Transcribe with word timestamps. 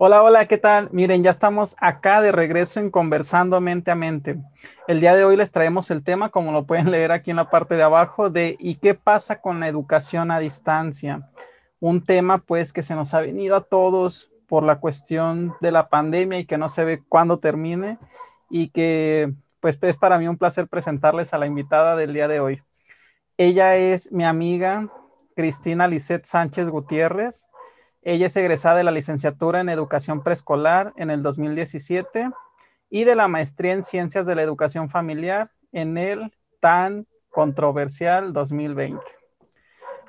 Hola, 0.00 0.22
hola, 0.22 0.46
¿qué 0.46 0.58
tal? 0.58 0.88
Miren, 0.92 1.24
ya 1.24 1.30
estamos 1.30 1.74
acá 1.80 2.20
de 2.20 2.30
regreso 2.30 2.78
en 2.78 2.88
Conversando 2.88 3.60
Mente 3.60 3.90
a 3.90 3.96
Mente. 3.96 4.36
El 4.86 5.00
día 5.00 5.16
de 5.16 5.24
hoy 5.24 5.36
les 5.36 5.50
traemos 5.50 5.90
el 5.90 6.04
tema, 6.04 6.28
como 6.28 6.52
lo 6.52 6.66
pueden 6.66 6.92
leer 6.92 7.10
aquí 7.10 7.32
en 7.32 7.36
la 7.36 7.50
parte 7.50 7.74
de 7.74 7.82
abajo, 7.82 8.30
de 8.30 8.56
¿y 8.60 8.76
qué 8.76 8.94
pasa 8.94 9.40
con 9.40 9.58
la 9.58 9.66
educación 9.66 10.30
a 10.30 10.38
distancia? 10.38 11.28
Un 11.80 12.04
tema 12.04 12.38
pues 12.38 12.72
que 12.72 12.84
se 12.84 12.94
nos 12.94 13.12
ha 13.12 13.22
venido 13.22 13.56
a 13.56 13.64
todos 13.64 14.30
por 14.46 14.62
la 14.62 14.78
cuestión 14.78 15.56
de 15.60 15.72
la 15.72 15.88
pandemia 15.88 16.38
y 16.38 16.46
que 16.46 16.58
no 16.58 16.68
se 16.68 16.84
ve 16.84 17.02
cuándo 17.08 17.40
termine 17.40 17.98
y 18.48 18.68
que 18.68 19.32
pues 19.58 19.80
es 19.82 19.96
para 19.96 20.16
mí 20.16 20.28
un 20.28 20.38
placer 20.38 20.68
presentarles 20.68 21.34
a 21.34 21.38
la 21.38 21.46
invitada 21.46 21.96
del 21.96 22.14
día 22.14 22.28
de 22.28 22.38
hoy. 22.38 22.62
Ella 23.36 23.74
es 23.74 24.12
mi 24.12 24.22
amiga 24.22 24.88
Cristina 25.34 25.88
Lisette 25.88 26.24
Sánchez 26.24 26.68
Gutiérrez. 26.68 27.48
Ella 28.02 28.26
es 28.26 28.36
egresada 28.36 28.76
de 28.76 28.84
la 28.84 28.90
licenciatura 28.90 29.60
en 29.60 29.68
educación 29.68 30.22
preescolar 30.22 30.92
en 30.96 31.10
el 31.10 31.22
2017 31.22 32.30
y 32.90 33.04
de 33.04 33.16
la 33.16 33.28
maestría 33.28 33.72
en 33.74 33.82
ciencias 33.82 34.24
de 34.24 34.34
la 34.34 34.42
educación 34.42 34.88
familiar 34.88 35.50
en 35.72 35.98
el 35.98 36.32
tan 36.60 37.06
controversial 37.28 38.32
2020. 38.32 39.00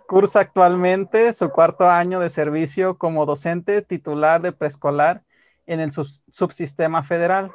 Cursa 0.07 0.39
actualmente 0.39 1.33
su 1.33 1.49
cuarto 1.49 1.89
año 1.89 2.19
de 2.19 2.29
servicio 2.29 2.97
como 2.97 3.25
docente 3.25 3.81
titular 3.81 4.41
de 4.41 4.51
preescolar 4.51 5.23
en 5.67 5.79
el 5.79 5.91
subsistema 5.91 7.03
federal. 7.03 7.51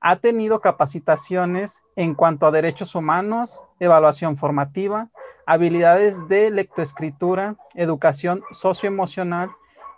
Ha 0.00 0.16
tenido 0.16 0.60
capacitaciones 0.60 1.82
en 1.96 2.14
cuanto 2.14 2.46
a 2.46 2.52
derechos 2.52 2.94
humanos, 2.94 3.60
evaluación 3.80 4.36
formativa, 4.36 5.08
habilidades 5.46 6.28
de 6.28 6.50
lectoescritura, 6.50 7.56
educación 7.74 8.42
socioemocional 8.52 9.50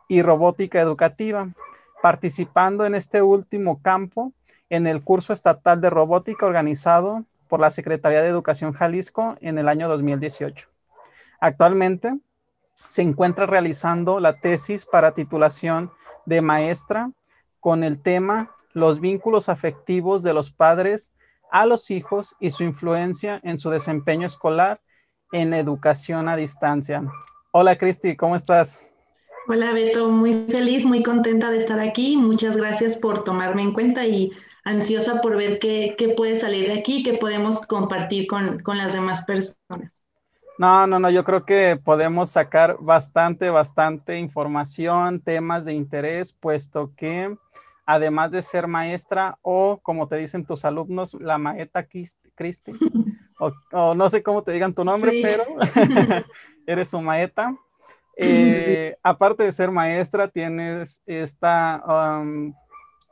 y 0.08 0.22
robótica 0.22 0.80
educativa, 0.80 1.48
participando 2.02 2.84
en 2.84 2.94
este 2.94 3.22
último 3.22 3.80
campo 3.82 4.32
en 4.68 4.86
el 4.86 5.02
curso 5.02 5.32
estatal 5.32 5.80
de 5.80 5.90
robótica 5.90 6.46
organizado 6.46 7.24
por 7.48 7.60
la 7.60 7.70
Secretaría 7.70 8.22
de 8.22 8.28
Educación 8.28 8.72
Jalisco 8.72 9.36
en 9.40 9.58
el 9.58 9.68
año 9.68 9.88
2018. 9.88 10.68
Actualmente 11.40 12.14
se 12.86 13.02
encuentra 13.02 13.46
realizando 13.46 14.20
la 14.20 14.40
tesis 14.40 14.86
para 14.86 15.12
titulación 15.12 15.90
de 16.24 16.40
maestra 16.40 17.10
con 17.60 17.84
el 17.84 18.00
tema 18.00 18.54
Los 18.72 19.00
vínculos 19.00 19.48
afectivos 19.48 20.22
de 20.22 20.32
los 20.32 20.50
padres 20.50 21.12
a 21.50 21.66
los 21.66 21.90
hijos 21.90 22.34
y 22.40 22.50
su 22.50 22.64
influencia 22.64 23.38
en 23.44 23.58
su 23.58 23.68
desempeño 23.68 24.26
escolar 24.26 24.80
en 25.32 25.52
educación 25.52 26.28
a 26.28 26.36
distancia. 26.36 27.02
Hola 27.50 27.76
Cristi, 27.76 28.16
¿cómo 28.16 28.36
estás? 28.36 28.86
Hola 29.48 29.72
Beto, 29.72 30.08
muy 30.08 30.46
feliz, 30.48 30.84
muy 30.84 31.02
contenta 31.02 31.50
de 31.50 31.58
estar 31.58 31.80
aquí. 31.80 32.16
Muchas 32.16 32.56
gracias 32.56 32.96
por 32.96 33.24
tomarme 33.24 33.62
en 33.62 33.72
cuenta 33.72 34.06
y 34.06 34.30
ansiosa 34.64 35.20
por 35.20 35.36
ver 35.36 35.58
qué, 35.58 36.14
puede 36.16 36.36
salir 36.36 36.68
de 36.68 36.74
aquí, 36.74 37.02
qué 37.02 37.14
podemos 37.14 37.66
compartir 37.66 38.28
con, 38.28 38.60
con 38.60 38.78
las 38.78 38.92
demás 38.92 39.24
personas. 39.24 40.02
No, 40.58 40.86
no, 40.86 41.00
no, 41.00 41.10
yo 41.10 41.24
creo 41.24 41.44
que 41.44 41.76
podemos 41.82 42.30
sacar 42.30 42.76
bastante, 42.78 43.50
bastante 43.50 44.16
información, 44.18 45.20
temas 45.20 45.64
de 45.64 45.72
interés, 45.72 46.32
puesto 46.32 46.92
que 46.96 47.36
además 47.84 48.30
de 48.30 48.42
ser 48.42 48.68
maestra 48.68 49.38
o 49.42 49.80
como 49.82 50.06
te 50.06 50.16
dicen 50.16 50.46
tus 50.46 50.64
alumnos, 50.64 51.14
la 51.14 51.38
maeta 51.38 51.84
Cristi, 51.84 52.72
o, 53.72 53.94
no 53.94 54.08
sé 54.08 54.22
cómo 54.22 54.42
te 54.44 54.52
digan 54.52 54.72
tu 54.72 54.84
nombre, 54.84 55.20
pero 55.20 55.44
eres 56.66 56.88
su 56.88 57.00
maeta. 57.00 57.56
Eh, 58.16 58.96
aparte 59.02 59.42
de 59.44 59.52
ser 59.52 59.70
maestra, 59.70 60.28
tienes 60.28 61.02
esta, 61.06 61.82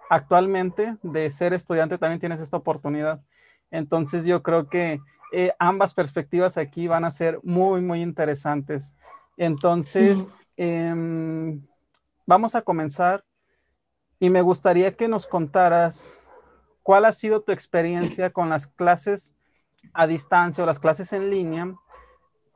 actualmente 0.08 0.96
de 1.02 1.30
ser 1.30 1.52
estudiante, 1.52 1.98
también 1.98 2.20
tienes 2.20 2.40
esta 2.40 2.56
oportunidad. 2.56 3.22
Entonces 3.70 4.24
yo 4.24 4.42
creo 4.42 4.68
que 4.68 5.00
eh, 5.32 5.52
ambas 5.58 5.94
perspectivas 5.94 6.58
aquí 6.58 6.88
van 6.88 7.04
a 7.04 7.10
ser 7.10 7.38
muy, 7.42 7.80
muy 7.80 8.02
interesantes. 8.02 8.94
Entonces, 9.36 10.28
em, 10.56 11.64
vamos 12.26 12.54
a 12.54 12.62
comenzar 12.62 13.24
y 14.18 14.28
me 14.28 14.42
gustaría 14.42 14.96
que 14.96 15.08
nos 15.08 15.26
contaras 15.26 16.18
cuál 16.82 17.04
ha 17.04 17.12
sido 17.12 17.40
tu 17.40 17.52
experiencia 17.52 18.30
con 18.30 18.48
las 18.50 18.66
clases 18.66 19.34
a 19.94 20.06
distancia 20.06 20.62
o 20.62 20.66
las 20.66 20.78
clases 20.78 21.12
en 21.12 21.30
línea, 21.30 21.72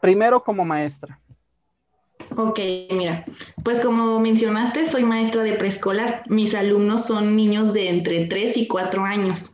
primero 0.00 0.42
como 0.42 0.64
maestra. 0.64 1.20
Ok, 2.36 2.58
mira, 2.90 3.24
pues 3.62 3.78
como 3.80 4.18
mencionaste, 4.18 4.86
soy 4.86 5.04
maestra 5.04 5.44
de 5.44 5.52
preescolar. 5.52 6.24
Mis 6.28 6.54
alumnos 6.54 7.06
son 7.06 7.36
niños 7.36 7.72
de 7.72 7.88
entre 7.88 8.26
3 8.26 8.56
y 8.56 8.66
4 8.66 9.04
años. 9.04 9.52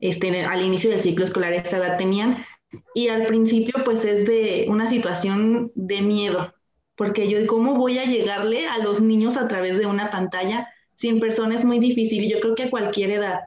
Este, 0.00 0.42
al 0.42 0.62
inicio 0.62 0.90
del 0.90 1.00
ciclo 1.00 1.24
escolar 1.24 1.52
esa 1.52 1.76
edad 1.76 1.96
tenían. 1.96 2.44
Y 2.92 3.08
al 3.08 3.26
principio, 3.26 3.84
pues 3.84 4.04
es 4.04 4.26
de 4.26 4.66
una 4.68 4.88
situación 4.88 5.70
de 5.76 6.02
miedo, 6.02 6.54
porque 6.96 7.28
yo, 7.28 7.46
¿cómo 7.46 7.76
voy 7.76 7.98
a 7.98 8.04
llegarle 8.04 8.66
a 8.66 8.78
los 8.78 9.00
niños 9.00 9.36
a 9.36 9.46
través 9.46 9.78
de 9.78 9.86
una 9.86 10.10
pantalla? 10.10 10.68
Si 10.94 11.08
en 11.08 11.20
persona 11.20 11.54
es 11.54 11.64
muy 11.64 11.78
difícil, 11.78 12.24
y 12.24 12.30
yo 12.30 12.40
creo 12.40 12.56
que 12.56 12.64
a 12.64 12.70
cualquier 12.70 13.12
edad. 13.12 13.42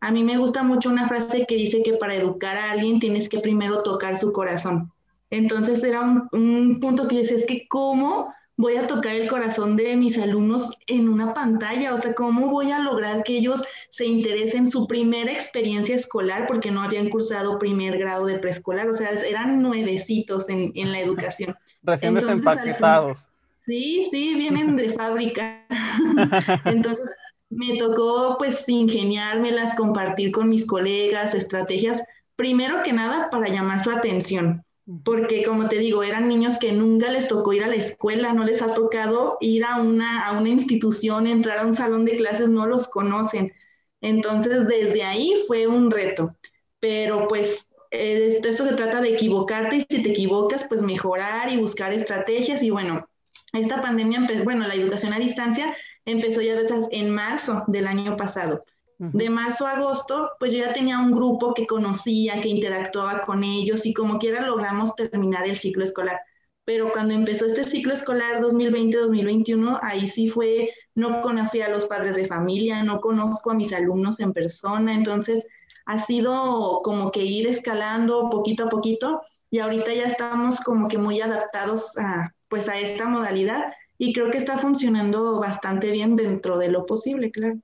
A 0.00 0.10
mí 0.10 0.24
me 0.24 0.38
gusta 0.38 0.62
mucho 0.62 0.88
una 0.88 1.08
frase 1.08 1.44
que 1.46 1.56
dice 1.56 1.82
que 1.82 1.92
para 1.94 2.14
educar 2.14 2.56
a 2.56 2.70
alguien 2.70 3.00
tienes 3.00 3.28
que 3.28 3.40
primero 3.40 3.82
tocar 3.82 4.16
su 4.16 4.32
corazón. 4.32 4.93
Entonces 5.30 5.82
era 5.82 6.00
un, 6.00 6.78
punto 6.80 7.08
que 7.08 7.16
yo 7.16 7.20
decía, 7.22 7.36
es 7.36 7.46
que 7.46 7.66
cómo 7.68 8.32
voy 8.56 8.76
a 8.76 8.86
tocar 8.86 9.16
el 9.16 9.28
corazón 9.28 9.76
de 9.76 9.96
mis 9.96 10.18
alumnos 10.18 10.70
en 10.86 11.08
una 11.08 11.34
pantalla, 11.34 11.92
o 11.92 11.96
sea, 11.96 12.14
cómo 12.14 12.48
voy 12.48 12.70
a 12.70 12.78
lograr 12.78 13.24
que 13.24 13.38
ellos 13.38 13.64
se 13.90 14.06
interesen 14.06 14.64
en 14.64 14.70
su 14.70 14.86
primera 14.86 15.32
experiencia 15.32 15.96
escolar, 15.96 16.46
porque 16.46 16.70
no 16.70 16.82
habían 16.82 17.08
cursado 17.10 17.58
primer 17.58 17.98
grado 17.98 18.26
de 18.26 18.38
preescolar, 18.38 18.88
o 18.88 18.94
sea, 18.94 19.10
eran 19.10 19.60
nuevecitos 19.60 20.48
en, 20.48 20.72
la 20.92 21.00
educación. 21.00 21.56
Recién 21.82 22.14
desempaquetados. 22.14 23.28
Sí, 23.66 24.06
sí, 24.10 24.34
vienen 24.34 24.76
de 24.76 24.90
fábrica. 24.90 25.66
Entonces, 26.64 27.10
me 27.48 27.76
tocó 27.76 28.36
pues 28.38 28.68
ingeniármelas, 28.68 29.74
compartir 29.74 30.32
con 30.32 30.48
mis 30.48 30.66
colegas 30.66 31.34
estrategias, 31.34 32.04
primero 32.36 32.82
que 32.82 32.92
nada 32.92 33.30
para 33.30 33.48
llamar 33.48 33.80
su 33.80 33.90
atención 33.90 34.64
porque 35.04 35.42
como 35.42 35.68
te 35.68 35.78
digo, 35.78 36.02
eran 36.02 36.28
niños 36.28 36.58
que 36.58 36.72
nunca 36.72 37.10
les 37.10 37.26
tocó 37.28 37.52
ir 37.52 37.64
a 37.64 37.68
la 37.68 37.76
escuela, 37.76 38.34
no 38.34 38.44
les 38.44 38.60
ha 38.60 38.74
tocado 38.74 39.38
ir 39.40 39.64
a 39.64 39.80
una, 39.80 40.26
a 40.26 40.38
una 40.38 40.50
institución, 40.50 41.26
entrar 41.26 41.58
a 41.58 41.66
un 41.66 41.74
salón 41.74 42.04
de 42.04 42.16
clases, 42.16 42.48
no 42.48 42.66
los 42.66 42.88
conocen. 42.88 43.52
Entonces, 44.00 44.68
desde 44.68 45.02
ahí 45.02 45.34
fue 45.46 45.66
un 45.66 45.90
reto, 45.90 46.36
pero 46.80 47.26
pues 47.28 47.66
eh, 47.90 48.26
esto, 48.42 48.64
se 48.64 48.74
trata 48.74 49.00
de 49.00 49.14
equivocarte 49.14 49.76
y 49.76 49.80
si 49.80 50.02
te 50.02 50.10
equivocas, 50.10 50.66
pues 50.68 50.82
mejorar 50.82 51.50
y 51.50 51.56
buscar 51.56 51.92
estrategias 51.94 52.62
y 52.62 52.70
bueno, 52.70 53.08
esta 53.54 53.80
pandemia, 53.80 54.26
bueno, 54.44 54.66
la 54.66 54.74
educación 54.74 55.14
a 55.14 55.18
distancia 55.18 55.74
empezó 56.04 56.42
ya 56.42 56.54
en 56.90 57.10
marzo 57.10 57.64
del 57.68 57.86
año 57.86 58.16
pasado. 58.16 58.60
De 58.98 59.28
marzo 59.28 59.66
a 59.66 59.72
agosto, 59.72 60.30
pues 60.38 60.52
yo 60.52 60.58
ya 60.58 60.72
tenía 60.72 60.98
un 60.98 61.12
grupo 61.12 61.52
que 61.52 61.66
conocía, 61.66 62.40
que 62.40 62.48
interactuaba 62.48 63.20
con 63.22 63.42
ellos 63.42 63.86
y 63.86 63.92
como 63.92 64.18
quiera 64.18 64.46
logramos 64.46 64.94
terminar 64.94 65.46
el 65.46 65.56
ciclo 65.56 65.84
escolar. 65.84 66.20
Pero 66.64 66.90
cuando 66.92 67.12
empezó 67.12 67.46
este 67.46 67.64
ciclo 67.64 67.92
escolar 67.92 68.40
2020-2021, 68.40 69.80
ahí 69.82 70.06
sí 70.06 70.28
fue, 70.28 70.70
no 70.94 71.20
conocí 71.20 71.60
a 71.60 71.68
los 71.68 71.86
padres 71.86 72.16
de 72.16 72.26
familia, 72.26 72.82
no 72.84 73.00
conozco 73.00 73.50
a 73.50 73.54
mis 73.54 73.72
alumnos 73.72 74.20
en 74.20 74.32
persona, 74.32 74.94
entonces 74.94 75.44
ha 75.86 75.98
sido 75.98 76.80
como 76.82 77.10
que 77.10 77.22
ir 77.22 77.46
escalando 77.46 78.30
poquito 78.30 78.64
a 78.64 78.68
poquito 78.68 79.20
y 79.50 79.58
ahorita 79.58 79.92
ya 79.92 80.04
estamos 80.04 80.60
como 80.60 80.88
que 80.88 80.98
muy 80.98 81.20
adaptados 81.20 81.96
a, 81.98 82.32
pues 82.48 82.68
a 82.68 82.78
esta 82.78 83.06
modalidad 83.06 83.72
y 83.98 84.12
creo 84.12 84.30
que 84.30 84.38
está 84.38 84.58
funcionando 84.58 85.38
bastante 85.40 85.90
bien 85.90 86.16
dentro 86.16 86.58
de 86.58 86.70
lo 86.70 86.86
posible, 86.86 87.30
claro. 87.30 87.58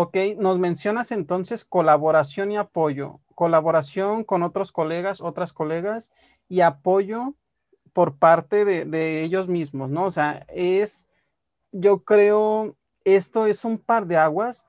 Ok, 0.00 0.16
nos 0.36 0.60
mencionas 0.60 1.10
entonces 1.10 1.64
colaboración 1.64 2.52
y 2.52 2.56
apoyo, 2.56 3.18
colaboración 3.34 4.22
con 4.22 4.44
otros 4.44 4.70
colegas, 4.70 5.20
otras 5.20 5.52
colegas 5.52 6.12
y 6.48 6.60
apoyo 6.60 7.34
por 7.92 8.14
parte 8.14 8.64
de, 8.64 9.24
ellos 9.24 9.48
mismos, 9.48 9.90
¿no? 9.90 10.04
O 10.04 10.12
sea, 10.12 10.46
es, 10.54 11.08
yo 11.72 12.04
creo, 12.04 12.76
esto 13.02 13.46
es 13.46 13.64
un 13.64 13.76
par 13.76 14.06
de 14.06 14.16
aguas 14.16 14.66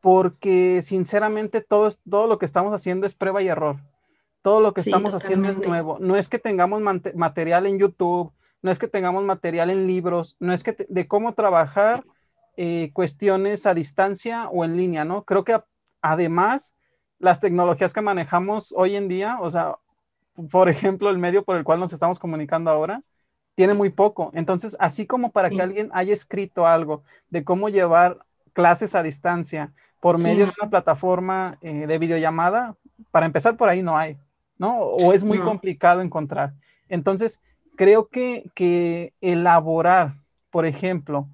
porque 0.00 0.80
sinceramente 0.82 1.60
todo, 1.60 1.88
todo 2.08 2.28
lo 2.28 2.38
que 2.38 2.46
estamos 2.46 2.72
haciendo 2.72 3.04
es 3.04 3.14
prueba 3.14 3.42
y 3.42 3.48
error. 3.48 3.80
Todo 4.42 4.60
lo 4.60 4.74
que 4.74 4.82
estamos 4.82 5.12
haciendo 5.12 5.48
es 5.48 5.58
nuevo. 5.58 5.98
No 5.98 6.16
es 6.16 6.28
que 6.28 6.38
tengamos 6.38 6.80
material 6.80 7.66
en 7.66 7.80
YouTube, 7.80 8.32
no 8.62 8.70
es 8.70 8.78
que 8.78 8.86
tengamos 8.86 9.24
material 9.24 9.70
en 9.70 9.88
libros, 9.88 10.36
no 10.38 10.52
es 10.52 10.62
que 10.62 10.86
de 10.88 11.08
cómo 11.08 11.34
trabajar 11.34 12.04
eh, 12.56 12.90
cuestiones 12.92 13.66
a 13.66 13.74
distancia 13.74 14.48
o 14.48 14.64
en 14.64 14.76
línea, 14.76 15.04
¿no? 15.04 15.24
Creo 15.24 15.44
que 15.44 15.60
además 16.00 16.76
las 17.18 17.40
tecnologías 17.40 17.92
que 17.92 18.00
manejamos 18.02 18.74
hoy 18.76 18.96
en 18.96 19.08
día, 19.08 19.38
o 19.40 19.50
sea, 19.50 19.76
por 20.50 20.68
ejemplo, 20.68 21.10
el 21.10 21.18
medio 21.18 21.44
por 21.44 21.56
el 21.56 21.64
cual 21.64 21.80
nos 21.80 21.92
estamos 21.92 22.18
comunicando 22.18 22.70
ahora, 22.70 23.02
tiene 23.54 23.74
muy 23.74 23.90
poco. 23.90 24.30
Entonces, 24.34 24.76
así 24.80 25.06
como 25.06 25.30
para 25.30 25.50
que 25.50 25.60
alguien 25.60 25.90
haya 25.92 26.12
escrito 26.12 26.66
algo 26.66 27.04
de 27.30 27.44
cómo 27.44 27.68
llevar 27.68 28.18
clases 28.52 28.94
a 28.94 29.02
distancia 29.02 29.72
por 30.00 30.18
medio 30.18 30.46
de 30.46 30.52
una 30.58 30.70
plataforma 30.70 31.58
eh, 31.60 31.86
de 31.86 31.98
videollamada, 31.98 32.76
para 33.10 33.26
empezar 33.26 33.56
por 33.56 33.68
ahí 33.68 33.82
no 33.82 33.96
hay, 33.96 34.16
¿no? 34.58 34.78
O 34.78 35.12
es 35.12 35.22
muy 35.22 35.38
complicado 35.38 36.00
encontrar. 36.00 36.54
Entonces, 36.88 37.40
creo 37.76 38.08
que, 38.08 38.50
que 38.54 39.12
elaborar, 39.20 40.14
por 40.50 40.66
ejemplo, 40.66 41.28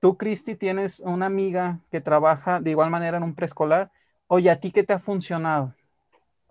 tú, 0.00 0.16
Cristi, 0.16 0.56
tienes 0.56 1.00
una 1.00 1.26
amiga 1.26 1.80
que 1.90 2.00
trabaja 2.00 2.60
de 2.60 2.70
igual 2.70 2.90
manera 2.90 3.18
en 3.18 3.22
un 3.22 3.34
preescolar. 3.34 3.90
Oye, 4.26 4.50
¿a 4.50 4.58
ti 4.58 4.72
qué 4.72 4.82
te 4.82 4.92
ha 4.92 4.98
funcionado? 4.98 5.74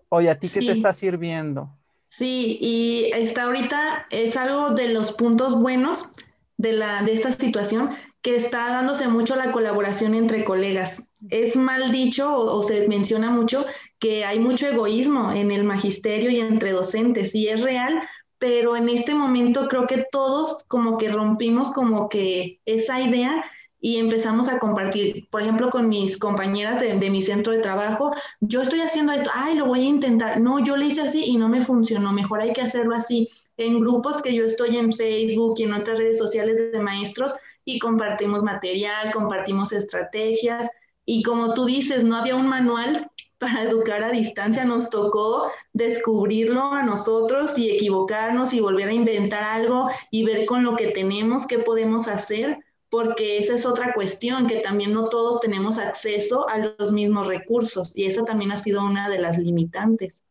Oye, 0.08 0.30
¿a 0.30 0.38
ti 0.38 0.48
qué 0.48 0.60
te 0.60 0.72
está 0.72 0.92
sirviendo? 0.92 1.70
Sí, 2.08 2.58
y 2.60 3.10
está 3.14 3.44
ahorita, 3.44 4.06
es 4.10 4.36
algo 4.36 4.70
de 4.70 4.88
los 4.88 5.12
puntos 5.12 5.60
buenos 5.60 6.10
de, 6.56 6.72
la, 6.72 7.02
de 7.02 7.12
esta 7.12 7.32
situación, 7.32 7.90
que 8.20 8.36
está 8.36 8.68
dándose 8.68 9.08
mucho 9.08 9.36
la 9.36 9.52
colaboración 9.52 10.14
entre 10.14 10.44
colegas. 10.44 11.02
Es 11.30 11.56
mal 11.56 11.92
dicho 11.92 12.36
o, 12.36 12.62
se 12.62 12.86
menciona 12.88 13.30
mucho 13.30 13.64
que 13.98 14.24
hay 14.24 14.40
mucho 14.40 14.66
egoísmo 14.66 15.32
en 15.32 15.50
el 15.50 15.64
magisterio 15.64 16.30
y 16.30 16.40
entre 16.40 16.72
docentes, 16.72 17.34
y 17.34 17.48
es 17.48 17.62
real, 17.62 18.02
pero 18.40 18.74
en 18.74 18.88
este 18.88 19.14
momento 19.14 19.68
creo 19.68 19.86
que 19.86 20.06
todos 20.10 20.64
como 20.66 20.96
que 20.96 21.10
rompimos 21.10 21.70
como 21.70 22.08
que 22.08 22.60
esa 22.64 22.98
idea 22.98 23.44
y 23.82 23.98
empezamos 23.98 24.48
a 24.48 24.58
compartir, 24.58 25.28
por 25.30 25.42
ejemplo, 25.42 25.68
con 25.68 25.88
mis 25.88 26.16
compañeras 26.18 26.80
de, 26.80 26.98
de, 26.98 27.10
mi 27.10 27.20
centro 27.20 27.52
de 27.52 27.60
trabajo, 27.60 28.12
yo 28.40 28.62
estoy 28.62 28.80
haciendo 28.80 29.12
esto, 29.12 29.30
ay, 29.34 29.56
lo 29.56 29.66
voy 29.66 29.80
a 29.80 29.88
intentar, 29.88 30.40
no, 30.40 30.58
yo 30.58 30.76
lo 30.76 30.84
hice 30.84 31.02
así 31.02 31.22
y 31.24 31.36
no 31.36 31.48
me 31.48 31.64
funcionó, 31.64 32.12
mejor 32.12 32.40
hay 32.40 32.52
que 32.52 32.62
hacerlo 32.62 32.94
así. 32.94 33.28
En 33.58 33.80
grupos 33.80 34.22
que 34.22 34.34
yo 34.34 34.44
estoy 34.46 34.76
en 34.78 34.92
Facebook 34.92 35.56
y 35.58 35.64
en 35.64 35.74
otras 35.74 35.98
redes 35.98 36.18
sociales 36.18 36.72
de 36.72 36.80
maestros 36.80 37.34
y 37.66 37.78
compartimos 37.78 38.42
material, 38.42 39.12
compartimos 39.12 39.72
estrategias. 39.72 40.68
Y 41.04 41.22
como 41.22 41.52
tú 41.52 41.66
dices, 41.66 42.04
no 42.04 42.16
había 42.16 42.36
un 42.36 42.48
manual 42.48 43.09
para 43.40 43.62
educar 43.62 44.04
a 44.04 44.10
distancia, 44.10 44.64
nos 44.64 44.90
tocó 44.90 45.50
descubrirlo 45.72 46.72
a 46.72 46.82
nosotros 46.82 47.58
y 47.58 47.70
equivocarnos 47.70 48.52
y 48.52 48.60
volver 48.60 48.88
a 48.88 48.92
inventar 48.92 49.42
algo 49.42 49.88
y 50.10 50.24
ver 50.24 50.44
con 50.46 50.62
lo 50.62 50.76
que 50.76 50.88
tenemos 50.88 51.46
qué 51.46 51.58
podemos 51.58 52.06
hacer 52.06 52.58
porque 52.90 53.38
esa 53.38 53.54
es 53.54 53.64
otra 53.64 53.94
cuestión, 53.94 54.48
que 54.48 54.56
también 54.60 54.92
no 54.92 55.08
todos 55.08 55.40
tenemos 55.40 55.78
acceso 55.78 56.48
a 56.48 56.58
los 56.58 56.92
mismos 56.92 57.28
recursos 57.28 57.96
y 57.96 58.04
esa 58.06 58.24
también 58.24 58.50
ha 58.50 58.56
sido 58.56 58.84
una 58.84 59.08
de 59.08 59.20
las 59.20 59.38
limitantes. 59.38 60.24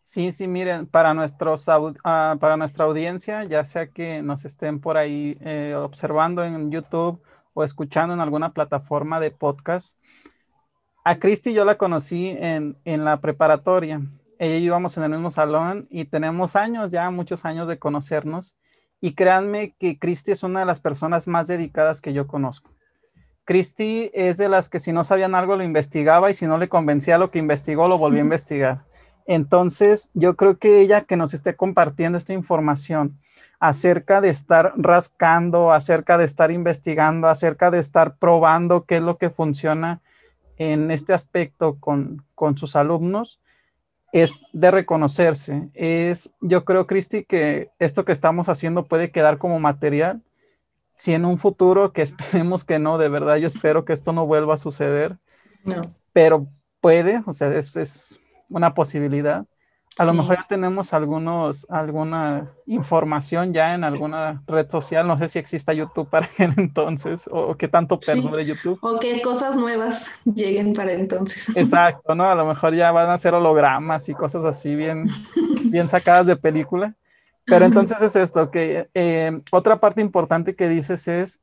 Sí, 0.00 0.32
sí, 0.32 0.48
miren, 0.48 0.86
para, 0.86 1.14
nuestros, 1.14 1.66
ah, 1.68 2.36
para 2.40 2.56
nuestra 2.56 2.86
audiencia, 2.86 3.44
ya 3.44 3.64
sea 3.64 3.86
que 3.86 4.22
nos 4.22 4.44
estén 4.44 4.80
por 4.80 4.96
ahí 4.96 5.36
eh, 5.40 5.74
observando 5.76 6.42
en 6.42 6.70
YouTube 6.70 7.20
o 7.52 7.64
escuchando 7.64 8.14
en 8.14 8.20
alguna 8.20 8.52
plataforma 8.52 9.20
de 9.20 9.30
podcast, 9.30 9.98
a 11.04 11.18
Cristi 11.18 11.52
yo 11.52 11.64
la 11.64 11.76
conocí 11.76 12.28
en, 12.30 12.76
en 12.84 13.04
la 13.04 13.20
preparatoria. 13.20 14.00
Ella 14.38 14.56
y 14.56 14.62
yo 14.62 14.66
íbamos 14.66 14.96
en 14.96 15.04
el 15.04 15.10
mismo 15.10 15.30
salón 15.30 15.86
y 15.90 16.06
tenemos 16.06 16.56
años, 16.56 16.90
ya 16.90 17.10
muchos 17.10 17.44
años 17.44 17.68
de 17.68 17.78
conocernos. 17.78 18.56
Y 19.00 19.14
créanme 19.14 19.74
que 19.78 19.98
Cristi 19.98 20.32
es 20.32 20.42
una 20.42 20.60
de 20.60 20.66
las 20.66 20.80
personas 20.80 21.28
más 21.28 21.46
dedicadas 21.46 22.00
que 22.00 22.14
yo 22.14 22.26
conozco. 22.26 22.70
Cristi 23.44 24.10
es 24.14 24.38
de 24.38 24.48
las 24.48 24.70
que 24.70 24.78
si 24.78 24.92
no 24.92 25.04
sabían 25.04 25.34
algo 25.34 25.56
lo 25.56 25.62
investigaba 25.62 26.30
y 26.30 26.34
si 26.34 26.46
no 26.46 26.56
le 26.56 26.70
convencía 26.70 27.18
lo 27.18 27.30
que 27.30 27.38
investigó 27.38 27.86
lo 27.86 27.98
volvió 27.98 28.20
a 28.20 28.24
investigar. 28.24 28.84
Entonces, 29.26 30.10
yo 30.14 30.36
creo 30.36 30.58
que 30.58 30.80
ella 30.80 31.02
que 31.02 31.16
nos 31.16 31.34
esté 31.34 31.54
compartiendo 31.54 32.16
esta 32.16 32.32
información 32.32 33.18
acerca 33.60 34.22
de 34.22 34.30
estar 34.30 34.72
rascando, 34.76 35.72
acerca 35.72 36.16
de 36.16 36.24
estar 36.24 36.50
investigando, 36.50 37.28
acerca 37.28 37.70
de 37.70 37.78
estar 37.78 38.16
probando 38.16 38.84
qué 38.84 38.96
es 38.96 39.02
lo 39.02 39.18
que 39.18 39.28
funciona 39.28 40.00
en 40.58 40.90
este 40.90 41.12
aspecto 41.12 41.78
con, 41.80 42.24
con 42.34 42.56
sus 42.56 42.76
alumnos, 42.76 43.40
es 44.12 44.34
de 44.52 44.70
reconocerse. 44.70 45.70
Es, 45.74 46.32
yo 46.40 46.64
creo, 46.64 46.86
Cristi, 46.86 47.24
que 47.24 47.70
esto 47.80 48.04
que 48.04 48.12
estamos 48.12 48.48
haciendo 48.48 48.86
puede 48.86 49.10
quedar 49.10 49.38
como 49.38 49.58
material. 49.58 50.22
Si 50.94 51.12
en 51.12 51.24
un 51.24 51.36
futuro, 51.36 51.92
que 51.92 52.02
esperemos 52.02 52.64
que 52.64 52.78
no, 52.78 52.96
de 52.98 53.08
verdad, 53.08 53.36
yo 53.36 53.48
espero 53.48 53.84
que 53.84 53.92
esto 53.92 54.12
no 54.12 54.26
vuelva 54.26 54.54
a 54.54 54.58
suceder. 54.58 55.18
No. 55.64 55.82
Pero 56.12 56.46
puede, 56.80 57.22
o 57.26 57.32
sea, 57.32 57.52
es, 57.54 57.76
es 57.76 58.20
una 58.48 58.74
posibilidad. 58.74 59.46
A 59.96 60.04
lo 60.04 60.12
mejor 60.12 60.36
ya 60.36 60.46
tenemos 60.48 60.92
algunos, 60.92 61.66
alguna 61.70 62.50
información 62.66 63.52
ya 63.52 63.74
en 63.74 63.84
alguna 63.84 64.42
red 64.46 64.68
social. 64.68 65.06
No 65.06 65.16
sé 65.16 65.28
si 65.28 65.38
exista 65.38 65.72
YouTube 65.72 66.08
para 66.08 66.26
aquel 66.26 66.52
entonces 66.58 67.28
o, 67.30 67.56
qué 67.56 67.68
tanto 67.68 68.00
perdure 68.00 68.44
YouTube. 68.44 68.78
O 68.82 68.98
qué 68.98 69.22
cosas 69.22 69.56
nuevas 69.56 70.10
lleguen 70.24 70.72
para 70.72 70.92
entonces. 70.92 71.48
Exacto, 71.56 72.14
¿no? 72.14 72.28
A 72.28 72.34
lo 72.34 72.44
mejor 72.44 72.74
ya 72.74 72.90
van 72.90 73.10
a 73.10 73.18
ser 73.18 73.34
hologramas 73.34 74.08
y 74.08 74.14
cosas 74.14 74.44
así 74.44 74.74
bien, 74.74 75.08
bien 75.64 75.86
sacadas 75.86 76.26
de 76.26 76.36
película. 76.36 76.94
Pero 77.46 77.66
entonces 77.66 78.00
es 78.00 78.16
esto, 78.16 78.50
que 78.50 78.88
eh, 78.94 79.40
otra 79.52 79.78
parte 79.78 80.00
importante 80.00 80.56
que 80.56 80.68
dices 80.68 81.06
es 81.08 81.40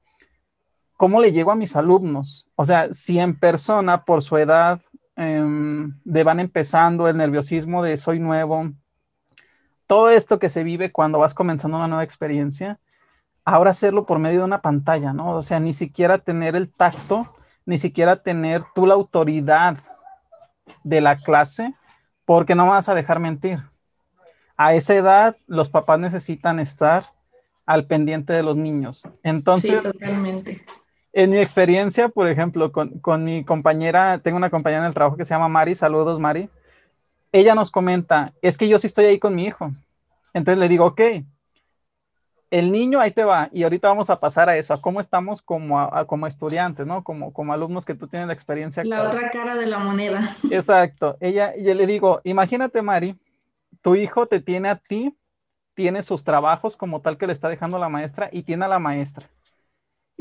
cómo 0.97 1.21
le 1.21 1.31
llego 1.31 1.51
a 1.51 1.55
mis 1.55 1.75
alumnos. 1.75 2.47
O 2.55 2.65
sea, 2.65 2.91
si 2.91 3.19
en 3.19 3.39
persona, 3.39 4.03
por 4.03 4.23
su 4.23 4.37
edad, 4.37 4.81
Em, 5.21 5.93
de 6.03 6.23
van 6.23 6.39
empezando, 6.39 7.07
el 7.07 7.15
nerviosismo 7.15 7.83
de 7.83 7.95
soy 7.95 8.17
nuevo, 8.17 8.71
todo 9.85 10.09
esto 10.09 10.39
que 10.39 10.49
se 10.49 10.63
vive 10.63 10.91
cuando 10.91 11.19
vas 11.19 11.35
comenzando 11.35 11.77
una 11.77 11.87
nueva 11.87 12.03
experiencia, 12.03 12.79
ahora 13.45 13.69
hacerlo 13.69 14.07
por 14.07 14.17
medio 14.17 14.39
de 14.39 14.45
una 14.47 14.63
pantalla, 14.63 15.13
¿no? 15.13 15.35
O 15.35 15.43
sea, 15.43 15.59
ni 15.59 15.73
siquiera 15.73 16.17
tener 16.17 16.55
el 16.55 16.73
tacto, 16.73 17.31
ni 17.67 17.77
siquiera 17.77 18.23
tener 18.23 18.63
tú 18.73 18.87
la 18.87 18.95
autoridad 18.95 19.77
de 20.83 21.01
la 21.01 21.17
clase, 21.17 21.75
porque 22.25 22.55
no 22.55 22.65
vas 22.65 22.89
a 22.89 22.95
dejar 22.95 23.19
mentir. 23.19 23.59
A 24.57 24.73
esa 24.73 24.95
edad, 24.95 25.37
los 25.45 25.69
papás 25.69 25.99
necesitan 25.99 26.59
estar 26.59 27.05
al 27.67 27.85
pendiente 27.85 28.33
de 28.33 28.41
los 28.41 28.57
niños. 28.57 29.03
Entonces, 29.21 29.83
totalmente. 29.83 30.65
En 31.13 31.31
mi 31.31 31.39
experiencia, 31.39 32.07
por 32.09 32.27
ejemplo, 32.27 32.71
con, 32.71 33.23
mi 33.23 33.43
compañera, 33.43 34.19
tengo 34.19 34.37
una 34.37 34.49
compañera 34.49 34.81
en 34.81 34.87
el 34.87 34.93
trabajo 34.93 35.17
que 35.17 35.25
se 35.25 35.33
llama 35.33 35.49
Mari, 35.49 35.75
saludos 35.75 36.19
Mari, 36.19 36.49
ella 37.33 37.53
nos 37.53 37.69
comenta, 37.69 38.33
es 38.41 38.57
que 38.57 38.67
yo 38.67 38.79
sí 38.79 38.87
estoy 38.87 39.05
ahí 39.05 39.19
con 39.19 39.35
mi 39.35 39.45
hijo. 39.45 39.71
Entonces 40.33 40.59
le 40.59 40.69
digo, 40.69 40.85
ok, 40.85 41.01
el 42.49 42.71
niño 42.71 42.99
ahí 42.99 43.11
te 43.11 43.23
va 43.23 43.49
y 43.51 43.63
ahorita 43.63 43.87
vamos 43.87 44.09
a 44.09 44.19
pasar 44.19 44.49
a 44.49 44.57
eso, 44.57 44.73
a 44.73 44.81
cómo 44.81 44.99
estamos 44.99 45.41
como, 45.41 45.89
como 46.07 46.27
estudiantes, 46.27 46.85
¿no? 46.85 47.03
Como, 47.03 47.31
como 47.33 47.53
alumnos 47.53 47.85
que 47.85 47.95
tú 47.95 48.07
tienes 48.07 48.27
la 48.27 48.33
experiencia. 48.33 48.83
La 48.83 49.03
otra 49.03 49.29
cara 49.29 49.55
de 49.55 49.65
la 49.65 49.79
moneda. 49.79 50.35
Exacto. 50.49 51.17
Ella, 51.19 51.53
yo 51.57 51.73
le 51.73 51.87
digo, 51.87 52.21
imagínate 52.23 52.81
Mari, 52.81 53.17
tu 53.81 53.95
hijo 53.95 54.27
te 54.27 54.41
tiene 54.41 54.69
a 54.69 54.75
ti, 54.75 55.15
tiene 55.73 56.03
sus 56.03 56.23
trabajos 56.23 56.75
como 56.75 57.01
tal 57.01 57.17
que 57.17 57.27
le 57.27 57.33
está 57.33 57.49
dejando 57.49 57.79
la 57.79 57.89
maestra 57.89 58.29
y 58.31 58.43
tiene 58.43 58.65
a 58.65 58.69
la 58.69 58.79
maestra. 58.79 59.29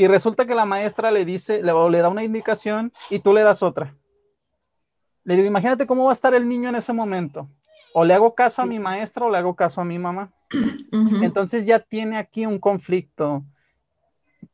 Y 0.00 0.09
resulta 0.09 0.47
que 0.47 0.54
la 0.54 0.64
maestra 0.64 1.11
le 1.11 1.26
dice, 1.26 1.62
le, 1.62 1.75
le 1.90 1.99
da 1.99 2.09
una 2.09 2.25
indicación 2.25 2.90
y 3.11 3.19
tú 3.19 3.35
le 3.35 3.42
das 3.42 3.62
otra. 3.62 3.95
Le 5.25 5.37
digo, 5.37 5.47
imagínate 5.47 5.87
cómo 5.87 6.04
va 6.04 6.11
a 6.12 6.14
estar 6.14 6.33
el 6.33 6.49
niño 6.49 6.71
en 6.71 6.76
ese 6.76 6.95
momento. 6.95 7.50
O 7.92 8.02
le 8.02 8.14
hago 8.14 8.35
caso 8.35 8.62
a 8.62 8.64
mi 8.64 8.78
maestra 8.78 9.26
o 9.26 9.30
le 9.30 9.37
hago 9.37 9.54
caso 9.54 9.83
a 9.83 9.85
mi 9.85 9.99
mamá. 9.99 10.33
Entonces 11.21 11.66
ya 11.66 11.80
tiene 11.80 12.16
aquí 12.16 12.47
un 12.47 12.59
conflicto 12.59 13.45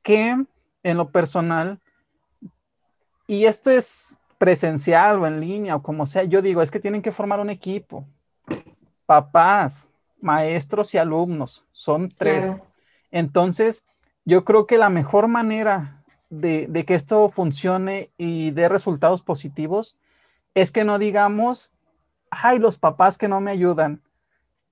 que 0.03 0.37
en 0.83 0.97
lo 0.97 1.13
personal, 1.13 1.79
y 3.29 3.45
esto 3.45 3.71
es 3.71 4.19
presencial 4.39 5.23
o 5.23 5.29
en 5.29 5.39
línea 5.39 5.77
o 5.77 5.83
como 5.85 6.09
sea, 6.09 6.25
yo 6.25 6.43
digo, 6.43 6.61
es 6.61 6.73
que 6.73 6.81
tienen 6.81 7.03
que 7.03 7.13
formar 7.13 7.39
un 7.39 7.51
equipo. 7.51 8.05
Papás, 9.07 9.89
maestros 10.21 10.93
y 10.93 10.99
alumnos, 10.99 11.65
son 11.71 12.09
tres. 12.09 12.57
Entonces, 13.13 13.85
yo 14.27 14.45
creo 14.45 14.67
que 14.67 14.77
la 14.77 14.91
mejor 14.91 15.29
manera 15.29 16.05
de, 16.29 16.85
que 16.85 16.95
esto 16.95 17.29
funcione 17.29 18.11
y 18.19 18.51
dé 18.51 18.69
resultados 18.69 19.23
positivos 19.23 19.97
es 20.55 20.73
que 20.73 20.85
no 20.85 20.99
digamos, 20.99 21.73
ay, 22.31 22.59
los 22.59 22.77
papás 22.77 23.17
que 23.17 23.29
no 23.29 23.41
me 23.41 23.53
ayudan, 23.53 24.03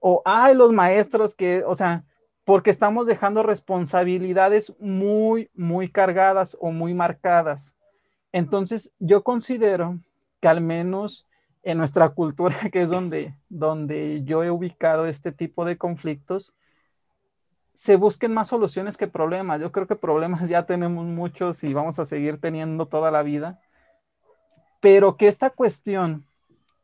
o 0.01 0.23
ay, 0.25 0.55
los 0.57 0.73
maestros 0.73 1.37
que, 1.37 1.63
o 1.65 1.75
sea, 1.77 2.05
porque 2.45 2.71
estamos 2.71 3.07
dejando 3.07 3.43
responsabilidades 3.43 4.75
muy, 4.81 5.49
muy 5.55 5.89
cargadas 5.89 6.57
o 6.61 6.73
muy 6.73 6.93
marcadas. 6.93 7.77
Entonces, 8.33 8.93
yo 8.99 9.23
considero 9.23 10.01
que 10.41 10.49
al 10.49 10.61
menos 10.61 11.29
en 11.63 11.79
nuestra 11.79 12.09
cultura, 12.11 12.57
que 12.73 12.83
es 12.83 12.91
donde, 12.91 13.37
donde 13.49 14.25
yo 14.25 14.43
he 14.43 14.51
ubicado 14.51 15.07
este 15.07 15.31
tipo 15.31 15.65
de 15.65 15.79
conflictos, 15.79 16.55
se 17.75 17.97
busquen 17.97 18.33
más 18.33 18.49
soluciones 18.49 18.97
que 18.97 19.09
problemas. 19.09 19.61
Yo 19.61 19.73
creo 19.73 19.87
que 19.87 19.97
problemas 19.97 20.49
ya 20.49 20.65
tenemos 20.65 21.05
muchos 21.05 21.63
y 21.65 21.75
vamos 21.75 21.99
a 21.99 22.05
seguir 22.05 22.41
teniendo 22.41 22.87
toda 22.87 23.11
la 23.11 23.23
vida, 23.23 23.61
pero 24.81 25.17
que 25.17 25.29
esta 25.29 25.51
cuestión 25.51 26.25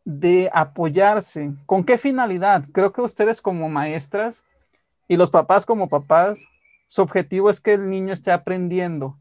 de 0.04 0.50
apoyarse, 0.52 1.52
¿con 1.66 1.84
qué 1.84 1.98
finalidad? 1.98 2.64
Creo 2.72 2.92
que 2.92 3.02
ustedes 3.02 3.40
como 3.42 3.68
maestras 3.68 4.44
Y 5.08 5.16
los 5.16 5.30
papás 5.30 5.66
como 5.66 5.88
papás, 5.88 6.38
su 6.86 7.02
objetivo 7.02 7.50
es 7.50 7.60
que 7.60 7.74
el 7.74 7.90
niño 7.90 8.12
esté 8.12 8.30
aprendiendo, 8.32 9.18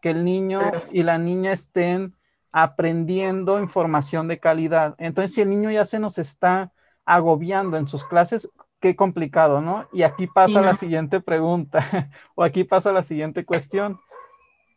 que 0.00 0.10
el 0.10 0.24
niño 0.24 0.60
y 0.90 1.02
la 1.02 1.18
niña 1.18 1.52
estén 1.52 2.14
aprendiendo 2.52 3.60
información 3.60 4.28
de 4.28 4.40
calidad. 4.40 4.94
Entonces, 4.98 5.34
si 5.34 5.42
el 5.42 5.50
niño 5.50 5.70
ya 5.70 5.84
se 5.84 5.98
nos 5.98 6.18
está 6.18 6.72
agobiando 7.04 7.76
en 7.76 7.86
sus 7.86 8.04
clases, 8.04 8.48
qué 8.80 8.96
complicado, 8.96 9.60
¿no? 9.60 9.88
Y 9.92 10.02
aquí 10.02 10.26
pasa 10.26 10.60
la 10.60 10.74
siguiente 10.74 11.20
pregunta, 11.20 12.10
o 12.34 12.42
aquí 12.42 12.64
pasa 12.64 12.92
la 12.92 13.02
siguiente 13.02 13.44
cuestión. 13.44 13.98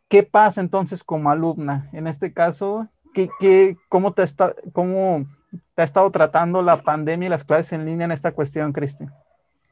¿Qué 0.08 0.22
pasa 0.22 0.60
entonces 0.60 1.04
como 1.04 1.30
alumna? 1.30 1.88
En 1.92 2.06
este 2.06 2.32
caso, 2.32 2.88
¿qué, 3.14 3.28
qué, 3.38 3.76
cómo, 3.88 4.12
te 4.12 4.22
está, 4.22 4.54
¿cómo 4.72 5.24
te 5.74 5.82
ha 5.82 5.84
estado 5.84 6.10
tratando 6.10 6.62
la 6.62 6.82
pandemia 6.82 7.26
y 7.26 7.30
las 7.30 7.44
clases 7.44 7.72
en 7.74 7.86
línea 7.86 8.06
en 8.06 8.12
esta 8.12 8.32
cuestión, 8.32 8.72
Cristi? 8.72 9.04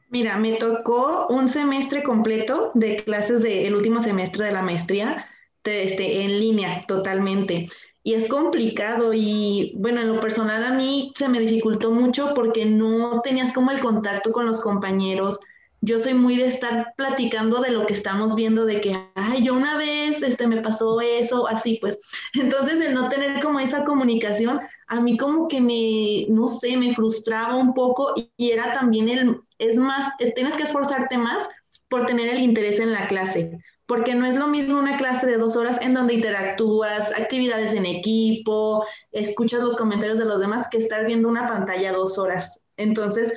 Mira, 0.09 0.37
me 0.37 0.53
tocó 0.53 1.27
un 1.27 1.49
semestre 1.49 2.03
completo 2.03 2.71
de 2.73 3.03
clases 3.03 3.43
del 3.43 3.75
último 3.75 4.01
semestre 4.01 4.45
de 4.45 4.51
la 4.51 4.61
maestría 4.61 5.25
este, 5.63 6.23
en 6.23 6.39
línea 6.39 6.83
totalmente 6.87 7.67
y 8.03 8.13
es 8.13 8.27
complicado 8.27 9.13
y 9.13 9.73
bueno, 9.77 10.01
en 10.01 10.07
lo 10.07 10.19
personal 10.19 10.63
a 10.63 10.73
mí 10.73 11.11
se 11.15 11.27
me 11.27 11.39
dificultó 11.39 11.91
mucho 11.91 12.33
porque 12.33 12.65
no 12.65 13.21
tenías 13.21 13.53
como 13.53 13.71
el 13.71 13.79
contacto 13.79 14.31
con 14.31 14.45
los 14.45 14.61
compañeros. 14.61 15.39
Yo 15.81 15.99
soy 15.99 16.13
muy 16.13 16.35
de 16.35 16.47
estar 16.47 16.93
platicando 16.97 17.61
de 17.61 17.71
lo 17.71 17.85
que 17.85 17.93
estamos 17.93 18.35
viendo, 18.35 18.65
de 18.65 18.81
que, 18.81 18.97
ay, 19.15 19.43
yo 19.43 19.53
una 19.53 19.77
vez 19.77 20.21
este, 20.21 20.45
me 20.45 20.61
pasó 20.61 20.99
eso, 20.99 21.47
así 21.47 21.77
pues. 21.79 21.99
Entonces, 22.33 22.81
el 22.81 22.93
no 22.93 23.09
tener 23.09 23.41
como 23.41 23.59
esa 23.59 23.85
comunicación, 23.85 24.59
a 24.87 24.99
mí 24.99 25.17
como 25.17 25.47
que 25.47 25.61
me, 25.61 26.25
no 26.29 26.47
sé, 26.47 26.75
me 26.75 26.93
frustraba 26.93 27.55
un 27.55 27.73
poco 27.73 28.13
y, 28.37 28.51
era 28.51 28.73
también 28.73 29.07
el, 29.07 29.41
es 29.57 29.77
más, 29.77 30.09
tienes 30.35 30.55
que 30.55 30.63
esforzarte 30.63 31.17
más 31.17 31.49
por 31.87 32.05
tener 32.05 32.29
el 32.29 32.41
interés 32.41 32.79
en 32.79 32.91
la 32.91 33.07
clase 33.07 33.59
porque 33.89 34.13
no 34.13 34.27
es 34.27 34.35
lo 34.35 34.47
mismo 34.47 34.77
una 34.77 34.99
clase 34.99 35.25
de 35.25 35.37
dos 35.37 35.55
horas 35.55 35.81
en 35.81 35.95
donde 35.95 36.13
interactúas, 36.13 37.11
actividades 37.19 37.73
en 37.73 37.87
equipo, 37.87 38.85
escuchas 39.11 39.63
los 39.63 39.75
comentarios 39.75 40.19
de 40.19 40.25
los 40.25 40.39
demás, 40.39 40.67
que 40.69 40.77
estar 40.77 41.07
viendo 41.07 41.27
una 41.27 41.47
pantalla 41.47 41.91
dos 41.91 42.19
horas. 42.19 42.67
Entonces, 42.77 43.33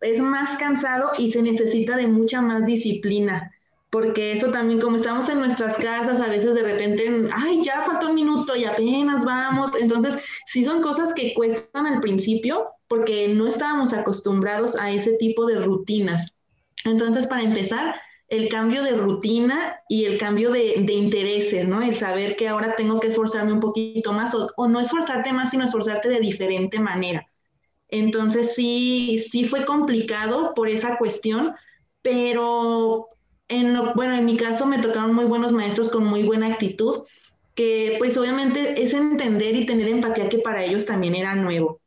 es 0.00 0.20
más 0.20 0.58
cansado 0.58 1.10
y 1.18 1.32
se 1.32 1.42
necesita 1.42 1.96
de 1.96 2.06
mucha 2.06 2.40
más 2.40 2.64
disciplina, 2.64 3.50
porque 3.90 4.30
eso 4.30 4.52
también, 4.52 4.80
como 4.80 4.94
estamos 4.94 5.28
en 5.28 5.40
nuestras 5.40 5.76
casas, 5.76 6.20
a 6.20 6.28
veces 6.28 6.54
de 6.54 6.62
repente, 6.62 7.28
ay, 7.34 7.64
ya 7.64 7.82
falta 7.84 8.06
un 8.06 8.14
minuto 8.14 8.54
y 8.54 8.64
apenas 8.64 9.24
vamos. 9.24 9.72
Entonces, 9.80 10.18
sí 10.46 10.64
son 10.64 10.82
cosas 10.82 11.14
que 11.14 11.34
cuestan 11.34 11.84
al 11.84 11.98
principio, 11.98 12.68
porque 12.86 13.26
no 13.34 13.48
estábamos 13.48 13.92
acostumbrados 13.92 14.76
a 14.76 14.92
ese 14.92 15.14
tipo 15.14 15.46
de 15.46 15.58
rutinas. 15.58 16.32
Entonces, 16.84 17.26
para 17.26 17.42
empezar, 17.42 17.96
el 18.28 18.48
cambio 18.48 18.82
de 18.82 18.96
rutina 18.96 19.80
y 19.88 20.04
el 20.04 20.18
cambio 20.18 20.50
de, 20.50 20.84
intereses, 20.92 21.66
¿no? 21.68 21.82
El 21.82 21.94
saber 21.94 22.36
que 22.36 22.48
ahora 22.48 22.74
tengo 22.74 22.98
que 22.98 23.08
esforzarme 23.08 23.52
un 23.52 23.60
poquito 23.60 24.12
más 24.12 24.34
o, 24.34 24.68
no 24.68 24.80
esforzarte 24.80 25.32
más, 25.32 25.50
sino 25.50 25.64
esforzarte 25.64 26.08
de 26.08 26.20
diferente 26.20 26.80
manera. 26.80 27.26
Entonces 27.88 28.54
sí, 28.54 29.18
sí 29.18 29.44
fue 29.44 29.64
complicado 29.64 30.54
por 30.54 30.68
esa 30.68 30.98
cuestión, 30.98 31.54
pero 32.02 33.08
en 33.48 33.78
bueno, 33.94 34.16
en 34.16 34.24
mi 34.24 34.36
caso 34.36 34.66
me 34.66 34.78
tocaron 34.78 35.14
muy 35.14 35.24
buenos 35.24 35.52
maestros 35.52 35.88
con 35.88 36.04
muy 36.04 36.24
buena 36.24 36.48
actitud, 36.48 37.04
que 37.54 37.94
pues 37.98 38.16
obviamente 38.16 38.82
es 38.82 38.92
entender 38.92 39.54
y 39.54 39.66
tener 39.66 39.86
empatía 39.86 40.28
que 40.28 40.40
para 40.40 40.64
ellos 40.64 40.84
también 40.84 41.14
era 41.14 41.36
nuevo. 41.36 41.80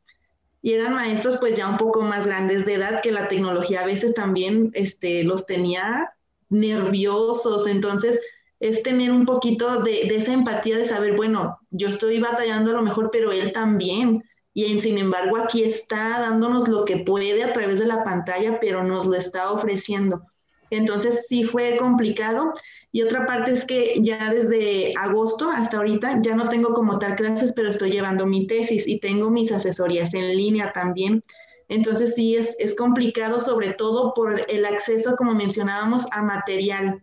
Y 0.62 0.72
eran 0.72 0.94
maestros 0.94 1.36
pues 1.38 1.56
ya 1.56 1.68
un 1.68 1.76
poco 1.76 2.02
más 2.02 2.26
grandes 2.26 2.64
de 2.64 2.74
edad, 2.74 3.02
que 3.02 3.12
la 3.12 3.28
tecnología 3.28 3.80
a 3.82 3.86
veces 3.86 4.14
también 4.14 4.70
este, 4.74 5.22
los 5.22 5.46
tenía 5.46 6.10
nerviosos, 6.50 7.66
entonces 7.66 8.20
es 8.60 8.82
tener 8.82 9.10
un 9.10 9.24
poquito 9.24 9.82
de, 9.82 10.02
esa 10.02 10.34
empatía 10.34 10.76
de 10.76 10.84
saber, 10.84 11.16
bueno, 11.16 11.58
yo 11.70 11.88
estoy 11.88 12.20
batallando 12.20 12.70
a 12.70 12.74
lo 12.74 12.82
mejor, 12.82 13.08
pero 13.10 13.32
él 13.32 13.52
también. 13.52 14.22
Y 14.52 14.80
sin 14.80 14.98
embargo 14.98 15.38
aquí 15.38 15.62
está 15.62 16.20
dándonos 16.20 16.68
lo 16.68 16.84
que 16.84 16.98
puede 16.98 17.42
a 17.42 17.52
través 17.52 17.78
de 17.78 17.86
la 17.86 18.02
pantalla, 18.02 18.60
pero 18.60 18.82
nos 18.84 19.06
lo 19.06 19.14
está 19.14 19.50
ofreciendo. 19.50 20.22
Entonces 20.68 21.26
sí 21.26 21.44
fue 21.44 21.76
complicado. 21.78 22.52
Y 22.92 23.02
otra 23.02 23.24
parte 23.24 23.52
es 23.52 23.64
que 23.64 23.94
ya 24.00 24.30
desde 24.30 24.92
agosto 24.98 25.48
hasta 25.48 25.76
ahorita 25.78 26.20
ya 26.22 26.34
no 26.34 26.48
tengo 26.48 26.74
como 26.74 26.98
tal 26.98 27.14
clases, 27.14 27.52
pero 27.54 27.70
estoy 27.70 27.92
llevando 27.92 28.26
mi 28.26 28.46
tesis 28.46 28.86
y 28.86 28.98
tengo 28.98 29.30
mis 29.30 29.52
asesorías 29.52 30.12
en 30.14 30.36
línea 30.36 30.72
también. 30.72 31.22
Entonces 31.70 32.16
sí 32.16 32.36
es, 32.36 32.56
es 32.58 32.76
complicado, 32.76 33.38
sobre 33.38 33.72
todo 33.72 34.12
por 34.12 34.42
el 34.50 34.66
acceso, 34.66 35.14
como 35.16 35.34
mencionábamos, 35.34 36.06
a 36.10 36.20
material. 36.20 37.00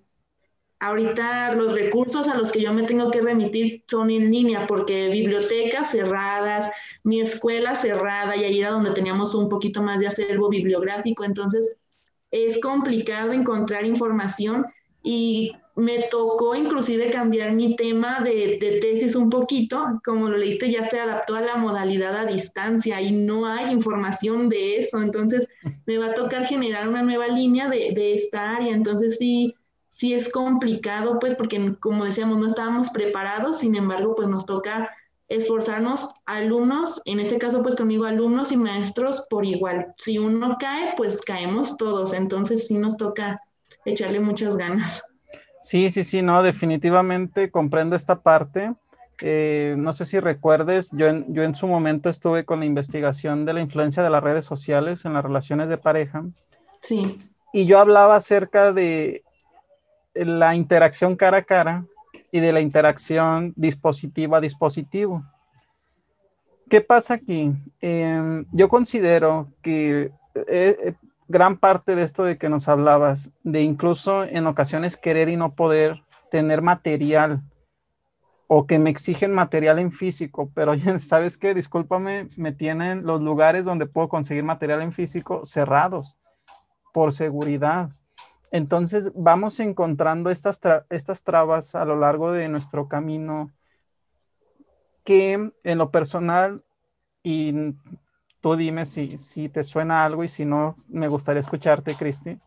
Ahorita 0.79 1.53
los 1.53 1.73
recursos 1.73 2.27
a 2.27 2.35
los 2.35 2.51
que 2.51 2.61
yo 2.61 2.73
me 2.73 2.83
tengo 2.83 3.09
que 3.09 3.21
remitir 3.21 3.85
son 3.87 4.11
en 4.11 4.29
línea 4.29 4.67
porque 4.67 5.07
bibliotecas 5.07 5.91
cerradas, 5.91 6.69
mi 7.03 7.21
escuela 7.21 7.77
cerrada 7.77 8.35
y 8.35 8.43
ahí 8.43 8.59
era 8.59 8.71
donde 8.71 8.91
teníamos 8.91 9.33
un 9.33 9.47
poquito 9.47 9.81
más 9.81 10.01
de 10.01 10.07
acervo 10.07 10.49
bibliográfico. 10.49 11.23
Entonces 11.23 11.77
es 12.29 12.59
complicado 12.59 13.31
encontrar 13.31 13.85
información 13.85 14.65
y 15.01 15.53
me 15.77 16.07
tocó 16.09 16.55
inclusive 16.55 17.11
cambiar 17.11 17.53
mi 17.53 17.75
tema 17.75 18.19
de, 18.21 18.57
tesis 18.81 19.15
un 19.15 19.29
poquito, 19.29 20.01
como 20.03 20.27
lo 20.27 20.35
leíste, 20.35 20.71
ya 20.71 20.83
se 20.83 20.99
adaptó 20.99 21.35
a 21.35 21.41
la 21.41 21.55
modalidad 21.55 22.15
a 22.17 22.25
distancia 22.25 22.99
y 22.99 23.11
no 23.11 23.45
hay 23.45 23.71
información 23.71 24.49
de 24.49 24.79
eso, 24.79 24.99
entonces 24.99 25.47
me 25.85 25.99
va 25.99 26.07
a 26.07 26.13
tocar 26.15 26.45
generar 26.45 26.87
una 26.87 27.03
nueva 27.03 27.27
línea 27.27 27.69
de, 27.69 27.91
de 27.93 28.15
esta 28.15 28.55
área, 28.55 28.73
entonces 28.73 29.19
sí, 29.19 29.53
sí 29.89 30.15
es 30.15 30.31
complicado, 30.31 31.19
pues 31.19 31.35
porque 31.35 31.75
como 31.79 32.05
decíamos, 32.05 32.39
no 32.39 32.47
estábamos 32.47 32.89
preparados, 32.89 33.59
sin 33.59 33.75
embargo, 33.75 34.15
pues 34.15 34.27
nos 34.27 34.47
toca 34.47 34.89
esforzarnos 35.29 36.09
alumnos, 36.25 37.01
en 37.05 37.19
este 37.19 37.37
caso 37.37 37.61
pues 37.61 37.75
conmigo 37.75 38.05
alumnos 38.05 38.51
y 38.51 38.57
maestros 38.57 39.27
por 39.29 39.45
igual. 39.45 39.93
Si 39.99 40.17
uno 40.17 40.57
cae, 40.59 40.95
pues 40.97 41.21
caemos 41.21 41.77
todos, 41.77 42.13
entonces 42.13 42.65
sí 42.65 42.73
nos 42.73 42.97
toca 42.97 43.39
echarle 43.85 44.19
muchas 44.19 44.57
ganas. 44.57 45.03
Sí, 45.67 45.89
sí, 45.89 46.05
sí, 46.05 46.21
no, 46.21 46.43
definitivamente 46.43 47.51
comprendo 47.51 47.97
esta 47.97 48.21
parte. 48.21 48.73
Eh, 49.21 49.75
no 49.77 49.91
sé 49.91 50.05
si 50.05 50.17
recuerdes, 50.17 50.89
yo 50.93 51.07
en, 51.07 51.25
yo 51.33 51.43
en 51.43 51.55
su 51.55 51.67
momento 51.67 52.09
estuve 52.09 52.45
con 52.45 52.61
la 52.61 52.65
investigación 52.65 53.43
de 53.43 53.51
la 53.51 53.59
influencia 53.59 54.01
de 54.01 54.09
las 54.09 54.23
redes 54.23 54.45
sociales 54.45 55.03
en 55.03 55.11
las 55.11 55.25
relaciones 55.25 55.67
de 55.67 55.77
pareja. 55.77 56.23
Sí. 56.81 57.17
Y 57.51 57.65
yo 57.65 57.79
hablaba 57.79 58.15
acerca 58.15 58.71
de 58.71 59.23
la 60.13 60.55
interacción 60.55 61.17
cara 61.17 61.39
a 61.39 61.43
cara 61.43 61.83
y 62.31 62.39
de 62.39 62.53
la 62.53 62.61
interacción 62.61 63.51
dispositivo 63.57 64.37
a 64.37 64.41
dispositivo. 64.41 65.25
¿Qué 66.69 66.79
pasa 66.79 67.15
aquí? 67.15 67.51
Em, 67.81 68.45
yo 68.53 68.69
considero 68.69 69.51
que 69.61 70.11
eh, 70.47 70.95
gran 71.27 71.57
parte 71.57 71.95
de 71.95 72.03
esto 72.03 72.23
de 72.23 72.37
que 72.37 72.49
nos 72.49 72.67
hablabas, 72.67 73.31
de 73.43 73.61
incluso 73.61 74.23
en 74.23 74.47
ocasiones 74.47 74.97
querer 74.97 75.29
y 75.29 75.37
no 75.37 75.53
poder 75.53 76.03
tener 76.31 76.61
material 76.61 77.41
o 78.47 78.65
que 78.65 78.79
me 78.79 78.89
exigen 78.89 79.33
material 79.33 79.77
en 79.79 79.91
físico, 79.91 80.49
pero 80.53 80.73
¿sabes 80.99 81.37
qué? 81.37 81.53
Discúlpame, 81.53 82.29
me 82.37 82.53
tienen 82.53 83.05
los 83.05 83.21
lugares 83.21 83.65
donde 83.65 83.85
puedo 83.85 84.07
conseguir 84.07 84.43
material 84.43 84.81
en 84.81 84.93
físico 84.93 85.45
cerrados 85.45 86.15
por 86.93 87.11
seguridad. 87.11 87.89
Entonces 88.51 89.11
vamos 89.13 89.59
encontrando 89.59 90.29
estas, 90.29 90.61
estas 90.89 91.23
trabas 91.23 91.75
a 91.75 91.83
lo 91.83 91.97
largo 91.97 92.31
de 92.31 92.47
nuestro 92.47 92.87
camino 92.87 93.51
que 95.03 95.51
en 95.63 95.77
lo 95.77 95.91
personal 95.91 96.63
y 97.23 97.53
tú 98.47 98.55
dime 98.55 98.85
si, 98.85 99.17
si 99.17 99.49
te 99.49 99.61
suena 99.61 100.05
algo 100.05 100.23
y 100.23 100.29
si 100.29 100.45
no, 100.45 100.77
me 100.87 101.09
gustaría 101.09 101.41
escucharte, 101.41 101.95
Cristi. 101.95 102.37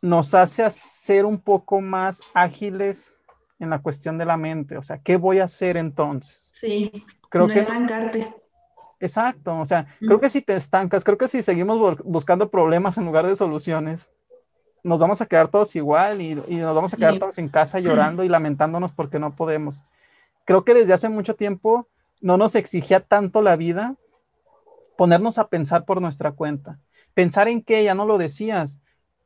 Nos 0.00 0.34
hace 0.34 0.70
ser 0.70 1.24
un 1.24 1.40
poco 1.40 1.80
más 1.80 2.22
ágiles 2.32 3.16
en 3.58 3.70
la 3.70 3.80
cuestión 3.80 4.18
de 4.18 4.24
la 4.24 4.36
mente. 4.36 4.76
O 4.76 4.82
sea, 4.82 4.98
¿qué 4.98 5.16
voy 5.16 5.40
a 5.40 5.44
hacer 5.44 5.78
entonces? 5.78 6.48
Sí, 6.52 7.04
creo 7.28 7.48
no 7.48 7.54
que 7.54 7.60
estancarte. 7.60 8.32
Exacto, 9.00 9.58
o 9.58 9.66
sea, 9.66 9.88
creo 9.98 10.20
que 10.20 10.28
si 10.28 10.42
te 10.42 10.54
estancas, 10.54 11.02
creo 11.02 11.18
que 11.18 11.26
si 11.26 11.42
seguimos 11.42 11.98
buscando 12.04 12.48
problemas 12.48 12.96
en 12.96 13.04
lugar 13.04 13.26
de 13.26 13.34
soluciones, 13.34 14.08
nos 14.84 15.00
vamos 15.00 15.20
a 15.20 15.26
quedar 15.26 15.48
todos 15.48 15.74
igual 15.74 16.20
y, 16.22 16.40
y 16.46 16.56
nos 16.56 16.74
vamos 16.76 16.94
a 16.94 16.96
quedar 16.96 17.18
todos 17.18 17.36
en 17.38 17.48
casa 17.48 17.80
llorando 17.80 18.22
y 18.22 18.28
lamentándonos 18.30 18.92
porque 18.92 19.18
no 19.18 19.34
podemos. 19.34 19.82
Creo 20.44 20.64
que 20.64 20.72
desde 20.72 20.92
hace 20.92 21.08
mucho 21.08 21.34
tiempo 21.34 21.88
no 22.20 22.36
nos 22.36 22.54
exigía 22.54 23.00
tanto 23.00 23.42
la 23.42 23.56
vida 23.56 23.96
ponernos 24.96 25.38
a 25.38 25.48
pensar 25.48 25.84
por 25.84 26.00
nuestra 26.00 26.32
cuenta. 26.32 26.78
Pensar 27.14 27.48
en 27.48 27.62
qué, 27.62 27.84
ya 27.84 27.94
no 27.94 28.06
lo 28.06 28.18
decías, 28.18 28.80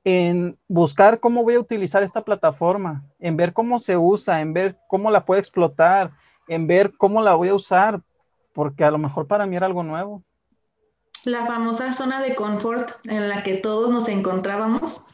en 0.04 0.58
buscar 0.68 1.20
cómo 1.20 1.42
voy 1.42 1.54
a 1.54 1.60
utilizar 1.60 2.02
esta 2.02 2.24
plataforma, 2.24 3.04
en 3.18 3.36
ver 3.36 3.52
cómo 3.52 3.78
se 3.78 3.96
usa, 3.96 4.40
en 4.40 4.52
ver 4.52 4.78
cómo 4.88 5.10
la 5.10 5.24
puedo 5.24 5.40
explotar, 5.40 6.12
en 6.48 6.66
ver 6.66 6.92
cómo 6.96 7.20
la 7.22 7.34
voy 7.34 7.48
a 7.48 7.54
usar, 7.54 8.02
porque 8.52 8.84
a 8.84 8.90
lo 8.90 8.98
mejor 8.98 9.26
para 9.26 9.46
mí 9.46 9.56
era 9.56 9.66
algo 9.66 9.82
nuevo. 9.82 10.22
La 11.24 11.46
famosa 11.46 11.92
zona 11.92 12.22
de 12.22 12.34
confort 12.34 12.92
en 13.04 13.28
la 13.28 13.42
que 13.42 13.54
todos 13.54 13.90
nos 13.90 14.08
encontrábamos 14.08 15.04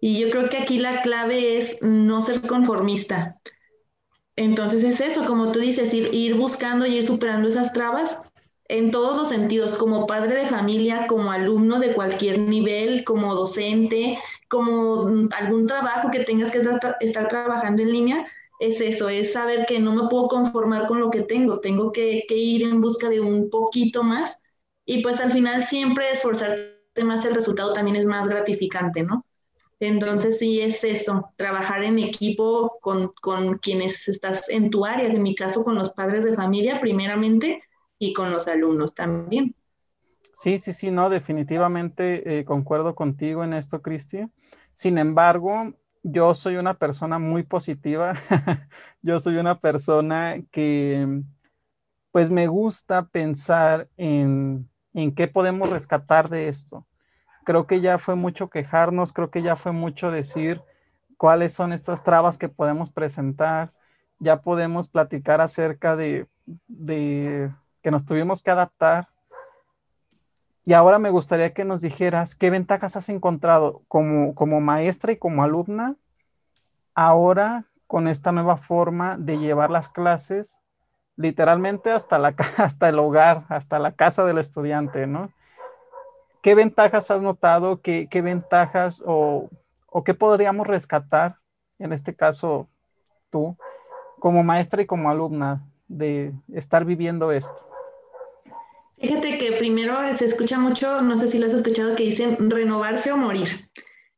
Y 0.00 0.18
yo 0.18 0.30
creo 0.30 0.48
que 0.48 0.58
aquí 0.58 0.78
la 0.78 1.02
clave 1.02 1.58
es 1.58 1.80
no 1.80 2.20
ser 2.22 2.42
conformista. 2.42 3.36
Entonces 4.34 4.82
es 4.82 5.00
eso, 5.00 5.24
como 5.24 5.52
tú 5.52 5.60
dices, 5.60 5.94
ir, 5.94 6.12
ir 6.12 6.34
buscando 6.34 6.86
y 6.86 6.96
ir 6.96 7.06
superando 7.06 7.48
esas 7.48 7.72
trabas 7.72 8.31
en 8.72 8.90
todos 8.90 9.14
los 9.14 9.28
sentidos, 9.28 9.74
como 9.74 10.06
padre 10.06 10.34
de 10.34 10.46
familia, 10.46 11.06
como 11.06 11.30
alumno 11.30 11.78
de 11.78 11.92
cualquier 11.92 12.38
nivel, 12.38 13.04
como 13.04 13.34
docente, 13.34 14.18
como 14.48 15.04
mm, 15.04 15.28
algún 15.38 15.66
trabajo 15.66 16.10
que 16.10 16.20
tengas 16.20 16.50
que 16.50 16.62
estar, 17.00 17.28
trabajando 17.28 17.82
en 17.82 17.92
línea, 17.92 18.26
es 18.60 18.80
eso, 18.80 19.10
es 19.10 19.34
saber 19.34 19.66
que 19.66 19.78
no 19.78 19.92
me 19.94 20.08
puedo 20.08 20.26
conformar 20.28 20.86
con 20.86 21.00
lo 21.00 21.10
que 21.10 21.20
tengo, 21.20 21.60
tengo 21.60 21.92
que, 21.92 22.24
que 22.26 22.36
ir 22.36 22.62
en 22.62 22.80
busca 22.80 23.10
de 23.10 23.20
un 23.20 23.50
poquito 23.50 24.02
más 24.02 24.40
y 24.86 25.02
pues 25.02 25.20
al 25.20 25.32
final 25.32 25.64
siempre 25.64 26.10
esforzarte 26.10 27.04
más, 27.04 27.26
el 27.26 27.34
resultado 27.34 27.74
también 27.74 27.96
es 27.96 28.06
más 28.06 28.26
gratificante, 28.26 29.02
¿no? 29.02 29.26
Entonces 29.80 30.38
sí 30.38 30.62
es 30.62 30.82
eso, 30.82 31.30
trabajar 31.36 31.84
en 31.84 31.98
equipo 31.98 32.78
con, 32.80 33.12
con 33.20 33.58
quienes 33.58 34.08
estás 34.08 34.48
en 34.48 34.70
tu 34.70 34.86
área, 34.86 35.08
en 35.08 35.22
mi 35.22 35.34
caso 35.34 35.62
con 35.62 35.74
los 35.74 35.90
padres 35.90 36.24
de 36.24 36.34
familia 36.34 36.80
primeramente 36.80 37.62
y 38.02 38.12
con 38.12 38.32
los 38.32 38.48
alumnos 38.48 38.94
también. 38.94 39.54
Sí, 40.34 40.58
sí, 40.58 40.72
sí, 40.72 40.90
no, 40.90 41.08
definitivamente 41.08 42.38
eh, 42.38 42.44
concuerdo 42.44 42.94
contigo 42.94 43.44
en 43.44 43.52
esto, 43.52 43.80
Cristi. 43.80 44.26
Sin 44.74 44.98
embargo, 44.98 45.74
yo 46.02 46.34
soy 46.34 46.56
una 46.56 46.74
persona 46.74 47.18
muy 47.18 47.44
positiva. 47.44 48.14
yo 49.02 49.20
soy 49.20 49.36
una 49.36 49.60
persona 49.60 50.42
que, 50.50 51.22
pues, 52.10 52.30
me 52.30 52.48
gusta 52.48 53.06
pensar 53.06 53.88
en, 53.96 54.68
en 54.94 55.14
qué 55.14 55.28
podemos 55.28 55.70
rescatar 55.70 56.28
de 56.28 56.48
esto 56.48 56.86
creo 57.44 57.66
que 57.66 57.80
ya 57.80 57.98
fue 57.98 58.14
mucho 58.14 58.48
quejarnos, 58.48 59.12
creo 59.12 59.30
que 59.30 59.42
ya 59.42 59.56
fue 59.56 59.72
mucho 59.72 60.10
decir 60.10 60.62
cuáles 61.16 61.52
son 61.52 61.72
estas 61.72 62.04
trabas 62.04 62.38
que 62.38 62.48
podemos 62.48 62.90
presentar, 62.90 63.72
ya 64.18 64.42
podemos 64.42 64.88
platicar 64.88 65.40
acerca 65.40 65.96
de, 65.96 66.28
que 67.82 67.90
nos 67.90 68.04
tuvimos 68.04 68.42
que 68.42 68.50
adaptar. 68.50 69.08
Y 70.64 70.74
ahora 70.74 70.98
me 70.98 71.10
gustaría 71.10 71.52
que 71.52 71.64
nos 71.64 71.80
dijeras 71.80 72.36
qué 72.36 72.50
ventajas 72.50 72.96
has 72.96 73.08
encontrado 73.08 73.82
como, 73.88 74.34
como 74.34 74.60
maestra 74.60 75.12
y 75.12 75.16
como 75.16 75.42
alumna 75.42 75.96
ahora 76.94 77.64
con 77.86 78.08
esta 78.08 78.32
nueva 78.32 78.56
forma 78.56 79.16
de 79.18 79.38
llevar 79.38 79.70
las 79.70 79.88
clases 79.88 80.60
literalmente 81.16 81.90
hasta, 81.90 82.18
la, 82.18 82.34
hasta 82.56 82.88
el 82.88 82.98
hogar, 82.98 83.44
hasta 83.48 83.78
la 83.78 83.92
casa 83.92 84.24
del 84.24 84.38
estudiante, 84.38 85.06
¿no? 85.06 85.30
¿Qué 86.42 86.54
ventajas 86.54 87.10
has 87.10 87.22
notado? 87.22 87.80
¿Qué, 87.80 88.08
ventajas 88.22 89.02
o, 89.06 89.48
qué 90.04 90.12
podríamos 90.12 90.66
rescatar, 90.66 91.36
en 91.78 91.92
este 91.92 92.16
caso 92.16 92.68
tú, 93.30 93.56
como 94.18 94.42
maestra 94.42 94.82
y 94.82 94.86
como 94.86 95.08
alumna, 95.08 95.62
de 95.86 96.32
estar 96.52 96.84
viviendo 96.84 97.30
esto? 97.30 97.71
Fíjate 99.02 99.36
que 99.36 99.52
primero 99.52 99.98
se 100.16 100.24
escucha 100.24 100.58
mucho, 100.58 101.02
no 101.02 101.18
sé 101.18 101.28
si 101.28 101.38
lo 101.38 101.46
has 101.46 101.52
escuchado, 101.52 101.94
que 101.96 102.04
dicen 102.04 102.50
renovarse 102.50 103.12
o 103.12 103.16
morir. 103.16 103.68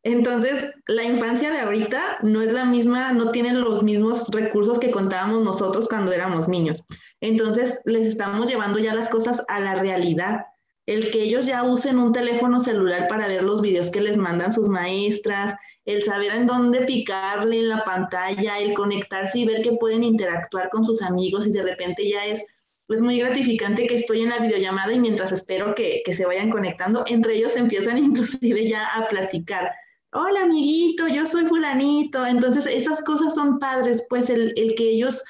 Entonces, 0.02 0.70
la 0.86 1.02
infancia 1.02 1.50
de 1.50 1.60
ahorita 1.60 2.18
no 2.22 2.42
es 2.42 2.52
la 2.52 2.66
misma, 2.66 3.12
no 3.12 3.32
tiene 3.32 3.54
los 3.54 3.82
mismos 3.82 4.28
recursos 4.30 4.78
que 4.78 4.90
contábamos 4.90 5.42
nosotros 5.42 5.88
cuando 5.88 6.12
éramos 6.12 6.48
niños. 6.48 6.84
Entonces, 7.20 7.80
les 7.86 8.06
estamos 8.06 8.48
llevando 8.48 8.78
ya 8.78 8.94
las 8.94 9.08
cosas 9.08 9.42
a 9.48 9.58
la 9.60 9.74
realidad 9.74 10.44
el 10.86 11.10
que 11.10 11.22
ellos 11.22 11.46
ya 11.46 11.62
usen 11.62 11.98
un 11.98 12.12
teléfono 12.12 12.60
celular 12.60 13.08
para 13.08 13.26
ver 13.26 13.42
los 13.42 13.62
videos 13.62 13.90
que 13.90 14.00
les 14.00 14.16
mandan 14.16 14.52
sus 14.52 14.68
maestras, 14.68 15.54
el 15.86 16.02
saber 16.02 16.32
en 16.34 16.46
dónde 16.46 16.82
picarle 16.82 17.60
en 17.60 17.68
la 17.68 17.84
pantalla, 17.84 18.58
el 18.58 18.74
conectarse 18.74 19.38
y 19.38 19.46
ver 19.46 19.62
que 19.62 19.72
pueden 19.72 20.04
interactuar 20.04 20.68
con 20.70 20.84
sus 20.84 21.02
amigos 21.02 21.46
y 21.46 21.52
de 21.52 21.62
repente 21.62 22.08
ya 22.08 22.24
es, 22.26 22.44
es 22.88 23.02
muy 23.02 23.18
gratificante 23.18 23.86
que 23.86 23.94
estoy 23.94 24.20
en 24.22 24.30
la 24.30 24.38
videollamada 24.38 24.92
y 24.92 25.00
mientras 25.00 25.32
espero 25.32 25.74
que, 25.74 26.02
se 26.12 26.26
vayan 26.26 26.50
conectando, 26.50 27.04
entre 27.06 27.34
ellos 27.34 27.56
empiezan 27.56 27.98
inclusive 28.04 28.68
ya 28.68 28.86
a 28.94 29.06
platicar. 29.08 29.72
Hola 30.12 30.42
amiguito, 30.42 31.08
yo 31.08 31.26
soy 31.26 31.46
fulanito. 31.46 32.24
Entonces 32.24 32.66
esas 32.66 33.02
cosas 33.04 33.34
son 33.34 33.58
padres, 33.58 34.06
pues 34.08 34.30
el, 34.30 34.52
el 34.56 34.74
que 34.74 34.90
ellos 34.90 35.24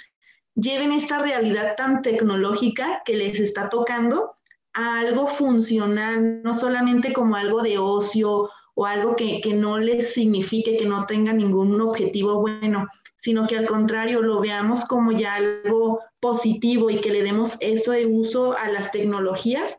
lleven 0.55 0.93
esta 0.93 1.19
realidad 1.19 1.75
tan 1.77 2.03
tecnológica 2.03 3.03
que 3.05 3.15
les 3.15 3.41
está 3.41 3.69
tocando 3.69 4.35
a 4.75 4.99
algo 4.99 5.27
funcional, 5.27 6.43
no 6.43 6.53
solamente 6.53 7.13
como 7.13 7.37
algo 7.37 7.63
de 7.63 7.79
ocio 7.79 8.51
o 8.75 8.87
algo 8.87 9.15
que, 9.17 9.41
no 9.55 9.79
les 9.79 10.13
signifique, 10.15 10.77
que 10.77 10.85
no 10.85 11.07
tenga 11.07 11.33
ningún 11.33 11.81
objetivo 11.81 12.41
bueno, 12.41 12.89
sino 13.17 13.47
que 13.47 13.57
al 13.57 13.67
contrario 13.67 14.21
lo 14.21 14.41
veamos 14.41 14.85
como 14.85 15.13
ya 15.13 15.35
algo 15.35 16.01
positivo 16.25 16.89
y 16.89 17.03
que 17.03 17.11
le 17.11 17.23
demos 17.23 17.59
eso 17.61 17.93
de 17.93 18.07
uso 18.07 18.57
a 18.57 18.71
las 18.71 18.91
tecnologías 18.93 19.77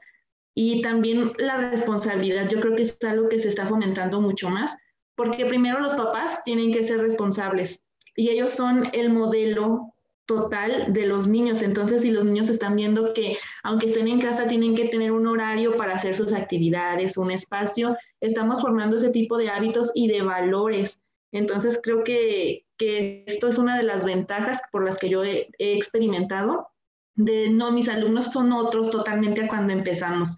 y 0.53 0.84
también 0.84 1.31
la 1.39 1.71
responsabilidad. 1.71 2.47
Yo 2.47 2.60
creo 2.60 2.75
que 2.75 2.84
es 2.84 2.99
algo 3.03 3.29
que 3.29 3.39
se 3.39 3.47
está 3.47 3.65
fomentando 3.65 4.21
mucho 4.21 4.51
más, 4.51 4.77
porque 5.15 5.47
primero 5.47 5.79
los 5.79 5.93
papás 5.93 6.43
tienen 6.45 6.71
que 6.71 6.84
ser 6.84 7.01
responsables 7.01 7.84
y 8.15 8.29
ellos 8.29 8.51
son 8.51 8.91
el 8.93 9.12
modelo 9.12 9.91
total 10.27 10.93
de 10.93 11.08
los 11.08 11.25
niños. 11.27 11.63
Entonces, 11.63 12.03
si 12.03 12.12
los 12.12 12.25
niños 12.25 12.47
están 12.49 12.75
viendo 12.75 13.15
que 13.15 13.39
aunque 13.63 13.88
estén 13.88 14.08
en 14.08 14.21
casa, 14.21 14.45
tienen 14.45 14.75
que 14.75 14.86
tener 14.86 15.13
un 15.13 15.25
horario 15.25 15.75
para 15.75 15.95
hacer 15.95 16.13
sus 16.13 16.31
actividades, 16.31 17.17
un 17.17 17.31
espacio, 17.31 17.97
estamos 18.21 18.62
formando 18.62 18.97
ese 18.97 19.10
tipo 19.10 19.39
de 19.39 19.49
hábitos 19.49 19.91
y 19.95 20.10
de 20.10 20.21
valores. 20.21 21.01
Entonces, 21.36 21.82
creo 21.84 22.04
que, 22.06 22.63
esto 22.78 23.50
es 23.50 23.58
una 23.58 23.76
de 23.78 23.84
las 23.84 24.06
ventajas 24.06 24.62
por 24.71 24.86
las 24.86 24.98
que 24.98 25.10
yo 25.10 25.24
he, 25.24 25.50
experimentado, 25.60 26.69
de 27.15 27.50
no, 27.50 27.74
mis 27.74 27.89
alumnos 27.89 28.32
son 28.32 28.54
otros 28.54 28.89
totalmente 28.89 29.43
a 29.43 29.48
cuando 29.50 29.74
empezamos. 29.74 30.38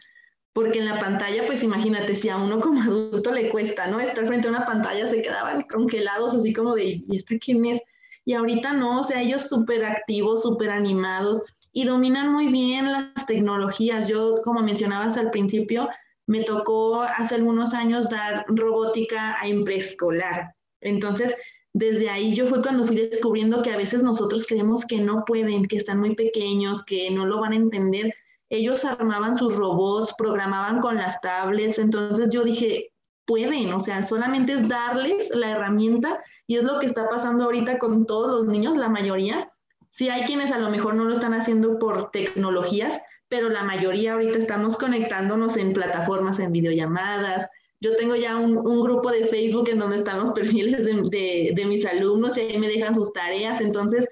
Porque 0.53 0.79
en 0.79 0.85
la 0.85 0.97
pantalla, 0.97 1.45
pues 1.45 1.61
imagínate, 1.61 2.15
si 2.15 2.29
a 2.29 2.37
uno 2.37 2.59
como 2.59 2.81
adulto 2.81 3.31
le 3.31 3.49
cuesta, 3.49 3.85
¿no? 3.85 3.99
Estar 3.99 4.25
frente 4.25 4.47
a 4.47 4.51
una 4.51 4.65
pantalla, 4.65 5.07
se 5.07 5.21
quedaban 5.21 5.63
congelados, 5.63 6.33
así 6.33 6.51
como 6.51 6.73
de, 6.73 7.03
¿y 7.07 7.15
este 7.15 7.37
quién 7.37 7.63
es? 7.65 7.79
Y 8.25 8.33
ahorita 8.33 8.73
no, 8.73 9.01
o 9.01 9.03
sea, 9.03 9.21
ellos 9.21 9.47
súper 9.47 9.85
activos, 9.85 10.41
súper 10.41 10.71
animados 10.71 11.43
y 11.71 11.85
dominan 11.85 12.33
muy 12.33 12.47
bien 12.47 12.91
las 12.91 13.27
tecnologías. 13.27 14.07
Yo, 14.07 14.33
como 14.43 14.63
mencionabas 14.63 15.15
al 15.17 15.29
principio, 15.29 15.89
me 16.25 16.41
tocó 16.41 17.03
hace 17.03 17.35
algunos 17.35 17.75
años 17.75 18.09
dar 18.09 18.45
robótica 18.47 19.37
en 19.43 19.63
preescolar. 19.63 20.56
Entonces, 20.81 21.35
desde 21.73 22.09
ahí 22.09 22.33
yo 22.33 22.47
fue 22.47 22.61
cuando 22.61 22.85
fui 22.85 22.95
descubriendo 22.95 23.61
que 23.61 23.71
a 23.71 23.77
veces 23.77 24.01
nosotros 24.01 24.45
creemos 24.47 24.85
que 24.85 24.99
no 24.99 25.23
pueden, 25.25 25.67
que 25.67 25.77
están 25.77 25.99
muy 25.99 26.15
pequeños, 26.15 26.83
que 26.83 27.11
no 27.11 27.25
lo 27.25 27.39
van 27.39 27.53
a 27.53 27.57
entender. 27.57 28.13
Ellos 28.49 28.85
armaban 28.85 29.35
sus 29.35 29.55
robots, 29.55 30.13
programaban 30.17 30.79
con 30.79 30.95
las 30.95 31.21
tablets, 31.21 31.77
entonces 31.79 32.29
yo 32.31 32.43
dije, 32.43 32.91
pueden, 33.25 33.73
o 33.73 33.79
sea, 33.79 34.01
solamente 34.03 34.53
es 34.53 34.67
darles 34.67 35.29
la 35.35 35.51
herramienta 35.51 36.23
y 36.47 36.55
es 36.55 36.63
lo 36.63 36.79
que 36.79 36.85
está 36.85 37.07
pasando 37.09 37.43
ahorita 37.43 37.77
con 37.77 38.05
todos 38.05 38.31
los 38.31 38.47
niños, 38.47 38.77
la 38.77 38.89
mayoría. 38.89 39.51
Sí 39.89 40.09
hay 40.09 40.23
quienes 40.23 40.49
a 40.51 40.59
lo 40.59 40.69
mejor 40.69 40.95
no 40.95 41.03
lo 41.03 41.13
están 41.13 41.33
haciendo 41.33 41.77
por 41.77 42.09
tecnologías, 42.11 43.01
pero 43.27 43.49
la 43.49 43.63
mayoría 43.63 44.13
ahorita 44.13 44.37
estamos 44.37 44.77
conectándonos 44.77 45.57
en 45.57 45.73
plataformas, 45.73 46.39
en 46.39 46.53
videollamadas. 46.53 47.49
Yo 47.79 47.95
tengo 47.95 48.15
ya 48.15 48.37
un, 48.37 48.81
grupo 48.81 49.11
de 49.11 49.25
Facebook 49.25 49.69
en 49.69 49.79
donde 49.79 49.97
están 49.97 50.19
los 50.19 50.31
perfiles 50.33 50.85
de, 50.85 51.65
mis 51.67 51.85
alumnos 51.85 52.37
y 52.37 52.41
ahí 52.41 52.57
me 52.57 52.67
dejan 52.67 52.95
sus 52.95 53.13
tareas. 53.13 53.61
Entonces, 53.61 54.07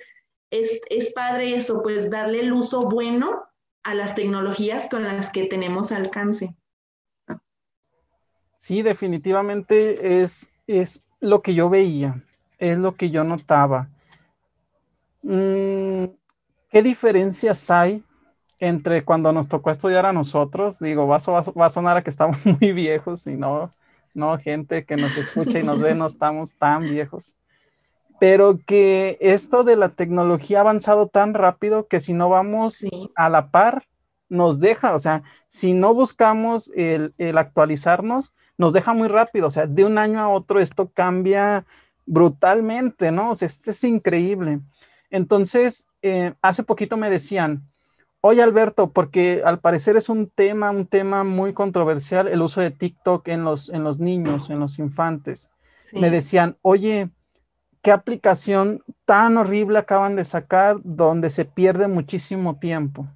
es, 0.51 0.79
es 0.89 1.13
padre 1.13 1.55
eso, 1.55 1.81
pues 1.83 2.09
darle 2.09 2.41
el 2.41 2.53
uso 2.53 2.83
bueno 2.83 3.43
a 3.83 3.93
las 3.93 4.15
tecnologías 4.15 4.87
con 4.89 5.03
las 5.03 5.31
que 5.31 5.45
tenemos 5.45 5.91
alcance. 5.91 6.55
Sí, 8.57 8.81
definitivamente 8.81 10.23
es, 10.23 10.49
es 10.65 11.03
lo 11.19 11.41
que 11.41 11.53
yo 11.53 11.69
veía, 11.69 12.23
es 12.57 12.77
lo 12.77 12.95
que 12.95 13.11
yo 13.11 13.23
notaba. 13.23 13.89
Mm, 15.21 16.05
¿Qué 16.69 16.81
diferencias 16.83 17.69
hay 17.69 18.03
entre 18.59 19.03
cuando 19.03 19.31
nos 19.31 19.47
tocó 19.47 19.71
estudiar 19.71 20.05
a 20.05 20.13
nosotros? 20.13 20.79
Digo, 20.79 21.07
va, 21.07 21.17
a 21.17 21.69
sonar 21.69 21.97
a 21.97 22.03
que 22.03 22.09
estamos 22.09 22.37
muy 22.45 22.71
viejos 22.71 23.27
y 23.27 23.35
no, 23.35 23.71
no, 24.13 24.37
gente 24.37 24.85
que 24.85 24.95
nos 24.95 25.17
escucha 25.17 25.59
y 25.59 25.63
nos 25.63 25.79
ve, 25.79 25.95
no 25.95 26.07
estamos 26.07 26.55
tan 26.55 26.81
viejos. 26.81 27.37
Pero 28.19 28.59
que 28.65 29.17
esto 29.19 29.63
de 29.63 29.75
la 29.75 29.89
tecnología 29.89 30.59
ha 30.59 30.61
avanzado 30.61 31.07
tan 31.07 31.33
rápido 31.33 31.87
que 31.87 31.99
si 31.99 32.13
no 32.13 32.29
vamos 32.29 32.85
a 33.15 33.29
la 33.29 33.51
par, 33.51 33.87
nos 34.29 34.59
deja, 34.59 34.95
o 34.95 34.99
sea, 34.99 35.23
si 35.47 35.73
no 35.73 35.93
buscamos 35.93 36.71
el, 36.75 37.13
el 37.17 37.37
actualizarnos, 37.37 38.33
nos 38.57 38.73
deja 38.73 38.93
muy 38.93 39.07
rápido, 39.07 39.47
o 39.47 39.51
sea, 39.51 39.67
de 39.67 39.83
un 39.83 39.97
año 39.97 40.19
a 40.19 40.29
otro 40.29 40.59
esto 40.59 40.89
cambia 40.93 41.65
brutalmente, 42.05 43.11
¿no? 43.11 43.31
O 43.31 43.35
sea, 43.35 43.47
esto 43.47 43.71
es 43.71 43.83
increíble. 43.83 44.61
Entonces, 45.09 45.87
eh, 46.01 46.33
hace 46.41 46.63
poquito 46.63 46.97
me 46.97 47.09
decían, 47.09 47.63
oye 48.27 48.41
Alberto, 48.41 48.89
porque 48.89 49.43
al 49.45 49.59
parecer 49.59 49.97
es 49.97 50.09
un 50.09 50.27
tema, 50.27 50.71
un 50.71 50.87
tema 50.87 51.23
muy 51.23 51.53
controversial, 51.53 52.27
el 52.27 52.41
uso 52.41 52.59
de 52.59 52.71
TikTok 52.71 53.27
en 53.27 53.43
los, 53.43 53.69
en 53.69 53.83
los 53.83 53.99
niños, 53.99 54.49
en 54.49 54.59
los 54.59 54.79
infantes. 54.79 55.51
me 55.93 56.09
decían, 56.09 56.57
oye, 56.63 57.11
¿qué 57.83 57.91
aplicación 57.91 58.83
tan 59.05 59.37
horrible 59.37 59.77
acaban 59.77 60.15
de 60.15 60.25
sacar 60.25 60.77
donde 60.83 61.29
se 61.29 61.45
pierde 61.45 61.87
muchísimo 61.87 62.57
tiempo? 62.57 63.07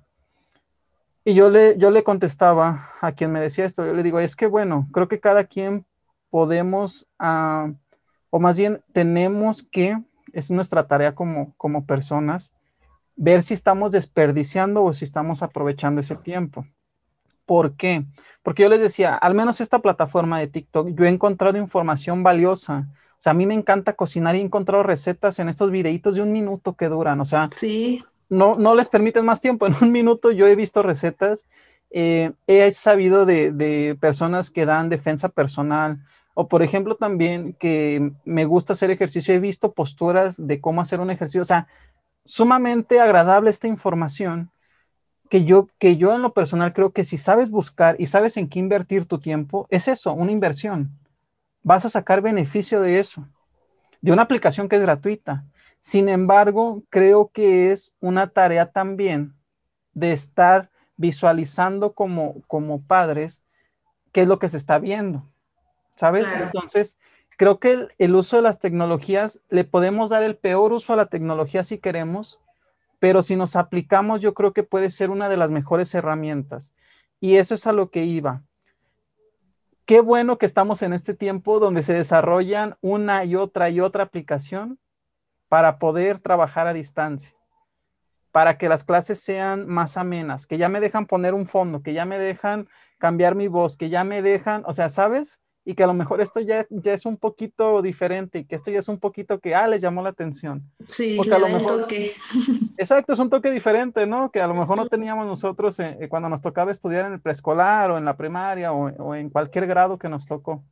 Y 1.25 1.33
yo 1.33 1.49
le, 1.49 1.75
yo 1.79 1.89
le 1.89 2.03
contestaba 2.03 2.91
a 3.01 3.13
quien 3.13 3.31
me 3.31 3.41
decía 3.41 3.65
esto, 3.65 3.83
yo 3.83 3.93
le 3.93 4.03
digo, 4.03 4.19
es 4.19 4.35
que 4.35 4.45
bueno, 4.45 4.87
creo 4.93 5.07
que 5.07 5.19
cada 5.19 5.45
quien 5.45 5.87
podemos, 6.29 7.07
ah, 7.17 7.71
o 8.29 8.39
más 8.39 8.59
bien 8.59 8.83
tenemos 8.93 9.63
que, 9.63 9.97
es 10.33 10.51
nuestra 10.51 10.87
tarea 10.87 11.15
como, 11.15 11.55
como 11.57 11.87
personas, 11.87 12.53
ver 13.19 13.43
si 13.43 13.53
estamos 13.53 13.91
desperdiciando 13.91 14.81
o 14.81 14.93
si 14.93 15.03
estamos 15.03 15.43
aprovechando 15.43 15.99
ese 15.99 16.15
tiempo. 16.15 16.65
¿Por 17.45 17.75
qué? 17.75 18.05
Porque 18.43 18.63
yo 18.63 18.69
les 18.69 18.79
decía, 18.79 19.13
al 19.13 19.35
menos 19.35 19.59
esta 19.59 19.79
plataforma 19.79 20.39
de 20.39 20.47
TikTok, 20.47 20.91
yo 20.95 21.03
he 21.03 21.09
encontrado 21.09 21.57
información 21.57 22.23
valiosa. 22.23 22.87
O 23.19 23.21
sea, 23.21 23.31
a 23.31 23.33
mí 23.33 23.45
me 23.45 23.55
encanta 23.55 23.93
cocinar 23.93 24.35
y 24.35 24.39
he 24.39 24.41
encontrado 24.43 24.83
recetas 24.83 25.37
en 25.39 25.49
estos 25.49 25.69
videitos 25.69 26.15
de 26.15 26.21
un 26.21 26.31
minuto 26.31 26.75
que 26.75 26.87
duran. 26.87 27.19
O 27.19 27.25
sea, 27.25 27.49
sí. 27.51 28.05
no, 28.29 28.55
no 28.55 28.73
les 28.73 28.87
permiten 28.87 29.25
más 29.25 29.41
tiempo. 29.41 29.67
En 29.67 29.75
un 29.81 29.91
minuto 29.91 30.31
yo 30.31 30.47
he 30.47 30.55
visto 30.55 30.81
recetas, 30.81 31.45
eh, 31.91 32.31
he 32.47 32.71
sabido 32.71 33.25
de, 33.25 33.51
de 33.51 33.97
personas 33.99 34.49
que 34.49 34.65
dan 34.65 34.87
defensa 34.87 35.27
personal, 35.27 35.99
o 36.35 36.47
por 36.47 36.63
ejemplo 36.63 36.95
también 36.95 37.51
que 37.59 38.13
me 38.23 38.45
gusta 38.45 38.71
hacer 38.71 38.91
ejercicio, 38.91 39.33
he 39.33 39.39
visto 39.39 39.73
posturas 39.73 40.37
de 40.37 40.61
cómo 40.61 40.79
hacer 40.79 41.01
un 41.01 41.09
ejercicio, 41.09 41.41
o 41.41 41.45
sea, 41.45 41.67
sumamente 42.29 42.99
agradable 42.99 43.49
esta 43.49 43.67
información 43.67 44.51
que 45.31 45.45
yo, 45.45 45.67
que 45.79 45.97
yo 45.97 46.13
en 46.13 46.21
lo 46.21 46.31
personal 46.31 46.73
creo 46.73 46.91
que 46.91 47.03
si 47.03 47.17
sabes 47.17 47.49
buscar 47.49 47.95
y 47.97 48.05
sabes 48.05 48.37
en 48.37 48.47
qué 48.47 48.59
invertir 48.59 49.05
tu 49.05 49.19
tiempo, 49.19 49.65
es 49.71 49.87
eso, 49.87 50.13
una 50.13 50.31
inversión. 50.31 50.91
Vas 51.63 51.85
a 51.85 51.89
sacar 51.89 52.21
beneficio 52.21 52.81
de 52.81 52.99
eso, 52.99 53.27
de 54.01 54.11
una 54.11 54.21
aplicación 54.21 54.69
que 54.69 54.75
es 54.75 54.81
gratuita. 54.83 55.43
Sin 55.81 56.07
embargo, 56.07 56.83
creo 56.91 57.31
que 57.33 57.71
es 57.71 57.95
una 57.99 58.27
tarea 58.27 58.67
también 58.71 59.33
de 59.93 60.11
estar 60.11 60.69
visualizando 60.97 61.93
como, 61.93 62.43
como 62.45 62.83
padres 62.83 63.41
qué 64.11 64.21
es 64.21 64.27
lo 64.27 64.37
que 64.37 64.49
se 64.49 64.57
está 64.57 64.77
viendo. 64.77 65.25
¿Sabes? 65.95 66.27
Entonces, 66.27 66.95
creo 67.39 67.57
que 67.57 67.87
el, 67.97 68.15
uso 68.15 68.35
de 68.35 68.41
las 68.41 68.59
tecnologías, 68.59 69.39
le 69.47 69.63
podemos 69.63 70.09
dar 70.09 70.23
el 70.23 70.35
peor 70.35 70.73
uso 70.73 70.91
a 70.91 70.97
la 70.97 71.05
tecnología 71.05 71.63
si 71.63 71.77
queremos, 71.77 72.37
pero 72.99 73.21
si 73.21 73.37
nos 73.37 73.55
aplicamos, 73.55 74.19
yo 74.19 74.33
creo 74.33 74.51
que 74.51 74.63
puede 74.63 74.89
ser 74.89 75.09
una 75.09 75.29
de 75.29 75.37
las 75.37 75.49
mejores 75.49 75.95
herramientas. 75.95 76.73
Y 77.21 77.37
eso 77.37 77.55
es 77.55 77.65
a 77.65 77.71
lo 77.71 77.91
que 77.91 78.03
iba. 78.03 78.43
Qué 79.85 80.01
bueno 80.01 80.37
que 80.37 80.45
estamos 80.45 80.81
en 80.81 80.91
este 80.91 81.13
tiempo 81.13 81.61
donde 81.61 81.81
se 81.81 81.93
desarrollan 81.93 82.75
una 82.81 83.23
y 83.23 83.37
otra 83.37 83.69
y 83.69 83.79
otra 83.79 84.03
aplicación 84.03 84.77
para 85.47 85.79
poder 85.79 86.19
trabajar 86.19 86.67
a 86.67 86.73
distancia, 86.73 87.33
para 88.33 88.57
que 88.57 88.67
las 88.67 88.83
clases 88.83 89.21
sean 89.21 89.65
más 89.65 89.95
amenas, 89.95 90.45
que 90.45 90.57
ya 90.57 90.67
me 90.67 90.81
dejan 90.81 91.05
poner 91.05 91.33
un 91.33 91.45
fondo, 91.45 91.83
que 91.83 91.93
ya 91.93 92.03
me 92.03 92.19
dejan 92.19 92.67
cambiar 92.97 93.35
mi 93.35 93.47
voz, 93.47 93.77
que 93.77 93.87
ya 93.87 94.03
me 94.03 94.21
dejan, 94.21 94.63
o 94.65 94.73
sea, 94.73 94.89
¿sabes? 94.89 95.41
Y 95.69 95.75
que 95.75 95.83
a 95.83 95.87
lo 95.87 95.93
mejor 95.93 96.19
esto 96.19 96.39
ya, 96.39 96.65
ya 96.71 96.95
es 96.95 97.05
un 97.05 97.15
poquito 97.15 97.83
diferente 97.83 98.39
y 98.39 98.45
que 98.45 98.55
esto 98.55 98.71
ya 98.71 98.79
es 98.79 98.89
un 98.89 98.97
poquito 98.97 99.39
que, 99.39 99.53
ah, 99.53 99.67
les 99.67 99.83
llamó 99.83 100.01
la 100.01 100.09
atención. 100.09 100.63
Sí, 100.87 101.13
Porque 101.15 101.35
a 101.35 101.37
lo 101.37 101.47
mejor, 101.47 101.81
toque. 101.81 102.15
Exacto, 102.77 103.13
es 103.13 103.19
un 103.19 103.29
toque 103.29 103.51
diferente, 103.51 104.07
¿no? 104.07 104.31
Que 104.31 104.41
a 104.41 104.47
lo 104.47 104.55
mejor 104.55 104.77
no 104.77 104.87
teníamos 104.87 105.27
nosotros 105.27 105.79
eh, 105.79 106.07
cuando 106.09 106.27
nos 106.27 106.41
tocaba 106.41 106.71
estudiar 106.71 107.05
en 107.05 107.13
el 107.13 107.21
preescolar 107.21 107.91
o 107.91 107.99
en 107.99 108.05
la 108.05 108.17
primaria 108.17 108.73
o, 108.73 108.89
o 108.97 109.13
en 109.13 109.29
cualquier 109.29 109.67
grado 109.67 109.99
que 109.99 110.09
nos 110.09 110.25
tocó. 110.25 110.63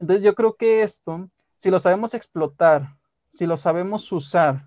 Entonces 0.00 0.24
yo 0.24 0.34
creo 0.34 0.56
que 0.56 0.82
esto, 0.82 1.28
si 1.56 1.70
lo 1.70 1.78
sabemos 1.78 2.12
explotar, 2.12 2.96
si 3.28 3.46
lo 3.46 3.56
sabemos 3.56 4.10
usar 4.10 4.64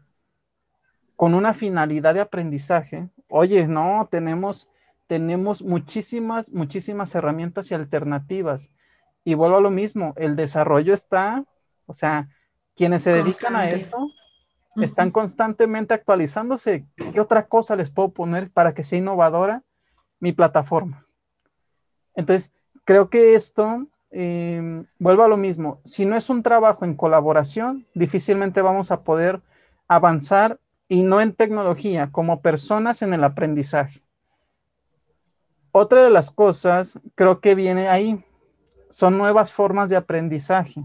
con 1.17 1.33
una 1.33 1.53
finalidad 1.53 2.13
de 2.13 2.21
aprendizaje, 2.21 3.09
oye, 3.27 3.67
no, 3.67 4.07
tenemos, 4.09 4.69
tenemos 5.07 5.61
muchísimas, 5.61 6.53
muchísimas 6.53 7.13
herramientas 7.15 7.69
y 7.69 7.73
alternativas 7.73 8.71
y 9.23 9.33
vuelvo 9.35 9.57
a 9.57 9.61
lo 9.61 9.71
mismo, 9.71 10.13
el 10.17 10.35
desarrollo 10.35 10.93
está, 10.93 11.45
o 11.85 11.93
sea, 11.93 12.29
quienes 12.75 13.03
se 13.03 13.11
dedican 13.11 13.55
a 13.55 13.69
esto 13.69 13.97
están 14.77 15.11
constantemente 15.11 15.93
actualizándose. 15.93 16.85
¿Qué 16.95 17.19
otra 17.19 17.47
cosa 17.47 17.75
les 17.75 17.89
puedo 17.89 18.09
poner 18.09 18.49
para 18.49 18.73
que 18.73 18.83
sea 18.83 18.99
innovadora 18.99 19.63
mi 20.19 20.31
plataforma? 20.31 21.05
Entonces, 22.15 22.51
creo 22.85 23.09
que 23.09 23.35
esto, 23.35 23.87
eh, 24.11 24.83
vuelvo 24.97 25.23
a 25.23 25.27
lo 25.27 25.37
mismo, 25.37 25.81
si 25.85 26.05
no 26.05 26.15
es 26.15 26.29
un 26.29 26.41
trabajo 26.41 26.85
en 26.85 26.95
colaboración, 26.95 27.85
difícilmente 27.93 28.61
vamos 28.61 28.91
a 28.91 29.03
poder 29.03 29.41
avanzar 29.87 30.59
y 30.87 31.03
no 31.03 31.21
en 31.21 31.33
tecnología, 31.33 32.09
como 32.11 32.41
personas 32.41 33.01
en 33.01 33.13
el 33.13 33.23
aprendizaje. 33.23 34.01
Otra 35.71 36.03
de 36.03 36.09
las 36.09 36.31
cosas, 36.31 36.99
creo 37.15 37.39
que 37.39 37.55
viene 37.55 37.87
ahí, 37.87 38.23
son 38.91 39.17
nuevas 39.17 39.51
formas 39.51 39.89
de 39.89 39.95
aprendizaje. 39.95 40.83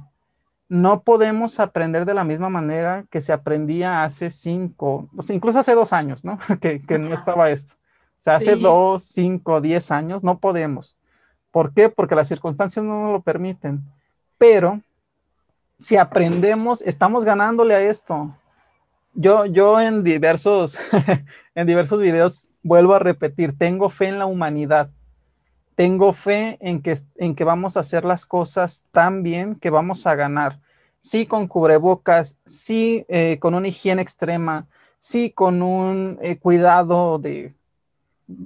No 0.68 1.02
podemos 1.02 1.60
aprender 1.60 2.04
de 2.04 2.14
la 2.14 2.24
misma 2.24 2.48
manera 2.48 3.04
que 3.10 3.20
se 3.20 3.32
aprendía 3.32 4.04
hace 4.04 4.30
cinco, 4.30 5.08
incluso 5.28 5.58
hace 5.58 5.74
dos 5.74 5.92
años, 5.92 6.24
¿no? 6.24 6.38
que, 6.60 6.98
no 6.98 7.14
estaba 7.14 7.50
esto. 7.50 7.74
O 7.74 8.22
sea, 8.26 8.36
hace 8.36 8.56
dos, 8.56 9.04
cinco, 9.04 9.60
diez 9.60 9.90
años 9.90 10.24
no 10.24 10.38
podemos. 10.38 10.96
¿Por 11.50 11.72
qué? 11.72 11.88
Porque 11.88 12.14
las 12.14 12.28
circunstancias 12.28 12.84
no 12.84 13.02
nos 13.02 13.12
lo 13.12 13.22
permiten. 13.22 13.82
Pero 14.38 14.80
si 15.78 15.96
aprendemos, 15.96 16.82
estamos 16.82 17.24
ganándole 17.24 17.74
a 17.74 17.82
esto. 17.82 18.34
Yo, 19.14 19.46
yo 19.46 19.80
en 19.80 20.02
diversos, 20.02 20.78
en 21.54 21.66
diversos 21.66 22.00
videos 22.00 22.50
vuelvo 22.62 22.94
a 22.94 22.98
repetir, 22.98 23.56
tengo 23.56 23.88
fe 23.88 24.08
en 24.08 24.18
la 24.18 24.26
humanidad 24.26 24.90
tengo 25.76 26.12
fe 26.14 26.56
en 26.60 26.82
que, 26.82 26.94
en 27.16 27.36
que 27.36 27.44
vamos 27.44 27.76
a 27.76 27.80
hacer 27.80 28.04
las 28.04 28.26
cosas 28.26 28.84
tan 28.90 29.22
bien 29.22 29.54
que 29.54 29.70
vamos 29.70 30.06
a 30.06 30.14
ganar. 30.14 30.58
Sí 31.00 31.26
con 31.26 31.46
cubrebocas, 31.46 32.38
sí 32.44 33.04
eh, 33.08 33.38
con 33.38 33.54
una 33.54 33.68
higiene 33.68 34.02
extrema, 34.02 34.66
sí 34.98 35.30
con 35.30 35.62
un 35.62 36.18
eh, 36.22 36.38
cuidado 36.38 37.18
de 37.18 37.54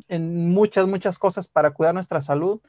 en 0.09 0.51
muchas, 0.51 0.87
muchas 0.87 1.19
cosas 1.19 1.49
para 1.49 1.71
cuidar 1.71 1.95
nuestra 1.95 2.21
salud, 2.21 2.61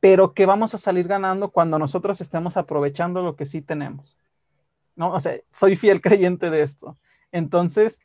pero 0.00 0.32
que 0.32 0.46
vamos 0.46 0.74
a 0.74 0.78
salir 0.78 1.06
ganando 1.06 1.50
cuando 1.50 1.78
nosotros 1.78 2.20
estemos 2.20 2.56
aprovechando 2.56 3.22
lo 3.22 3.36
que 3.36 3.46
sí 3.46 3.60
tenemos. 3.60 4.16
¿no? 4.96 5.12
O 5.12 5.20
sea, 5.20 5.36
soy 5.52 5.76
fiel 5.76 6.00
creyente 6.00 6.50
de 6.50 6.62
esto. 6.62 6.96
Entonces, 7.30 8.00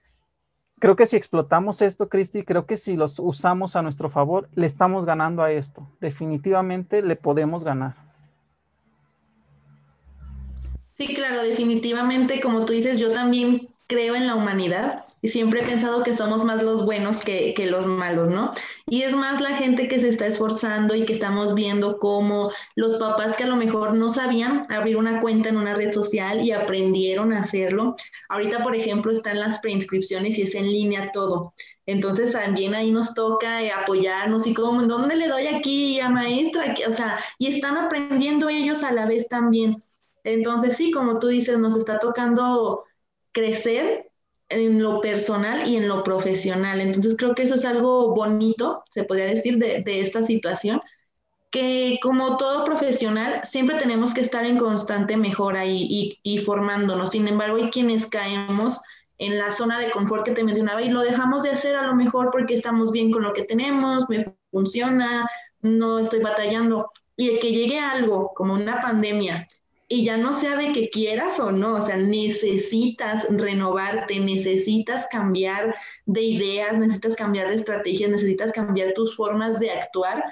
creo 0.80 0.96
que 0.96 1.06
si 1.06 1.16
explotamos 1.16 1.82
esto, 1.82 2.10
Cristi, 2.10 2.44
creo 2.44 2.66
que 2.66 2.78
si 2.78 2.96
los 2.96 3.20
usamos 3.20 3.76
a 3.76 3.82
nuestro 3.82 4.10
favor, 4.10 4.50
le 4.56 4.66
estamos 4.66 5.06
ganando 5.06 5.44
a 5.44 5.52
esto. 5.52 5.88
Definitivamente 6.00 7.02
le 7.02 7.16
podemos 7.16 7.64
ganar. 7.64 7.96
Sí, 10.96 11.14
claro, 11.14 11.44
definitivamente, 11.44 12.40
como 12.40 12.66
tú 12.66 12.74
dices, 12.74 13.00
yo 13.00 13.12
también 13.12 13.75
creo 13.88 14.16
en 14.16 14.26
la 14.26 14.36
humanidad 14.36 15.06
y 15.22 15.28
siempre 15.28 15.62
he 15.62 15.66
pensado 15.66 16.04
que 16.04 16.14
somos 16.14 16.44
más 16.44 16.64
los 16.64 16.86
buenos 16.86 17.24
que, 17.24 17.54
los 17.70 17.88
malos, 17.88 18.30
¿no? 18.30 18.52
Y 18.88 19.04
es 19.04 19.16
más 19.16 19.42
la 19.42 19.56
gente 19.56 19.88
que 19.88 20.00
se 20.00 20.10
está 20.10 20.26
esforzando 20.26 20.96
y 20.96 21.06
que 21.06 21.14
estamos 21.14 21.54
viendo 21.54 22.00
cómo 22.00 22.52
los 22.76 22.96
papás 22.96 23.36
que 23.36 23.44
a 23.44 23.48
lo 23.48 23.56
mejor 23.56 23.96
no 23.96 24.10
sabían 24.10 24.64
abrir 24.70 24.98
una 24.98 25.22
cuenta 25.22 25.50
en 25.50 25.58
una 25.58 25.74
red 25.74 25.92
social 25.92 26.42
y 26.42 26.52
aprendieron 26.52 27.34
a 27.34 27.40
hacerlo. 27.42 27.96
Ahorita, 28.30 28.64
por 28.64 28.76
ejemplo, 28.76 29.12
están 29.12 29.40
las 29.40 29.60
preinscripciones 29.60 30.38
y 30.38 30.44
es 30.44 30.56
en 30.56 30.72
línea 30.72 31.12
todo. 31.12 31.54
Entonces 31.86 32.32
también 32.32 32.74
ahí 32.74 32.90
nos 32.92 33.14
toca 33.14 33.62
eh, 33.62 33.72
apoyarnos 33.72 34.48
y 34.48 34.54
como, 34.54 34.82
¿dónde 34.84 35.16
le 35.16 35.28
doy 35.28 35.48
aquí 35.48 36.00
a 36.00 36.10
maestra? 36.10 36.74
O 36.88 36.92
sea, 36.92 37.20
y 37.38 37.48
están 37.48 37.78
aprendiendo 37.78 38.50
ellos 38.50 38.84
a 38.84 38.92
la 38.92 39.06
vez 39.06 39.28
también. 39.28 39.84
Entonces 40.24 40.78
sí, 40.78 40.92
como 40.92 41.20
tú 41.20 41.28
dices, 41.28 41.60
nos 41.60 41.78
está 41.78 42.00
tocando 42.00 42.85
crecer 43.36 44.10
en 44.50 44.82
lo 44.82 45.02
personal 45.02 45.68
y 45.68 45.76
en 45.76 45.88
lo 45.88 46.04
profesional. 46.04 46.82
Entonces 46.82 47.16
creo 47.18 47.36
que 47.36 47.44
eso 47.44 47.56
es 47.56 47.66
algo 47.66 48.16
bonito, 48.16 48.84
se 48.90 49.04
podría 49.04 49.26
decir, 49.26 49.58
de, 49.58 49.84
esta 50.00 50.24
situación, 50.24 50.82
que 51.52 52.00
como 52.02 52.38
todo 52.38 52.64
profesional 52.64 53.42
siempre 53.44 53.78
tenemos 53.78 54.14
que 54.14 54.22
estar 54.22 54.46
en 54.46 54.58
constante 54.58 55.18
mejora 55.18 55.66
y, 55.66 56.20
y, 56.24 56.38
formándonos. 56.40 57.12
Sin 57.12 57.28
embargo, 57.28 57.58
hay 57.58 57.70
quienes 57.70 58.08
caemos 58.08 58.82
en 59.18 59.38
la 59.38 59.52
zona 59.52 59.80
de 59.80 59.92
confort 59.92 60.26
que 60.26 60.32
te 60.32 60.44
mencionaba 60.44 60.82
y 60.82 60.90
lo 60.90 61.02
dejamos 61.02 61.44
de 61.44 61.52
hacer 61.52 61.76
a 61.76 61.88
lo 61.88 61.96
mejor 61.96 62.30
porque 62.32 62.54
estamos 62.54 62.92
bien 62.92 63.12
con 63.12 63.24
lo 63.24 63.34
que 63.34 63.44
tenemos, 63.44 64.10
me 64.10 64.36
funciona, 64.52 65.28
no 65.62 66.00
estoy 66.00 66.20
batallando. 66.22 66.92
Y 67.18 67.30
el 67.30 67.40
que 67.40 67.52
llegue 67.52 67.80
algo 67.80 68.34
como 68.36 68.54
una 68.54 68.82
pandemia 68.82 69.48
y 69.88 70.04
ya 70.04 70.18
no 70.18 70.34
sea 70.34 70.58
de 70.58 70.74
que 70.74 70.90
quieras 70.90 71.40
o 71.40 71.52
no, 71.52 71.76
o 71.76 71.82
sea, 71.82 71.98
necesitas 71.98 73.28
renovarte, 73.30 74.20
necesitas 74.20 75.08
cambiar 75.12 75.76
de 76.06 76.24
ideas, 76.24 76.78
necesitas 76.80 77.16
cambiar 77.16 77.50
de 77.50 77.56
estrategias, 77.56 78.10
necesitas 78.10 78.52
cambiar 78.52 78.94
tus 78.94 79.16
formas 79.16 79.60
de 79.60 79.72
actuar, 79.72 80.24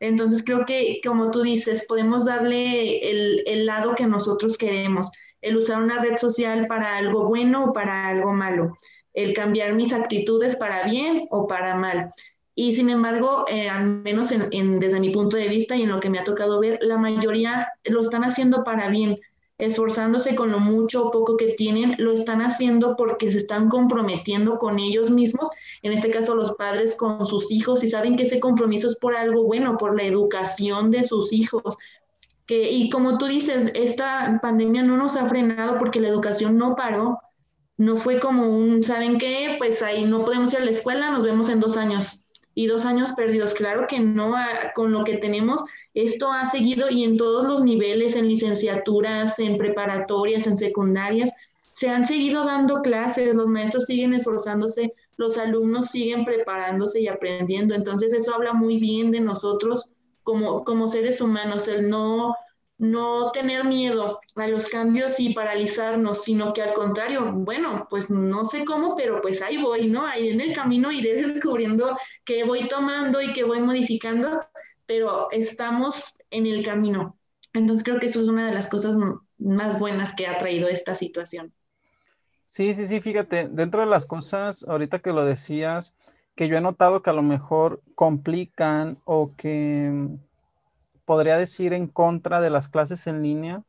Entonces 0.00 0.44
creo 0.44 0.66
que, 0.66 1.00
como 1.04 1.30
tú 1.30 1.42
dices, 1.42 1.86
podemos 1.88 2.26
darle 2.26 3.10
el, 3.10 3.42
el 3.46 3.66
lado 3.66 3.94
que 3.94 4.06
nosotros 4.06 4.58
queremos, 4.58 5.10
el 5.40 5.56
usar 5.56 5.82
una 5.82 6.02
red 6.02 6.16
social 6.18 6.66
para 6.68 6.96
algo 6.98 7.26
bueno 7.28 7.66
o 7.66 7.72
para 7.72 8.08
algo 8.08 8.32
malo, 8.32 8.76
el 9.14 9.32
cambiar 9.34 9.74
mis 9.74 9.92
actitudes 9.94 10.56
para 10.56 10.84
bien 10.84 11.26
o 11.30 11.46
para 11.46 11.74
mal. 11.76 12.10
Y 12.58 12.72
sin 12.72 12.88
embargo, 12.88 13.44
eh, 13.48 13.68
al 13.68 13.84
menos 13.84 14.32
en, 14.32 14.80
desde 14.80 14.98
mi 14.98 15.10
punto 15.10 15.36
de 15.36 15.46
vista 15.46 15.76
y 15.76 15.82
en 15.82 15.90
lo 15.90 16.00
que 16.00 16.08
me 16.08 16.18
ha 16.18 16.24
tocado 16.24 16.58
ver, 16.58 16.78
la 16.80 16.96
mayoría 16.96 17.68
lo 17.84 18.00
están 18.00 18.24
haciendo 18.24 18.64
para 18.64 18.88
bien, 18.88 19.20
esforzándose 19.58 20.34
con 20.34 20.50
lo 20.50 20.58
mucho 20.58 21.04
o 21.04 21.10
poco 21.10 21.36
que 21.36 21.48
tienen, 21.52 21.96
lo 21.98 22.12
están 22.12 22.40
haciendo 22.40 22.96
porque 22.96 23.30
se 23.30 23.36
están 23.36 23.68
comprometiendo 23.68 24.58
con 24.58 24.78
ellos 24.78 25.10
mismos, 25.10 25.50
en 25.82 25.92
este 25.92 26.10
caso 26.10 26.34
los 26.34 26.54
padres 26.54 26.96
con 26.96 27.26
sus 27.26 27.52
hijos, 27.52 27.84
y 27.84 27.88
saben 27.88 28.16
que 28.16 28.22
ese 28.22 28.40
compromiso 28.40 28.86
es 28.86 28.96
por 28.96 29.14
algo 29.14 29.44
bueno, 29.44 29.76
por 29.76 29.94
la 29.94 30.04
educación 30.04 30.90
de 30.90 31.04
sus 31.04 31.34
hijos. 31.34 31.76
Que, 32.46 32.70
y 32.70 32.88
como 32.88 33.18
tú 33.18 33.26
dices, 33.26 33.70
esta 33.74 34.38
pandemia 34.40 34.82
no 34.82 34.96
nos 34.96 35.16
ha 35.16 35.26
frenado 35.26 35.76
porque 35.76 36.00
la 36.00 36.08
educación 36.08 36.56
no 36.56 36.74
paró, 36.74 37.18
no 37.76 37.98
fue 37.98 38.18
como 38.18 38.48
un, 38.48 38.82
¿saben 38.82 39.18
qué? 39.18 39.56
Pues 39.58 39.82
ahí 39.82 40.06
no 40.06 40.24
podemos 40.24 40.54
ir 40.54 40.60
a 40.60 40.64
la 40.64 40.70
escuela, 40.70 41.10
nos 41.10 41.22
vemos 41.22 41.50
en 41.50 41.60
dos 41.60 41.76
años 41.76 42.22
y 42.56 42.66
dos 42.66 42.86
años 42.86 43.12
perdidos. 43.12 43.54
Claro 43.54 43.86
que 43.86 44.00
no, 44.00 44.34
con 44.74 44.90
lo 44.90 45.04
que 45.04 45.18
tenemos, 45.18 45.62
esto 45.94 46.32
ha 46.32 46.46
seguido 46.46 46.90
y 46.90 47.04
en 47.04 47.16
todos 47.16 47.46
los 47.46 47.62
niveles, 47.62 48.16
en 48.16 48.26
licenciaturas, 48.26 49.38
en 49.38 49.58
preparatorias, 49.58 50.48
en 50.48 50.56
secundarias, 50.56 51.32
se 51.62 51.90
han 51.90 52.06
seguido 52.06 52.46
dando 52.46 52.80
clases, 52.80 53.34
los 53.34 53.46
maestros 53.46 53.84
siguen 53.84 54.14
esforzándose, 54.14 54.94
los 55.18 55.36
alumnos 55.36 55.90
siguen 55.90 56.24
preparándose 56.24 57.02
y 57.02 57.08
aprendiendo. 57.08 57.74
Entonces 57.74 58.14
eso 58.14 58.34
habla 58.34 58.54
muy 58.54 58.78
bien 58.78 59.10
de 59.10 59.20
nosotros 59.20 59.92
como, 60.22 60.64
como 60.64 60.88
seres 60.88 61.20
humanos, 61.20 61.68
el 61.68 61.90
no 61.90 62.34
no 62.78 63.30
tener 63.32 63.64
miedo 63.64 64.20
a 64.34 64.46
los 64.48 64.68
cambios 64.68 65.18
y 65.18 65.32
paralizarnos, 65.32 66.24
sino 66.24 66.52
que 66.52 66.62
al 66.62 66.74
contrario, 66.74 67.32
bueno, 67.32 67.86
pues 67.88 68.10
no 68.10 68.44
sé 68.44 68.64
cómo, 68.64 68.94
pero 68.94 69.22
pues 69.22 69.40
ahí 69.40 69.56
voy, 69.62 69.88
¿no? 69.88 70.04
Ahí 70.04 70.28
en 70.28 70.40
el 70.40 70.54
camino 70.54 70.92
iré 70.92 71.14
descubriendo 71.22 71.96
qué 72.24 72.44
voy 72.44 72.68
tomando 72.68 73.20
y 73.22 73.32
qué 73.32 73.44
voy 73.44 73.60
modificando, 73.60 74.40
pero 74.84 75.28
estamos 75.30 76.18
en 76.30 76.46
el 76.46 76.64
camino. 76.64 77.16
Entonces 77.54 77.84
creo 77.84 77.98
que 77.98 78.06
eso 78.06 78.20
es 78.20 78.28
una 78.28 78.46
de 78.46 78.54
las 78.54 78.68
cosas 78.68 78.96
más 79.38 79.78
buenas 79.78 80.14
que 80.14 80.26
ha 80.26 80.36
traído 80.36 80.68
esta 80.68 80.94
situación. 80.94 81.52
Sí, 82.48 82.74
sí, 82.74 82.86
sí, 82.86 83.00
fíjate, 83.00 83.48
dentro 83.48 83.80
de 83.80 83.86
las 83.86 84.06
cosas, 84.06 84.64
ahorita 84.68 84.98
que 84.98 85.12
lo 85.12 85.24
decías, 85.24 85.94
que 86.34 86.48
yo 86.48 86.56
he 86.56 86.60
notado 86.60 87.02
que 87.02 87.10
a 87.10 87.14
lo 87.14 87.22
mejor 87.22 87.82
complican 87.94 88.98
o 89.04 89.34
que 89.36 90.08
podría 91.06 91.38
decir 91.38 91.72
en 91.72 91.86
contra 91.86 92.42
de 92.42 92.50
las 92.50 92.68
clases 92.68 93.06
en 93.06 93.22
línea 93.22 93.62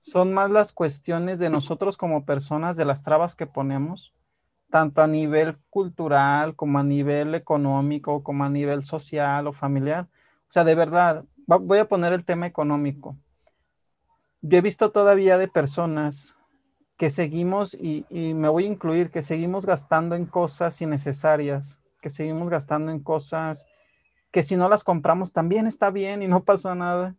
son 0.00 0.34
más 0.34 0.50
las 0.50 0.72
cuestiones 0.72 1.38
de 1.38 1.48
nosotros 1.48 1.96
como 1.96 2.26
personas, 2.26 2.76
de 2.76 2.84
las 2.84 3.02
trabas 3.02 3.34
que 3.34 3.46
ponemos, 3.46 4.12
tanto 4.68 5.00
a 5.00 5.06
nivel 5.06 5.56
cultural 5.70 6.56
como 6.56 6.78
a 6.78 6.82
nivel 6.82 7.34
económico, 7.34 8.22
como 8.22 8.44
a 8.44 8.50
nivel 8.50 8.84
social 8.84 9.46
o 9.46 9.54
familiar. 9.54 10.08
O 10.48 10.52
sea, 10.52 10.64
de 10.64 10.74
verdad, 10.74 11.24
voy 11.46 11.78
a 11.78 11.88
poner 11.88 12.12
el 12.12 12.24
tema 12.24 12.46
económico. 12.46 13.16
Yo 14.42 14.58
he 14.58 14.60
visto 14.60 14.90
todavía 14.90 15.38
de 15.38 15.48
personas 15.48 16.36
que 16.98 17.08
seguimos, 17.08 17.72
y, 17.72 18.04
y 18.10 18.34
me 18.34 18.50
voy 18.50 18.64
a 18.64 18.68
incluir, 18.68 19.10
que 19.10 19.22
seguimos 19.22 19.64
gastando 19.64 20.16
en 20.16 20.26
cosas 20.26 20.82
innecesarias, 20.82 21.78
que 22.02 22.10
seguimos 22.10 22.50
gastando 22.50 22.92
en 22.92 23.00
cosas 23.00 23.66
que 24.34 24.42
si 24.42 24.56
no 24.56 24.68
las 24.68 24.82
compramos 24.82 25.32
también 25.32 25.68
está 25.68 25.90
bien 25.90 26.20
y 26.20 26.26
no 26.26 26.42
pasa 26.42 26.74
nada. 26.74 27.14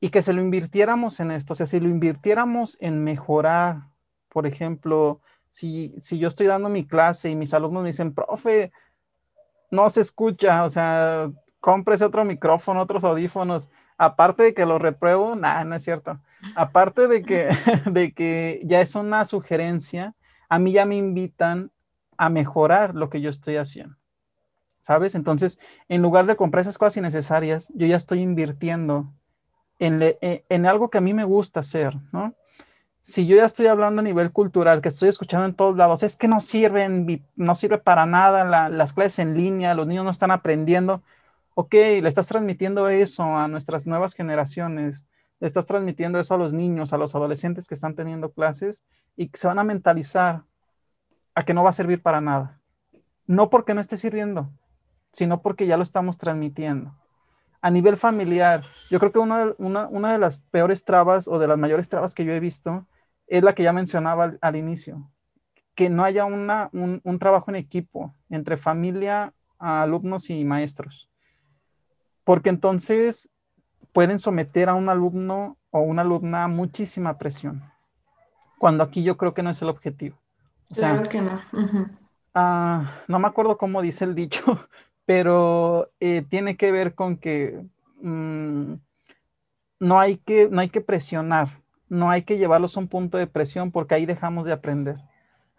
Y 0.00 0.10
que 0.10 0.22
se 0.22 0.32
lo 0.32 0.40
invirtiéramos 0.40 1.18
en 1.18 1.32
esto, 1.32 1.54
o 1.54 1.56
sea, 1.56 1.66
si 1.66 1.80
lo 1.80 1.88
invirtiéramos 1.88 2.78
en 2.80 3.02
mejorar, 3.02 3.88
por 4.28 4.46
ejemplo, 4.46 5.20
si, 5.50 5.92
si 5.98 6.20
yo 6.20 6.28
estoy 6.28 6.46
dando 6.46 6.68
mi 6.68 6.86
clase 6.86 7.30
y 7.30 7.34
mis 7.34 7.52
alumnos 7.52 7.82
me 7.82 7.88
dicen, 7.88 8.14
profe, 8.14 8.70
no 9.72 9.88
se 9.88 10.02
escucha, 10.02 10.62
o 10.62 10.70
sea, 10.70 11.32
cómprese 11.58 12.04
otro 12.04 12.24
micrófono, 12.24 12.80
otros 12.80 13.02
audífonos, 13.02 13.68
aparte 13.98 14.44
de 14.44 14.54
que 14.54 14.66
lo 14.66 14.78
repruebo, 14.78 15.34
nada, 15.34 15.64
no 15.64 15.74
es 15.74 15.82
cierto. 15.82 16.20
Aparte 16.54 17.08
de 17.08 17.22
que, 17.22 17.48
de 17.90 18.12
que 18.12 18.60
ya 18.62 18.80
es 18.82 18.94
una 18.94 19.24
sugerencia, 19.24 20.14
a 20.48 20.60
mí 20.60 20.70
ya 20.70 20.86
me 20.86 20.94
invitan 20.94 21.72
a 22.16 22.28
mejorar 22.28 22.94
lo 22.94 23.10
que 23.10 23.20
yo 23.20 23.30
estoy 23.30 23.56
haciendo. 23.56 23.96
¿Sabes? 24.82 25.14
Entonces, 25.14 25.58
en 25.88 26.02
lugar 26.02 26.26
de 26.26 26.36
comprar 26.36 26.60
esas 26.60 26.76
cosas 26.76 26.98
innecesarias, 26.98 27.72
yo 27.74 27.86
ya 27.86 27.96
estoy 27.96 28.20
invirtiendo 28.20 29.10
en, 29.78 30.02
e, 30.02 30.44
en, 30.48 30.66
algo 30.66 30.90
que 30.90 30.98
a 30.98 31.00
mí 31.00 31.14
me 31.14 31.24
gusta 31.24 31.60
hacer, 31.60 31.96
¿no? 32.12 32.34
Si 33.00 33.26
yo 33.26 33.36
ya 33.36 33.44
estoy 33.46 33.66
hablando 33.66 34.00
a 34.00 34.04
nivel 34.04 34.30
cultural, 34.30 34.80
que 34.80 34.88
estoy 34.88 35.08
escuchando 35.08 35.46
en 35.46 35.54
todos 35.54 35.76
lados, 35.76 36.04
es 36.04 36.16
que 36.16 36.28
no 36.28 36.38
sirven, 36.38 37.26
no 37.34 37.54
sirve 37.56 37.78
para 37.78 38.06
nada 38.06 38.68
las 38.68 38.92
clases 38.92 39.18
en 39.20 39.36
línea, 39.36 39.74
los 39.74 39.88
niños 39.88 40.04
no 40.04 40.10
están 40.10 40.30
aprendiendo. 40.30 41.02
Ok, 41.54 41.74
le 41.74 42.08
estás 42.08 42.28
transmitiendo 42.28 42.88
eso 42.88 43.24
a 43.24 43.48
nuestras 43.48 43.86
nuevas 43.88 44.14
generaciones, 44.14 45.06
le 45.40 45.48
estás 45.48 45.66
transmitiendo 45.66 46.20
eso 46.20 46.34
a 46.34 46.38
los 46.38 46.54
niños, 46.54 46.92
a 46.92 46.98
los 46.98 47.16
adolescentes 47.16 47.66
que 47.66 47.74
están 47.74 47.96
teniendo 47.96 48.30
clases 48.30 48.84
y 49.16 49.28
que 49.28 49.38
se 49.38 49.48
van 49.48 49.58
a 49.58 49.64
mentalizar 49.64 50.44
a 51.34 51.42
que 51.42 51.54
no 51.54 51.64
va 51.64 51.70
a 51.70 51.72
servir 51.72 52.02
para 52.02 52.20
nada. 52.20 52.60
No 53.26 53.50
porque 53.50 53.74
no 53.74 53.80
esté 53.80 53.96
sirviendo, 53.96 54.52
sino 55.12 55.42
porque 55.42 55.66
ya 55.66 55.76
lo 55.76 55.82
estamos 55.82 56.18
transmitiendo. 56.18 56.94
A 57.60 57.70
nivel 57.70 57.96
familiar, 57.96 58.64
yo 58.90 58.98
creo 58.98 59.12
que 59.12 59.18
una, 59.18 59.54
una, 59.58 60.12
de 60.12 60.18
las 60.18 60.38
peores 60.50 60.84
trabas 60.84 61.28
o 61.28 61.38
de 61.38 61.46
las 61.46 61.58
mayores 61.58 61.88
trabas 61.88 62.14
que 62.14 62.24
yo 62.24 62.32
he 62.32 62.40
visto 62.40 62.86
es 63.28 63.42
la 63.42 63.54
que 63.54 63.62
ya 63.62 63.72
mencionaba 63.72 64.34
al, 64.40 64.56
inicio, 64.56 65.08
que 65.74 65.88
no 65.88 66.02
haya 66.02 66.24
una, 66.24 66.70
un, 66.72 67.00
un, 67.04 67.18
trabajo 67.18 67.50
en 67.50 67.56
equipo 67.56 68.14
entre 68.30 68.56
familia, 68.56 69.32
alumnos 69.58 70.28
y 70.28 70.44
maestros. 70.44 71.08
Porque 72.24 72.48
entonces 72.48 73.30
pueden 73.92 74.18
someter 74.18 74.68
a 74.68 74.74
un 74.74 74.88
alumno 74.88 75.56
o 75.70 75.80
una 75.80 76.02
alumna 76.02 76.44
a 76.44 76.48
muchísima 76.48 77.16
presión, 77.16 77.62
cuando 78.58 78.82
aquí 78.84 79.02
yo 79.02 79.16
creo 79.16 79.34
que 79.34 79.42
no 79.42 79.50
es 79.50 79.62
el 79.62 79.68
objetivo. 79.68 80.18
O 80.70 80.74
sea, 80.74 80.92
claro 80.92 81.08
que 81.08 81.20
no. 81.20 81.40
Ah, 82.34 83.02
no 83.08 83.18
me 83.18 83.28
acuerdo 83.28 83.58
cómo 83.58 83.82
dice 83.82 84.04
el 84.04 84.14
dicho, 84.14 84.42
pero 85.04 85.90
eh, 86.00 86.24
tiene 86.28 86.56
que 86.56 86.72
ver 86.72 86.94
con 86.94 87.16
que 87.16 87.64
mm, 88.00 88.74
no, 89.80 90.00
hay 90.00 90.16
que 90.18 90.48
no 90.48 90.60
hay 90.60 90.68
que 90.68 90.80
presionar, 90.80 91.60
no 91.88 92.10
hay 92.10 92.22
que 92.22 92.38
llevarlos 92.38 92.76
a 92.76 92.80
un 92.80 92.88
punto 92.88 93.18
de 93.18 93.26
presión 93.26 93.70
porque 93.70 93.94
ahí 93.94 94.06
dejamos 94.06 94.46
de 94.46 94.52
aprender. 94.52 94.96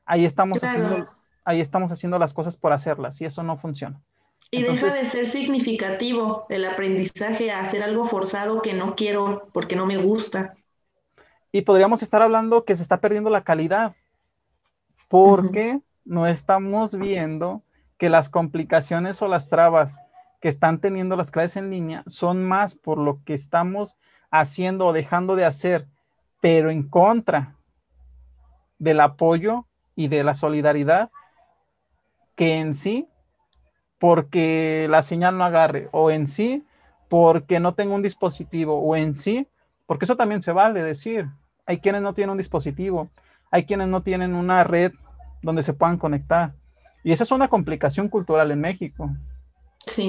Ahí 0.05 0.25
estamos, 0.25 0.61
haciendo, 0.63 1.05
ahí 1.45 1.61
estamos 1.61 1.91
haciendo 1.91 2.19
las 2.19 2.33
cosas 2.33 2.57
por 2.57 2.73
hacerlas 2.73 3.21
y 3.21 3.25
eso 3.25 3.41
no 3.43 3.57
funciona. 3.57 4.01
Y 4.51 4.61
deja 4.61 4.93
de 4.93 5.05
ser 5.05 5.25
significativo 5.25 6.45
el 6.49 6.65
aprendizaje 6.65 7.51
a 7.51 7.59
hacer 7.59 7.81
algo 7.81 8.05
forzado 8.05 8.61
que 8.61 8.73
no 8.73 8.95
quiero 8.95 9.49
porque 9.51 9.75
no 9.75 9.85
me 9.85 9.97
gusta. 9.97 10.55
Y 11.51 11.61
podríamos 11.61 12.03
estar 12.03 12.21
hablando 12.21 12.65
que 12.65 12.75
se 12.75 12.83
está 12.83 12.99
perdiendo 12.99 13.29
la 13.29 13.43
calidad 13.43 13.95
porque 15.07 15.81
no 16.05 16.27
estamos 16.27 16.97
viendo 16.97 17.63
que 18.03 18.09
las 18.09 18.27
complicaciones 18.27 19.21
o 19.21 19.29
las 19.29 19.47
trabas 19.47 19.97
que 20.41 20.49
están 20.49 20.79
teniendo 20.79 21.15
las 21.15 21.31
clases 21.31 21.55
en 21.55 21.69
línea 21.69 22.03
son 22.05 22.43
más 22.43 22.75
por 22.75 22.97
lo 22.97 23.23
que 23.23 23.33
estamos 23.33 23.95
haciendo 24.29 24.87
o 24.87 24.91
dejando 24.91 25.37
de 25.37 25.45
hacer, 25.45 25.87
pero 26.41 26.69
en 26.69 26.83
contra 26.83 27.55
del 28.77 28.99
apoyo 28.99 29.67
y 29.95 30.09
de 30.09 30.21
la 30.25 30.35
solidaridad 30.35 31.11
que 32.35 32.57
en 32.57 32.75
sí 32.75 33.07
porque 33.99 34.87
la 34.89 35.01
señal 35.01 35.37
no 35.37 35.45
agarre 35.45 35.87
o 35.93 36.11
en 36.11 36.27
sí 36.27 36.65
porque 37.07 37.61
no 37.61 37.73
tengo 37.73 37.95
un 37.95 38.01
dispositivo 38.01 38.81
o 38.81 38.97
en 38.97 39.15
sí, 39.15 39.47
porque 39.85 40.03
eso 40.03 40.17
también 40.17 40.41
se 40.41 40.51
vale 40.51 40.83
decir, 40.83 41.29
hay 41.65 41.77
quienes 41.77 42.01
no 42.01 42.13
tienen 42.13 42.31
un 42.31 42.37
dispositivo, 42.37 43.09
hay 43.49 43.63
quienes 43.65 43.87
no 43.87 44.03
tienen 44.03 44.35
una 44.35 44.65
red 44.65 44.91
donde 45.41 45.63
se 45.63 45.71
puedan 45.71 45.97
conectar, 45.97 46.53
y 47.03 47.11
esa 47.11 47.23
es 47.23 47.31
una 47.31 47.49
complicación 47.49 48.07
cultural 48.07 48.51
en 48.51 48.61
México. 48.61 49.09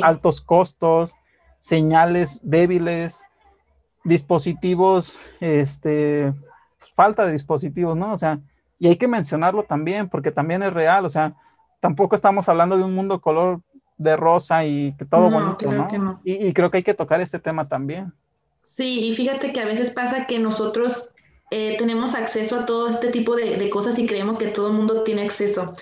Altos 0.03 0.41
costos, 0.41 1.17
señales 1.59 2.41
débiles, 2.43 3.25
dispositivos, 4.05 5.17
este, 5.41 6.33
falta 6.95 7.27
de 7.27 7.33
dispositivos, 7.33 7.97
¿no? 7.97 8.13
O 8.13 8.17
sea, 8.17 8.39
y 8.79 8.89
hay 8.89 8.97
que 8.97 9.09
mencionarlo 9.09 9.65
también, 9.65 10.09
porque 10.09 10.31
también 10.31 10.63
es 10.63 10.73
real, 10.73 11.05
o 11.05 11.11
sea, 11.11 11.35
tampoco 11.81 12.15
estamos 12.15 12.49
hablando 12.49 12.77
de 12.77 12.85
un 12.85 12.95
mundo 12.95 13.21
color 13.21 13.61
de 13.97 14.17
rosa 14.17 14.65
y 14.65 14.95
que 14.97 15.05
todo 15.05 15.31
bonito, 15.31 15.71
¿no? 15.71 16.21
Y, 16.25 16.53
creo 16.53 16.71
que 16.71 16.79
hay 16.79 16.83
que 16.83 16.95
tocar 16.95 17.21
este 17.21 17.39
tema 17.39 17.69
también. 17.69 18.13
Sí, 18.63 19.09
y 19.09 19.15
fíjate 19.15 19.53
que 19.53 19.61
a 19.61 19.67
veces 19.67 19.91
pasa 19.91 20.27
que 20.27 20.39
nosotros 20.39 21.11
eh, 21.51 21.77
tenemos 21.79 22.15
acceso 22.15 22.61
a 22.61 22.67
todo 22.67 22.89
este 22.89 23.11
tipo 23.11 23.37
de, 23.37 23.57
de, 23.57 23.71
cosas 23.71 23.99
y 23.99 24.07
creemos 24.07 24.39
que 24.39 24.49
todo 24.49 24.69
el 24.69 24.75
mundo 24.75 25.05
tiene 25.05 25.23
acceso 25.23 25.75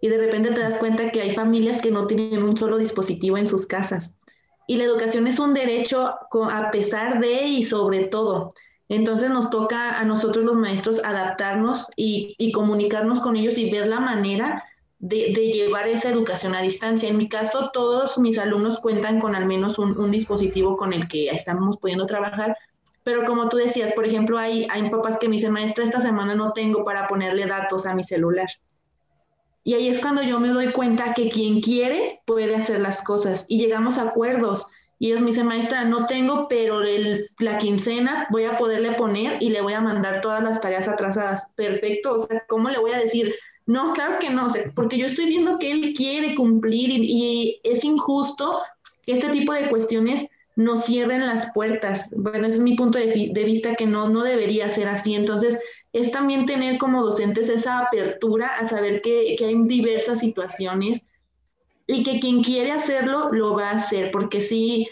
y 0.00 0.08
de 0.08 0.18
repente 0.18 0.50
te 0.52 0.60
das 0.60 0.78
cuenta 0.78 1.10
que 1.10 1.20
hay 1.20 1.34
familias 1.34 1.80
que 1.80 1.90
no 1.90 2.06
tienen 2.06 2.42
un 2.42 2.56
solo 2.56 2.78
dispositivo 2.78 3.38
en 3.38 3.46
sus 3.46 3.66
casas. 3.66 4.16
y 4.66 4.76
la 4.76 4.84
educación 4.84 5.26
es 5.26 5.40
un 5.40 5.52
derecho 5.52 6.08
a 6.08 6.70
pesar 6.70 7.18
de 7.20 7.42
y 7.46 7.64
sobre 7.64 8.04
todo. 8.04 8.50
Entonces 8.90 9.30
nos 9.30 9.50
toca 9.50 10.00
a 10.00 10.04
nosotros 10.04 10.44
los 10.44 10.56
maestros 10.56 11.00
adaptarnos 11.04 11.90
y, 11.96 12.50
comunicarnos 12.52 13.20
con 13.20 13.36
ellos 13.36 13.56
y 13.56 13.70
ver 13.70 13.86
la 13.86 14.00
manera 14.00 14.64
de, 14.98 15.32
llevar 15.32 15.86
esa 15.86 16.10
educación 16.10 16.56
a 16.56 16.60
distancia. 16.60 17.08
En 17.08 17.16
mi 17.16 17.28
caso, 17.28 17.70
todos 17.72 18.18
mis 18.18 18.36
alumnos 18.36 18.80
cuentan 18.80 19.20
con 19.20 19.36
al 19.36 19.46
menos 19.46 19.78
un, 19.78 20.10
dispositivo 20.10 20.76
con 20.76 20.92
el 20.92 21.06
que 21.06 21.28
estamos 21.28 21.78
pudiendo 21.78 22.04
trabajar, 22.06 22.56
pero 23.04 23.24
como 23.24 23.48
tú 23.48 23.58
decías, 23.58 23.92
por 23.92 24.06
ejemplo, 24.06 24.38
hay, 24.38 24.66
hay 24.68 24.90
papás 24.90 25.18
que 25.18 25.28
me 25.28 25.36
dicen, 25.36 25.52
maestra, 25.52 25.84
esta 25.84 26.00
semana 26.00 26.34
no 26.34 26.52
tengo 26.52 26.82
para 26.82 27.06
ponerle 27.06 27.46
datos 27.46 27.86
a 27.86 27.94
mi 27.94 28.02
celular. 28.02 28.48
Y 29.62 29.74
ahí 29.74 29.88
es 29.88 30.00
cuando 30.00 30.22
yo 30.22 30.40
me 30.40 30.48
doy 30.48 30.72
cuenta 30.72 31.12
que 31.14 31.28
quien 31.28 31.60
quiere 31.60 32.20
puede 32.24 32.54
hacer 32.54 32.80
las 32.80 33.02
cosas 33.02 33.44
y 33.48 33.58
llegamos 33.58 33.98
a 33.98 34.08
acuerdos. 34.08 34.68
Y 34.98 35.08
ellos 35.08 35.20
me 35.20 35.28
dicen, 35.28 35.46
maestra, 35.46 35.84
no 35.84 36.06
tengo, 36.06 36.46
pero 36.48 36.80
la 37.38 37.58
quincena 37.58 38.26
voy 38.30 38.44
a 38.44 38.56
poderle 38.56 38.92
poner 38.92 39.42
y 39.42 39.48
le 39.48 39.62
voy 39.62 39.72
a 39.72 39.80
mandar 39.80 40.20
todas 40.20 40.42
las 40.42 40.60
tareas 40.60 40.88
atrasadas. 40.88 41.46
Perfecto, 41.56 42.14
o 42.14 42.18
sea, 42.18 42.44
¿cómo 42.48 42.68
le 42.68 42.78
voy 42.78 42.92
a 42.92 42.98
decir? 42.98 43.34
No, 43.66 43.94
claro 43.94 44.18
que 44.18 44.30
no, 44.30 44.48
porque 44.74 44.98
yo 44.98 45.06
estoy 45.06 45.26
viendo 45.26 45.58
que 45.58 45.70
él 45.70 45.94
quiere 45.94 46.34
cumplir 46.34 46.90
y, 46.90 47.60
es 47.62 47.84
injusto 47.84 48.60
que 49.06 49.12
este 49.12 49.28
tipo 49.30 49.52
de 49.52 49.70
cuestiones 49.70 50.26
nos 50.56 50.84
cierren 50.84 51.26
las 51.26 51.50
puertas. 51.52 52.10
Bueno, 52.16 52.46
ese 52.46 52.56
es 52.56 52.62
mi 52.62 52.76
punto 52.76 52.98
de, 52.98 53.30
de 53.32 53.44
vista 53.44 53.76
que 53.76 53.86
no, 53.86 54.08
no 54.08 54.22
debería 54.22 54.68
ser 54.68 54.88
así. 54.88 55.14
Entonces, 55.14 55.58
es 55.92 56.12
también 56.12 56.46
tener 56.46 56.78
como 56.78 57.04
docentes 57.04 57.48
esa 57.48 57.80
apertura 57.80 58.48
a 58.48 58.64
saber 58.64 59.02
que, 59.02 59.34
que 59.36 59.46
hay 59.46 59.62
diversas 59.64 60.20
situaciones 60.20 61.08
y 61.86 62.04
que 62.04 62.20
quien 62.20 62.42
quiere 62.42 62.70
hacerlo 62.70 63.32
lo 63.32 63.54
va 63.54 63.70
a 63.70 63.76
hacer, 63.76 64.10
porque 64.12 64.40
sí, 64.40 64.88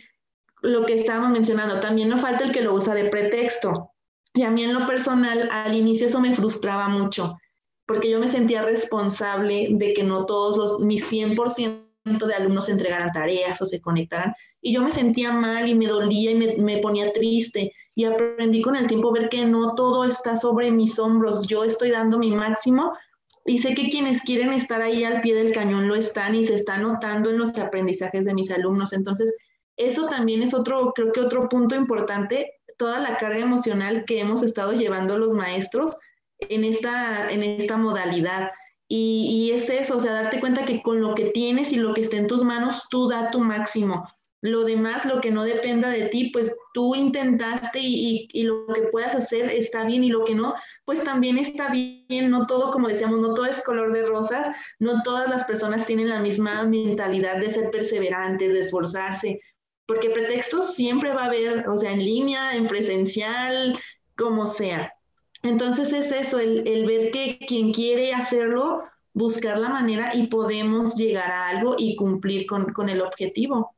lo 0.63 0.85
que 0.85 0.95
estábamos 0.95 1.31
mencionando, 1.31 1.81
también 1.81 2.09
no 2.09 2.19
falta 2.19 2.45
el 2.45 2.53
que 2.53 2.63
lo 2.63 2.75
usa 2.75 2.95
de 2.95 3.09
pretexto. 3.09 3.93
Y 4.35 4.43
a 4.43 4.51
mí 4.51 4.65
en 4.65 4.75
lo 4.75 4.87
personal, 4.87 5.49
al 5.53 5.77
inicio 5.77 6.09
eso 6.09 6.21
me 6.21 6.35
frustraba 6.35 6.89
mucho, 6.89 7.39
porque 7.87 8.11
yo 8.11 8.19
me 8.19 8.29
sentía 8.29 8.63
responsable 8.63 9.69
de 9.71 9.93
que 9.93 10.03
no 10.03 10.27
todos 10.27 10.57
los, 10.57 10.81
mis 10.81 11.11
100% 11.11 11.87
de 12.05 12.35
alumnos 12.35 12.69
entregaran 12.69 13.13
tareas 13.13 13.61
o 13.63 13.67
se 13.67 13.81
conectaran, 13.81 14.35
y 14.61 14.73
yo 14.73 14.83
me 14.83 14.91
sentía 14.91 15.33
mal 15.33 15.69
y 15.69 15.75
me 15.75 15.87
dolía 15.87 16.33
y 16.33 16.35
me, 16.35 16.57
me 16.57 16.79
ponía 16.79 17.13
triste, 17.13 17.73
y 17.99 18.05
aprendí 18.05 18.63
con 18.63 18.77
el 18.77 18.87
tiempo 18.87 19.11
ver 19.11 19.29
que 19.29 19.45
no 19.45 19.75
todo 19.75 20.05
está 20.05 20.37
sobre 20.37 20.71
mis 20.71 21.01
hombros, 21.01 21.49
yo 21.49 21.65
estoy 21.65 21.91
dando 21.91 22.17
mi 22.17 22.31
máximo 22.31 22.93
y 23.45 23.59
sé 23.59 23.75
que 23.75 23.91
quienes 23.91 24.23
quieren 24.23 24.53
estar 24.53 24.81
ahí 24.81 25.03
al 25.03 25.21
pie 25.21 25.35
del 25.35 25.53
cañón 25.53 25.89
lo 25.89 25.97
están 25.97 26.37
y 26.37 26.45
se 26.45 26.55
está 26.55 26.79
notando 26.79 27.29
en 27.29 27.39
los 27.39 27.59
aprendizajes 27.59 28.25
de 28.25 28.35
mis 28.35 28.53
alumnos. 28.53 28.93
Entonces, 28.93 29.35
eso 29.77 30.07
también 30.07 30.45
es 30.45 30.55
otro, 30.55 30.93
creo 30.95 31.11
que 31.11 31.23
otro 31.23 31.49
punto 31.49 31.75
importante, 31.75 32.53
toda 32.77 33.01
la 33.01 33.17
carga 33.17 33.41
emocional 33.41 34.05
que 34.05 34.21
hemos 34.21 34.45
estado 34.45 34.75
llevando 34.75 35.19
los 35.19 35.35
maestros 35.35 35.97
en 36.39 36.63
esta, 36.63 37.29
en 37.29 37.43
esta 37.43 37.79
modalidad. 37.79 38.53
Y, 38.87 39.27
y, 39.29 39.57
es 39.57 39.69
eso, 39.71 39.97
o 39.97 40.01
sea, 40.01 40.13
darte 40.13 40.39
cuenta 40.39 40.65
que 40.65 40.83
con 40.83 41.01
lo 41.01 41.17
que 41.17 41.31
tienes 41.31 41.73
y 41.73 41.77
lo 41.79 41.95
que 41.95 42.03
esté 42.03 42.19
en 42.19 42.29
tus 42.29 42.45
manos, 42.45 42.87
tú 42.91 43.09
da 43.09 43.33
tu 43.33 43.41
máximo. 43.41 44.07
Lo 44.41 44.63
demás, 44.63 45.05
lo 45.05 45.21
que 45.21 45.33
no 45.33 45.43
dependa 45.43 45.91
de 45.91 46.05
ti, 46.05 46.31
pues 46.33 46.55
tú 46.73 46.95
intentaste 46.95 47.81
y, 47.81 48.29
lo 48.45 48.67
que 48.73 48.83
puedas 48.83 49.15
hacer 49.15 49.51
está 49.51 49.85
bien 49.85 50.05
y 50.05 50.11
lo 50.11 50.25
que 50.25 50.35
no, 50.35 50.55
pues 50.85 51.03
también 51.03 51.39
está 51.39 51.71
bien. 51.71 52.31
No 52.31 52.47
todo, 52.47 52.71
como 52.71 52.89
decíamos, 52.89 53.21
no 53.21 53.35
todo 53.35 53.47
es 53.47 53.63
color 53.65 53.93
de 53.93 54.07
rosas, 54.07 54.49
no 54.79 55.03
todas 55.03 55.29
las 55.29 55.45
personas 55.45 55.87
tienen 55.87 56.09
la 56.09 56.21
misma 56.21 56.63
mentalidad 56.63 57.39
de 57.39 57.51
ser 57.51 57.71
perseverantes, 57.71 58.53
de 58.53 58.61
esforzarse, 58.61 59.41
porque 59.87 60.11
pretextos 60.11 60.75
siempre 60.75 61.13
va 61.13 61.23
a 61.23 61.27
haber, 61.27 61.69
o 61.69 61.77
sea, 61.77 61.93
en 61.93 62.05
línea, 62.05 62.55
en 62.55 62.69
presencial, 62.69 63.77
como 64.17 64.47
sea. 64.47 64.93
Entonces 65.43 65.93
es 65.93 66.13
eso, 66.13 66.39
el, 66.39 66.87
ver 66.87 67.11
que 67.11 67.39
quien 67.47 67.73
quiere 67.73 68.13
hacerlo, 68.13 68.83
buscar 69.15 69.59
la 69.59 69.69
manera 69.69 70.15
y 70.15 70.29
podemos 70.29 70.95
llegar 70.95 71.31
a 71.31 71.49
algo 71.49 71.75
y 71.77 71.97
cumplir 71.97 72.47
con 72.47 72.89
el 72.89 73.03
objetivo. 73.03 73.78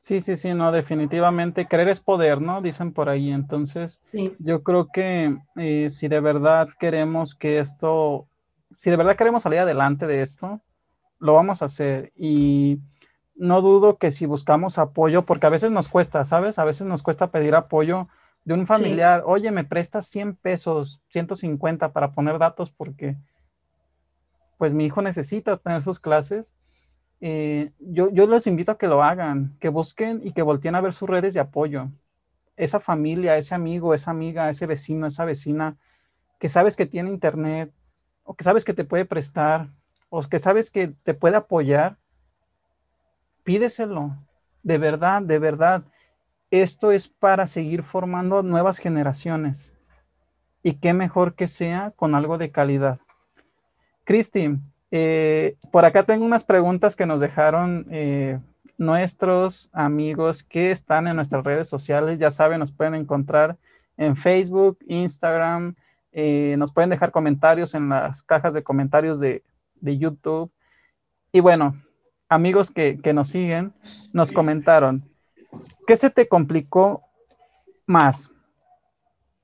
Sí, 0.00 0.20
sí, 0.20 0.36
sí, 0.36 0.54
no, 0.54 0.72
definitivamente. 0.72 1.68
Creer 1.68 1.88
es 1.88 2.00
poder, 2.00 2.40
¿no? 2.40 2.62
Dicen 2.62 2.92
por 2.92 3.08
ahí. 3.08 3.30
Entonces, 3.30 4.00
yo 4.38 4.62
creo 4.62 4.88
que 4.92 5.36
eh, 5.56 5.88
si 5.90 6.08
de 6.08 6.20
verdad 6.20 6.68
queremos 6.78 7.34
que 7.34 7.58
esto, 7.58 8.26
si 8.72 8.90
de 8.90 8.96
verdad 8.96 9.16
queremos 9.16 9.42
salir 9.42 9.58
adelante 9.60 10.06
de 10.06 10.22
esto, 10.22 10.62
lo 11.18 11.34
vamos 11.34 11.60
a 11.60 11.66
hacer. 11.66 12.12
Y 12.16 12.80
no 13.34 13.60
dudo 13.60 13.98
que 13.98 14.10
si 14.10 14.24
buscamos 14.24 14.78
apoyo, 14.78 15.26
porque 15.26 15.46
a 15.46 15.50
veces 15.50 15.70
nos 15.70 15.88
cuesta, 15.88 16.24
¿sabes? 16.24 16.58
A 16.58 16.64
veces 16.64 16.86
nos 16.86 17.02
cuesta 17.02 17.30
pedir 17.30 17.54
apoyo 17.54 18.08
de 18.44 18.54
un 18.54 18.66
familiar. 18.66 19.22
Oye, 19.26 19.50
me 19.50 19.64
prestas 19.64 20.06
100 20.06 20.36
pesos, 20.36 21.02
150 21.10 21.92
para 21.92 22.12
poner 22.12 22.38
datos 22.38 22.70
porque, 22.70 23.16
pues 24.56 24.72
mi 24.72 24.86
hijo 24.86 25.02
necesita 25.02 25.58
tener 25.58 25.82
sus 25.82 26.00
clases 26.00 26.54
eh, 27.20 27.72
yo, 27.78 28.10
yo 28.10 28.26
les 28.26 28.46
invito 28.46 28.72
a 28.72 28.78
que 28.78 28.88
lo 28.88 29.02
hagan, 29.02 29.56
que 29.60 29.68
busquen 29.68 30.20
y 30.24 30.32
que 30.32 30.42
volteen 30.42 30.74
a 30.74 30.80
ver 30.80 30.92
sus 30.92 31.08
redes 31.08 31.34
de 31.34 31.40
apoyo. 31.40 31.88
Esa 32.56 32.80
familia, 32.80 33.36
ese 33.36 33.54
amigo, 33.54 33.94
esa 33.94 34.10
amiga, 34.10 34.48
ese 34.50 34.66
vecino, 34.66 35.06
esa 35.06 35.24
vecina, 35.24 35.76
que 36.38 36.48
sabes 36.48 36.76
que 36.76 36.86
tiene 36.86 37.10
internet, 37.10 37.72
o 38.24 38.34
que 38.34 38.44
sabes 38.44 38.64
que 38.64 38.74
te 38.74 38.84
puede 38.84 39.04
prestar, 39.04 39.68
o 40.08 40.22
que 40.22 40.38
sabes 40.38 40.70
que 40.70 40.88
te 40.88 41.14
puede 41.14 41.36
apoyar, 41.36 41.96
pídeselo. 43.44 44.16
De 44.62 44.78
verdad, 44.78 45.22
de 45.22 45.38
verdad. 45.38 45.84
Esto 46.50 46.90
es 46.92 47.08
para 47.08 47.46
seguir 47.46 47.82
formando 47.82 48.42
nuevas 48.42 48.78
generaciones. 48.78 49.76
Y 50.62 50.74
qué 50.74 50.92
mejor 50.92 51.34
que 51.34 51.46
sea 51.46 51.92
con 51.92 52.14
algo 52.14 52.38
de 52.38 52.50
calidad. 52.50 52.98
Cristi, 54.04 54.58
eh, 54.90 55.56
por 55.70 55.84
acá 55.84 56.04
tengo 56.04 56.24
unas 56.24 56.44
preguntas 56.44 56.96
que 56.96 57.06
nos 57.06 57.20
dejaron 57.20 57.86
eh, 57.90 58.38
nuestros 58.76 59.70
amigos 59.72 60.42
que 60.42 60.70
están 60.70 61.06
en 61.06 61.16
nuestras 61.16 61.44
redes 61.44 61.68
sociales. 61.68 62.18
Ya 62.18 62.30
saben, 62.30 62.58
nos 62.58 62.72
pueden 62.72 62.94
encontrar 62.94 63.56
en 63.96 64.16
Facebook, 64.16 64.78
Instagram, 64.86 65.74
eh, 66.12 66.56
nos 66.58 66.72
pueden 66.72 66.90
dejar 66.90 67.12
comentarios 67.12 67.74
en 67.74 67.88
las 67.90 68.22
cajas 68.22 68.54
de 68.54 68.62
comentarios 68.62 69.20
de, 69.20 69.42
YouTube. 69.82 70.50
Y 71.32 71.40
bueno, 71.40 71.80
amigos 72.28 72.70
que, 72.70 72.98
que 73.00 73.12
nos 73.12 73.28
siguen, 73.28 73.72
nos 74.12 74.32
comentaron, 74.32 75.04
¿qué 75.86 75.96
se 75.96 76.10
te 76.10 76.28
complicó 76.28 77.02
más? 77.86 78.32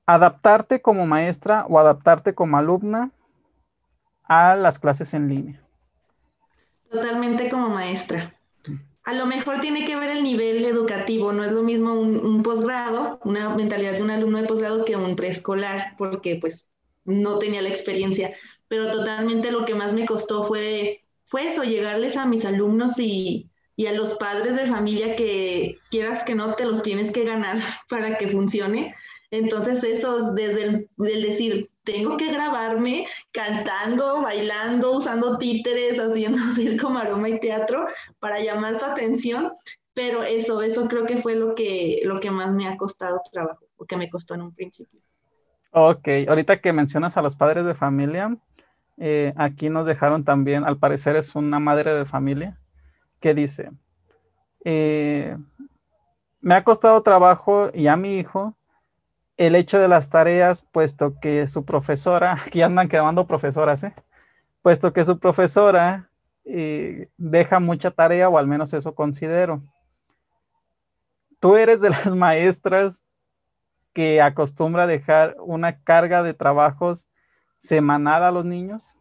¿Adaptarte 0.05 0.81
como 0.81 1.05
maestra 1.05 1.65
o 1.69 1.79
adaptarte 1.79 2.33
como 2.33 2.57
alumna? 2.57 3.11
A 4.27 4.55
las 4.55 4.79
clases 4.79 5.13
en 5.13 5.27
línea? 5.27 5.61
Totalmente 6.89 7.49
como 7.49 7.69
maestra. 7.69 8.33
A 9.03 9.13
lo 9.13 9.25
mejor 9.25 9.61
tiene 9.61 9.85
que 9.85 9.95
ver 9.95 10.09
el 10.09 10.23
nivel 10.23 10.65
educativo, 10.65 11.31
no 11.31 11.43
es 11.45 11.53
lo 11.53 11.63
mismo 11.63 11.93
un, 11.93 12.43
posgrado, 12.43 13.19
una 13.23 13.55
mentalidad 13.55 13.93
de 13.93 14.03
un 14.03 14.11
alumno 14.11 14.41
de 14.41 14.47
posgrado 14.47 14.83
que 14.83 14.97
un 14.97 15.15
preescolar, 15.15 15.95
porque 15.97 16.35
pues 16.41 16.67
no 17.05 17.39
tenía 17.39 17.61
la 17.61 17.69
experiencia, 17.69 18.33
pero 18.67 18.91
totalmente 18.91 19.49
lo 19.51 19.63
que 19.63 19.75
más 19.75 19.93
me 19.93 20.05
costó 20.05 20.43
fue, 20.43 21.05
fue 21.23 21.47
eso, 21.47 21.63
llegarles 21.63 22.17
a 22.17 22.25
mis 22.25 22.43
alumnos 22.43 22.99
y, 22.99 23.49
y 23.77 23.85
a 23.85 23.93
los 23.93 24.15
padres 24.15 24.57
de 24.57 24.65
familia 24.65 25.15
que 25.15 25.77
quieras 25.89 26.25
que 26.25 26.35
no 26.35 26.55
te 26.55 26.65
los 26.65 26.81
tienes 26.81 27.11
que 27.13 27.23
ganar 27.23 27.57
para 27.89 28.17
que 28.17 28.27
funcione. 28.27 28.93
Entonces, 29.31 29.83
eso 29.83 30.33
desde 30.33 30.63
el, 30.63 30.89
decir, 30.97 31.69
tengo 31.83 32.17
que 32.17 32.31
grabarme 32.31 33.05
cantando, 33.31 34.21
bailando, 34.21 34.91
usando 34.93 35.37
títeres, 35.37 35.99
haciendo 35.99 36.39
circo, 36.55 36.89
maroma 36.89 37.29
y 37.29 37.39
teatro 37.39 37.87
para 38.19 38.39
llamar 38.39 38.77
su 38.77 38.85
atención, 38.85 39.51
pero 39.93 40.23
eso, 40.23 40.61
eso 40.61 40.87
creo 40.87 41.05
que 41.05 41.17
fue 41.17 41.35
lo 41.35 41.55
que, 41.55 42.01
lo 42.03 42.15
que 42.17 42.31
más 42.31 42.51
me 42.53 42.67
ha 42.67 42.77
costado 42.77 43.21
trabajo, 43.31 43.65
o 43.77 43.85
que 43.85 43.97
me 43.97 44.09
costó 44.09 44.35
en 44.35 44.43
un 44.43 44.53
principio. 44.53 45.01
Ok, 45.71 46.07
ahorita 46.27 46.61
que 46.61 46.71
mencionas 46.73 47.17
a 47.17 47.21
los 47.21 47.35
padres 47.35 47.65
de 47.65 47.75
familia, 47.75 48.37
eh, 48.97 49.33
aquí 49.35 49.69
nos 49.69 49.85
dejaron 49.85 50.23
también, 50.23 50.63
al 50.63 50.77
parecer 50.77 51.15
es 51.17 51.35
una 51.35 51.59
madre 51.59 51.93
de 51.93 52.05
familia, 52.05 52.57
que 53.19 53.33
dice, 53.33 53.71
eh, 54.63 55.37
me 56.39 56.55
ha 56.55 56.63
costado 56.63 57.01
trabajo 57.03 57.69
y 57.73 57.87
a 57.87 57.97
mi 57.97 58.17
hijo 58.17 58.56
el 59.37 59.55
hecho 59.55 59.79
de 59.79 59.87
las 59.87 60.09
tareas, 60.09 60.67
puesto 60.71 61.19
que 61.19 61.47
su 61.47 61.63
profesora, 61.63 62.41
aquí 62.45 62.61
andan 62.61 62.89
quedando 62.89 63.27
profesoras, 63.27 63.83
¿eh? 63.83 63.93
puesto 64.61 64.91
que 64.91 65.05
su 65.05 65.19
profesora 65.19 66.09
eh, 66.43 67.09
deja 67.17 67.59
mucha 67.59 67.91
tarea, 67.91 68.29
o 68.29 68.37
al 68.37 68.47
menos 68.47 68.73
eso 68.73 68.93
considero. 68.95 69.61
¿Tú 71.39 71.55
eres 71.55 71.81
de 71.81 71.89
las 71.91 72.07
maestras 72.07 73.03
que 73.93 74.21
acostumbra 74.21 74.87
dejar 74.87 75.35
una 75.39 75.79
carga 75.79 76.23
de 76.23 76.33
trabajos 76.33 77.07
semanal 77.59 78.23
a 78.23 78.31
los 78.31 78.45
niños? 78.45 78.96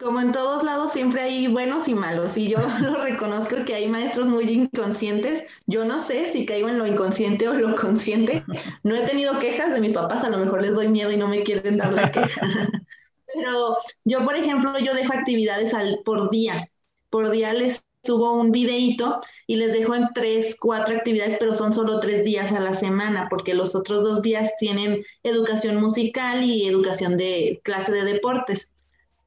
Como 0.00 0.20
en 0.20 0.32
todos 0.32 0.62
lados 0.62 0.92
siempre 0.92 1.20
hay 1.20 1.46
buenos 1.46 1.86
y 1.86 1.94
malos 1.94 2.36
y 2.36 2.48
yo 2.48 2.58
lo 2.80 3.02
reconozco 3.02 3.56
que 3.66 3.74
hay 3.74 3.88
maestros 3.88 4.28
muy 4.28 4.44
inconscientes. 4.44 5.44
Yo 5.66 5.84
no 5.84 6.00
sé 6.00 6.24
si 6.24 6.46
caigo 6.46 6.68
en 6.68 6.78
lo 6.78 6.86
inconsciente 6.86 7.48
o 7.48 7.52
lo 7.52 7.76
consciente. 7.76 8.42
No 8.82 8.96
he 8.96 9.00
tenido 9.02 9.38
quejas 9.38 9.72
de 9.72 9.80
mis 9.80 9.92
papás, 9.92 10.24
a 10.24 10.30
lo 10.30 10.38
mejor 10.38 10.62
les 10.62 10.74
doy 10.74 10.88
miedo 10.88 11.12
y 11.12 11.16
no 11.16 11.28
me 11.28 11.42
quieren 11.42 11.76
dar 11.76 11.92
la 11.92 12.10
queja. 12.10 12.40
Pero 13.32 13.76
yo, 14.04 14.24
por 14.24 14.34
ejemplo, 14.34 14.76
yo 14.78 14.94
dejo 14.94 15.12
actividades 15.12 15.74
al, 15.74 16.00
por 16.04 16.30
día. 16.30 16.68
Por 17.10 17.30
día 17.30 17.52
les 17.52 17.84
subo 18.02 18.32
un 18.32 18.50
videíto 18.50 19.20
y 19.46 19.56
les 19.56 19.72
dejo 19.72 19.94
en 19.94 20.08
tres, 20.14 20.56
cuatro 20.58 20.96
actividades, 20.96 21.36
pero 21.38 21.54
son 21.54 21.72
solo 21.72 22.00
tres 22.00 22.24
días 22.24 22.50
a 22.50 22.60
la 22.60 22.74
semana, 22.74 23.26
porque 23.28 23.52
los 23.52 23.74
otros 23.74 24.02
dos 24.02 24.22
días 24.22 24.52
tienen 24.58 25.04
educación 25.22 25.76
musical 25.76 26.42
y 26.42 26.66
educación 26.66 27.16
de 27.16 27.60
clase 27.62 27.92
de 27.92 28.04
deportes. 28.04 28.74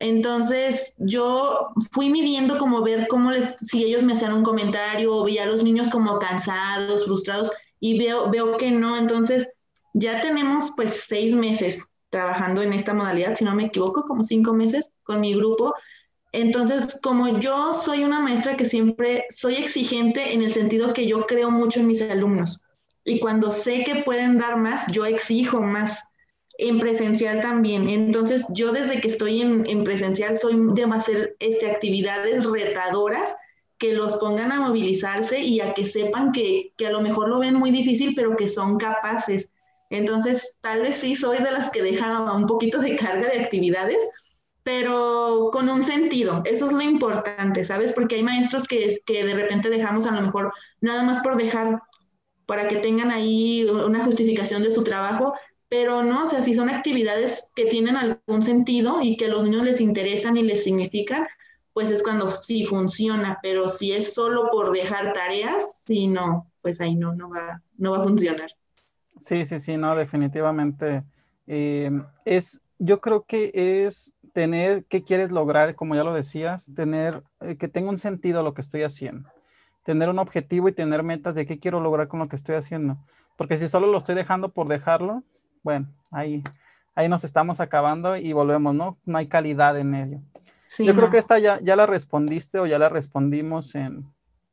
Entonces 0.04 0.95
yo 0.97 1.70
fui 1.91 2.10
midiendo 2.10 2.58
como 2.58 2.82
ver 2.82 3.08
cómo 3.08 3.32
les, 3.32 3.56
si 3.56 3.86
ellos 3.86 4.04
me 4.04 4.12
hacían 4.12 4.34
un 4.34 4.43
comentario 4.43 5.16
o 5.16 5.24
veía 5.24 5.43
a 5.43 5.45
los 5.45 5.64
niños 5.64 5.88
como 5.88 6.20
cansados, 6.20 7.06
frustrados 7.06 7.54
y 7.80 7.97
veo, 7.97 8.30
veo 8.30 8.58
que 8.58 8.70
no. 8.70 8.97
Entonces 8.97 9.47
ya 9.93 10.20
tenemos 10.20 10.74
pues 10.76 11.06
seis 11.08 11.34
meses 11.34 11.88
trabajando 12.10 12.62
en 12.62 12.74
esta 12.74 12.93
modalidad, 12.93 13.36
si 13.36 13.45
no 13.45 13.56
me 13.56 13.68
equivoco, 13.68 14.04
como 14.04 14.24
cinco 14.24 14.51
meses 14.51 14.91
con 15.04 15.22
mi 15.22 15.36
grupo. 15.36 15.74
Entonces, 16.34 16.99
como 17.01 17.39
yo 17.39 17.74
soy 17.74 18.04
una 18.04 18.20
maestra 18.20 18.58
que 18.58 18.66
siempre 18.66 19.24
soy 19.30 19.56
exigente 19.56 20.34
en 20.34 20.41
el 20.41 20.54
sentido 20.54 20.91
que 20.91 21.08
yo 21.08 21.26
creo 21.28 21.49
mucho 21.49 21.80
en 21.80 21.88
mis 21.88 22.01
alumnos 22.01 22.62
y 23.06 23.22
cuando 23.22 23.51
sé 23.51 23.86
que 23.86 24.04
pueden 24.04 24.38
dar 24.38 24.58
más, 24.58 24.88
yo 24.91 25.06
exijo 25.06 25.62
más 25.62 26.12
en 26.58 26.80
presencial 26.80 27.41
también. 27.41 27.89
Entonces, 27.89 28.45
yo 28.49 28.72
desde 28.72 29.01
que 29.01 29.08
estoy 29.08 29.41
en, 29.41 29.84
presencial 29.84 30.38
soy 30.38 30.56
de 30.74 30.84
hacer 30.84 31.36
este, 31.39 31.70
actividades 31.70 32.45
retadoras 32.45 33.36
que 33.78 33.93
los 33.93 34.16
pongan 34.18 34.51
a 34.51 34.60
movilizarse 34.60 35.39
y 35.39 35.60
a 35.60 35.74
que 35.74 35.86
sepan 35.86 36.32
que, 36.32 36.72
que, 36.78 36.88
a 36.88 36.91
lo 36.91 37.01
mejor 37.01 37.28
lo 37.30 37.39
ven 37.39 37.56
muy 37.56 37.72
difícil, 37.72 38.14
pero 38.16 38.38
que 38.38 38.47
son 38.47 38.78
capaces. 38.78 39.51
Entonces, 39.89 40.60
tal 40.62 40.82
vez 40.82 40.97
sí 40.97 41.16
soy 41.16 41.38
de 41.39 41.51
las 41.51 41.70
que 41.70 41.84
dejan 41.84 42.30
un 42.30 42.47
poquito 42.47 42.80
de 42.80 42.95
carga 42.95 43.28
de 43.30 43.41
actividades, 43.41 43.99
pero 44.64 45.49
con 45.51 45.70
un 45.70 45.84
sentido. 45.84 46.41
Eso 46.45 46.68
es 46.68 46.74
lo 46.74 46.82
importante, 46.82 47.66
¿sabes? 47.66 47.93
Porque 47.93 48.16
hay 48.16 48.24
maestros 48.24 48.68
que, 48.68 48.97
que 49.06 49.26
de 49.26 49.34
repente 49.34 49.70
dejamos 49.70 50.06
a 50.06 50.12
lo 50.12 50.22
mejor 50.22 50.54
nada 50.80 51.04
más 51.04 51.22
por 51.22 51.36
dejar 51.36 51.82
para 52.45 52.68
que 52.68 52.78
tengan 52.78 53.12
ahí 53.12 53.66
una 53.66 54.04
justificación 54.04 54.64
de 54.64 54.72
su 54.72 54.84
trabajo, 54.84 55.34
pero 55.74 56.04
no, 56.04 56.26
o 56.26 56.28
sea, 56.28 56.44
si 56.44 56.54
son 56.54 56.70
actividades 56.70 57.52
que 57.56 57.66
tienen 57.66 57.96
algún 57.96 58.44
sentido 58.44 59.02
y 59.02 59.18
que 59.18 59.26
a 59.26 59.30
los 59.30 59.44
niños 59.44 59.64
les 59.64 59.82
interesan 59.82 60.38
y 60.38 60.44
les 60.44 60.64
significan, 60.64 61.26
pues 61.74 61.90
es 61.90 62.04
cuando 62.04 62.28
sí 62.28 62.64
funciona, 62.64 63.40
pero 63.42 63.68
si 63.68 63.92
es 63.92 64.14
solo 64.14 64.50
por 64.52 64.72
dejar 64.72 65.14
tareas, 65.14 65.82
sí, 65.84 66.06
no, 66.06 66.48
pues 66.62 66.80
ahí 66.80 66.94
no, 66.94 67.16
no 67.16 67.28
va, 67.28 67.64
no 67.76 67.94
va 67.94 67.98
a 67.98 68.04
funcionar. 68.04 68.52
Sí, 69.20 69.46
sí, 69.46 69.58
sí, 69.58 69.76
no, 69.76 69.96
definitivamente. 69.96 71.06
Eh, 71.48 71.90
es, 72.24 72.62
yo 72.78 73.02
creo 73.02 73.24
que 73.24 73.52
es 73.56 74.14
tener 74.32 74.86
qué 74.86 75.04
quieres 75.04 75.32
lograr, 75.32 75.74
como 75.74 75.96
ya 75.96 76.04
lo 76.04 76.14
decías, 76.14 76.72
tener 76.76 77.24
eh, 77.42 77.58
que 77.58 77.68
tenga 77.68 77.90
un 77.90 77.98
sentido 77.98 78.44
lo 78.44 78.54
que 78.54 78.62
estoy 78.62 78.84
haciendo, 78.84 79.28
tener 79.84 80.08
un 80.08 80.20
objetivo 80.20 80.70
y 80.70 80.74
tener 80.74 81.02
metas 81.02 81.34
de 81.34 81.48
qué 81.48 81.58
quiero 81.58 81.80
lograr 81.80 82.10
con 82.10 82.20
lo 82.20 82.30
que 82.30 82.36
estoy 82.36 82.54
haciendo. 82.54 83.00
Porque 83.38 83.58
si 83.58 83.68
solo 83.68 83.88
lo 83.88 83.98
estoy 83.98 84.14
dejando 84.14 84.50
por 84.50 84.68
dejarlo, 84.68 85.24
bueno, 85.64 85.88
ahí, 86.11 86.43
ahí 86.93 87.09
nos 87.09 87.24
estamos 87.24 87.59
acabando 87.59 88.18
y 88.18 88.34
volvemos, 88.34 88.76
¿no? 88.76 88.97
No 89.05 89.18
hay 89.18 89.28
calidad 89.28 89.80
en 89.80 89.95
ello. 89.95 90.20
Yo 90.80 90.95
creo 90.95 91.09
que 91.09 91.20
esta 91.20 91.39
ya, 91.39 91.59
ya 91.61 91.76
la 91.76 91.86
respondiste 91.86 92.59
o 92.59 92.66
ya 92.66 92.80
la 92.80 92.89
respondimos 92.89 93.76
en, 93.76 94.05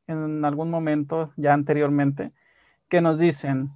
en 0.06 0.44
algún 0.44 0.70
momento 0.70 1.32
ya 1.36 1.54
anteriormente, 1.54 2.32
que 2.88 3.00
nos 3.00 3.18
dicen, 3.18 3.70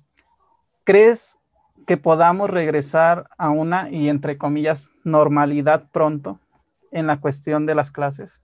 ¿crees 0.85 1.39
que 1.87 1.97
podamos 1.97 2.51
regresar 2.51 3.29
a 3.39 3.51
una, 3.51 3.91
y 3.91 4.09
entre 4.09 4.37
comillas, 4.37 4.91
normalidad 5.05 5.91
pronto 5.91 6.39
en 6.91 7.07
la 7.07 7.19
cuestión 7.19 7.67
de 7.67 7.75
las 7.75 7.91
clases? 7.91 8.43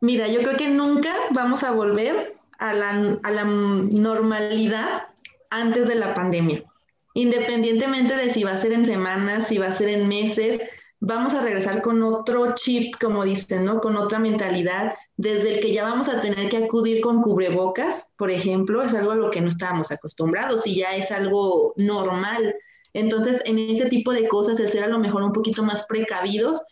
Mira, 0.00 0.28
yo 0.28 0.40
creo 0.40 0.56
que 0.56 0.70
nunca 0.70 1.12
vamos 1.32 1.64
a 1.64 1.72
volver 1.72 2.36
a 2.58 2.74
la, 2.74 3.18
a 3.22 3.30
la 3.30 3.44
normalidad 3.44 5.08
antes 5.50 5.88
de 5.88 5.96
la 5.96 6.14
pandemia 6.14 6.64
independientemente 7.14 8.16
de 8.16 8.30
si 8.30 8.44
va 8.44 8.52
a 8.52 8.56
ser 8.56 8.72
en 8.72 8.86
semanas, 8.86 9.48
si 9.48 9.58
va 9.58 9.66
a 9.66 9.72
ser 9.72 9.88
en 9.88 10.08
meses, 10.08 10.60
vamos 11.00 11.34
a 11.34 11.42
regresar 11.42 11.82
con 11.82 12.02
otro 12.02 12.54
chip, 12.54 12.94
como 13.00 13.24
dicen, 13.24 13.64
¿no? 13.64 13.80
Con 13.80 13.96
otra 13.96 14.18
mentalidad, 14.18 14.94
desde 15.16 15.54
el 15.54 15.60
que 15.60 15.72
ya 15.72 15.82
vamos 15.82 16.08
a 16.08 16.20
tener 16.20 16.48
que 16.48 16.58
acudir 16.58 17.00
con 17.00 17.22
cubrebocas, 17.22 18.12
por 18.16 18.30
ejemplo, 18.30 18.82
es 18.82 18.94
algo 18.94 19.10
a 19.10 19.16
lo 19.16 19.30
que 19.30 19.40
no 19.40 19.48
estábamos 19.48 19.90
acostumbrados 19.90 20.66
y 20.66 20.76
ya 20.76 20.94
es 20.94 21.10
algo 21.10 21.74
normal. 21.76 22.54
Entonces, 22.92 23.42
en 23.46 23.58
ese 23.58 23.86
tipo 23.86 24.12
de 24.12 24.28
cosas, 24.28 24.60
el 24.60 24.68
ser 24.68 24.84
a 24.84 24.88
lo 24.88 24.98
mejor 24.98 25.22
un 25.22 25.32
poquito 25.32 25.62
más 25.62 25.86
precavidos, 25.86 26.62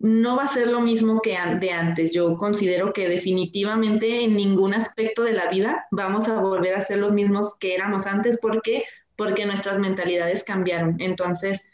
no 0.00 0.34
va 0.34 0.44
a 0.44 0.48
ser 0.48 0.68
lo 0.68 0.80
mismo 0.80 1.20
que 1.20 1.36
de 1.60 1.70
antes. 1.70 2.10
Yo 2.10 2.36
considero 2.36 2.92
que 2.92 3.08
definitivamente 3.08 4.24
en 4.24 4.34
ningún 4.34 4.74
aspecto 4.74 5.22
de 5.22 5.34
la 5.34 5.48
vida 5.48 5.86
vamos 5.90 6.26
a 6.28 6.40
volver 6.40 6.74
a 6.74 6.80
ser 6.80 6.98
los 6.98 7.12
mismos 7.12 7.54
que 7.60 7.74
éramos 7.74 8.06
antes 8.06 8.38
porque 8.40 8.84
porque 9.20 9.44
nuestras 9.44 9.78
mentalidades 9.78 10.42
cambiaron. 10.44 10.96
Entonces, 10.98 11.66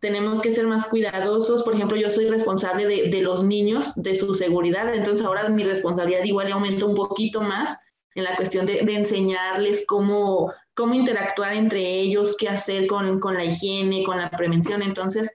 tenemos 0.00 0.40
que 0.40 0.50
ser 0.50 0.66
más 0.66 0.88
cuidadosos. 0.88 1.62
Por 1.62 1.74
ejemplo, 1.74 1.96
yo 1.96 2.10
soy 2.10 2.26
responsable 2.26 2.86
de, 3.08 3.22
los 3.22 3.44
niños, 3.44 3.92
de 3.94 4.16
su 4.16 4.34
seguridad, 4.34 4.92
entonces 4.92 5.24
ahora 5.24 5.48
mi 5.48 5.62
responsabilidad 5.62 6.24
igual 6.24 6.50
aumenta 6.50 6.86
un 6.86 6.96
poquito 6.96 7.40
más 7.40 7.78
en 8.16 8.24
la 8.24 8.34
cuestión 8.34 8.66
de, 8.66 8.80
enseñarles 8.80 9.84
cómo, 9.86 10.52
cómo 10.74 10.92
interactuar 10.92 11.52
entre 11.52 11.88
ellos, 11.88 12.34
qué 12.36 12.48
hacer 12.48 12.88
con, 12.88 13.20
con 13.20 13.34
la 13.34 13.44
higiene, 13.44 14.02
con 14.02 14.18
la 14.18 14.28
prevención. 14.28 14.82
Entonces, 14.82 15.30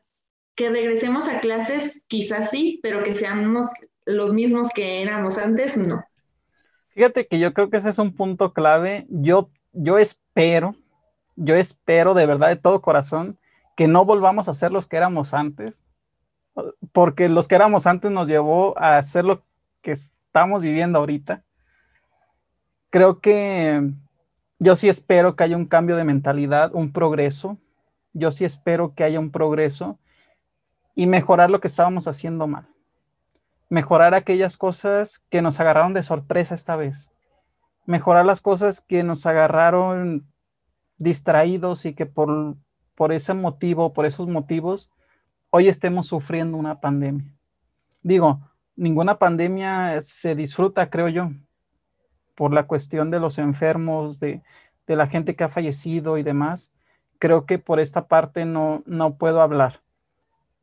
que 0.56 0.70
regresemos 0.70 1.30
a 1.30 1.40
clases, 1.40 2.06
quizás 2.10 2.50
sí, 2.50 2.82
pero 2.84 3.04
que 3.04 3.16
seamos 3.16 3.68
los 4.04 4.34
mismos 4.34 4.68
que 4.76 5.02
éramos 5.02 5.38
antes, 5.38 5.78
no. 5.78 6.04
Fíjate 6.90 7.26
que 7.26 7.40
yo 7.40 7.54
creo 7.54 7.70
que 7.70 7.78
ese 7.78 7.92
es 7.92 8.00
un 8.00 8.14
punto 8.14 8.52
clave. 8.52 9.06
Yo, 9.08 9.50
yo 9.72 9.98
espero, 9.98 10.76
yo 11.36 11.56
espero 11.56 12.14
de 12.14 12.26
verdad 12.26 12.50
de 12.50 12.56
todo 12.56 12.82
corazón 12.82 13.38
que 13.76 13.88
no 13.88 14.06
volvamos 14.06 14.48
a 14.48 14.54
ser 14.54 14.72
los 14.72 14.88
que 14.88 14.98
éramos 14.98 15.34
antes, 15.34 15.84
porque 16.92 17.30
los 17.30 17.48
que 17.48 17.56
éramos 17.56 17.88
antes 17.88 18.12
nos 18.12 18.28
llevó 18.28 18.78
a 18.78 18.98
hacer 18.98 19.26
lo 19.26 19.44
que 19.82 19.92
estamos 19.92 20.62
viviendo 20.62 21.00
ahorita. 21.00 21.44
Creo 22.90 23.20
que 23.20 23.92
yo 24.60 24.76
sí 24.76 24.88
espero 24.88 25.36
que 25.36 25.44
haya 25.44 25.58
un 25.58 25.66
cambio 25.66 25.96
de 25.96 26.04
mentalidad, 26.04 26.74
un 26.74 26.94
progreso. 26.94 27.58
Yo 28.14 28.32
sí 28.32 28.46
espero 28.46 28.94
que 28.94 29.04
haya 29.04 29.20
un 29.20 29.32
progreso 29.32 29.98
y 30.96 31.08
mejorar 31.08 31.50
lo 31.50 31.60
que 31.60 31.68
estábamos 31.68 32.08
haciendo 32.08 32.48
mal. 32.48 32.68
Mejorar 33.70 34.14
aquellas 34.14 34.58
cosas 34.58 35.24
que 35.30 35.42
nos 35.42 35.60
agarraron 35.60 35.94
de 35.94 36.04
sorpresa 36.04 36.54
esta 36.54 36.76
vez. 36.76 37.12
Mejorar 37.86 38.26
las 38.26 38.42
cosas 38.42 38.82
que 38.82 39.04
nos 39.04 39.26
agarraron 39.26 40.28
distraídos 41.04 41.86
y 41.86 41.94
que 41.94 42.06
por, 42.06 42.56
por 42.96 43.12
ese 43.12 43.34
motivo, 43.34 43.94
por 43.94 44.06
esos 44.06 44.28
motivos, 44.28 44.90
hoy 45.50 45.68
estemos 45.68 46.08
sufriendo 46.08 46.58
una 46.58 46.80
pandemia. 46.80 47.26
Digo, 48.02 48.42
ninguna 48.76 49.20
pandemia 49.20 50.02
se 50.02 50.36
disfruta, 50.36 50.90
creo 50.90 51.10
yo, 51.10 51.32
por 52.36 52.54
la 52.54 52.66
cuestión 52.66 53.12
de 53.12 53.20
los 53.20 53.38
enfermos, 53.38 54.20
de, 54.20 54.42
de 54.88 54.96
la 54.96 55.08
gente 55.08 55.36
que 55.36 55.44
ha 55.44 55.50
fallecido 55.50 56.18
y 56.18 56.24
demás. 56.24 56.72
Creo 57.20 57.46
que 57.46 57.60
por 57.60 57.80
esta 57.80 58.08
parte 58.08 58.46
no, 58.46 58.84
no 58.86 59.16
puedo 59.16 59.42
hablar, 59.42 59.82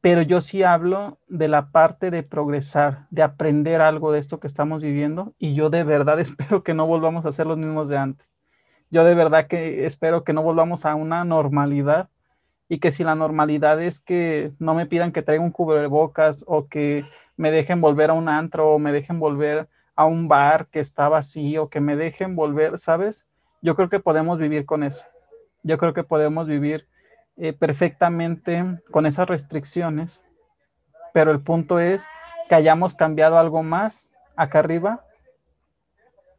pero 0.00 0.22
yo 0.22 0.40
sí 0.40 0.62
hablo 0.62 1.18
de 1.28 1.48
la 1.48 1.70
parte 1.70 2.10
de 2.10 2.22
progresar, 2.22 3.06
de 3.10 3.22
aprender 3.22 3.80
algo 3.80 4.12
de 4.12 4.18
esto 4.18 4.40
que 4.40 4.46
estamos 4.46 4.82
viviendo 4.82 5.34
y 5.38 5.54
yo 5.54 5.70
de 5.70 5.84
verdad 5.84 6.20
espero 6.20 6.62
que 6.62 6.74
no 6.74 6.86
volvamos 6.86 7.26
a 7.26 7.32
ser 7.32 7.46
los 7.46 7.58
mismos 7.58 7.88
de 7.88 7.98
antes. 7.98 8.32
Yo 8.90 9.04
de 9.04 9.14
verdad 9.14 9.46
que 9.46 9.86
espero 9.86 10.24
que 10.24 10.32
no 10.32 10.42
volvamos 10.42 10.84
a 10.84 10.96
una 10.96 11.24
normalidad 11.24 12.08
y 12.68 12.78
que 12.78 12.90
si 12.90 13.04
la 13.04 13.14
normalidad 13.14 13.80
es 13.80 14.00
que 14.00 14.52
no 14.58 14.74
me 14.74 14.86
pidan 14.86 15.12
que 15.12 15.22
traiga 15.22 15.44
un 15.44 15.52
cubrebocas 15.52 16.44
o 16.46 16.66
que 16.66 17.04
me 17.36 17.50
dejen 17.50 17.80
volver 17.80 18.10
a 18.10 18.14
un 18.14 18.28
antro 18.28 18.72
o 18.72 18.78
me 18.78 18.92
dejen 18.92 19.20
volver 19.20 19.68
a 19.94 20.06
un 20.06 20.28
bar 20.28 20.66
que 20.66 20.80
está 20.80 21.08
vacío, 21.08 21.68
que 21.68 21.80
me 21.80 21.96
dejen 21.96 22.34
volver, 22.34 22.78
¿sabes? 22.78 23.28
Yo 23.62 23.76
creo 23.76 23.88
que 23.88 24.00
podemos 24.00 24.38
vivir 24.38 24.66
con 24.66 24.82
eso. 24.82 25.04
Yo 25.62 25.78
creo 25.78 25.92
que 25.92 26.04
podemos 26.04 26.46
vivir 26.46 26.88
eh, 27.36 27.52
perfectamente 27.52 28.64
con 28.90 29.06
esas 29.06 29.28
restricciones, 29.28 30.20
pero 31.12 31.30
el 31.30 31.40
punto 31.40 31.78
es 31.78 32.06
que 32.48 32.54
hayamos 32.54 32.94
cambiado 32.94 33.38
algo 33.38 33.62
más 33.62 34.10
acá 34.36 34.60
arriba 34.60 35.04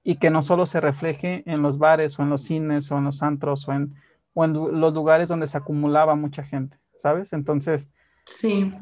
y 0.03 0.15
que 0.15 0.29
no 0.29 0.41
solo 0.41 0.65
se 0.65 0.81
refleje 0.81 1.43
en 1.45 1.61
los 1.61 1.77
bares 1.77 2.17
o 2.17 2.23
en 2.23 2.29
los 2.29 2.43
cines 2.43 2.91
o 2.91 2.97
en 2.97 3.05
los 3.05 3.21
antros 3.21 3.67
o 3.67 3.73
en, 3.73 3.93
o 4.33 4.45
en 4.45 4.53
los 4.53 4.93
lugares 4.93 5.27
donde 5.27 5.47
se 5.47 5.57
acumulaba 5.57 6.15
mucha 6.15 6.43
gente, 6.43 6.77
¿sabes? 6.97 7.33
Entonces, 7.33 7.89
sí. 8.25 8.73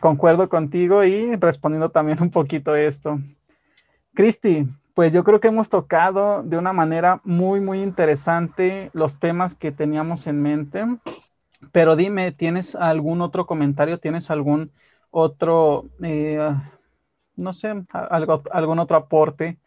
concuerdo 0.00 0.48
contigo 0.48 1.04
y 1.04 1.36
respondiendo 1.36 1.90
también 1.90 2.22
un 2.22 2.30
poquito 2.30 2.74
esto. 2.74 3.18
Cristi, 4.14 4.66
pues 4.94 5.12
yo 5.12 5.24
creo 5.24 5.40
que 5.40 5.48
hemos 5.48 5.68
tocado 5.68 6.42
de 6.42 6.56
una 6.56 6.72
manera 6.72 7.20
muy, 7.24 7.60
muy 7.60 7.82
interesante 7.82 8.90
los 8.94 9.18
temas 9.18 9.54
que 9.54 9.72
teníamos 9.72 10.26
en 10.26 10.40
mente. 10.40 10.84
Pero 11.72 11.96
dime, 11.96 12.30
¿tienes 12.32 12.74
algún 12.74 13.20
otro 13.20 13.46
comentario? 13.46 13.98
¿Tienes 13.98 14.30
algún 14.30 14.70
otro, 15.10 15.86
eh, 16.02 16.54
no 17.36 17.52
sé, 17.52 17.74
algo, 17.92 18.42
algún 18.52 18.78
otro 18.78 18.96
aporte 18.96 19.58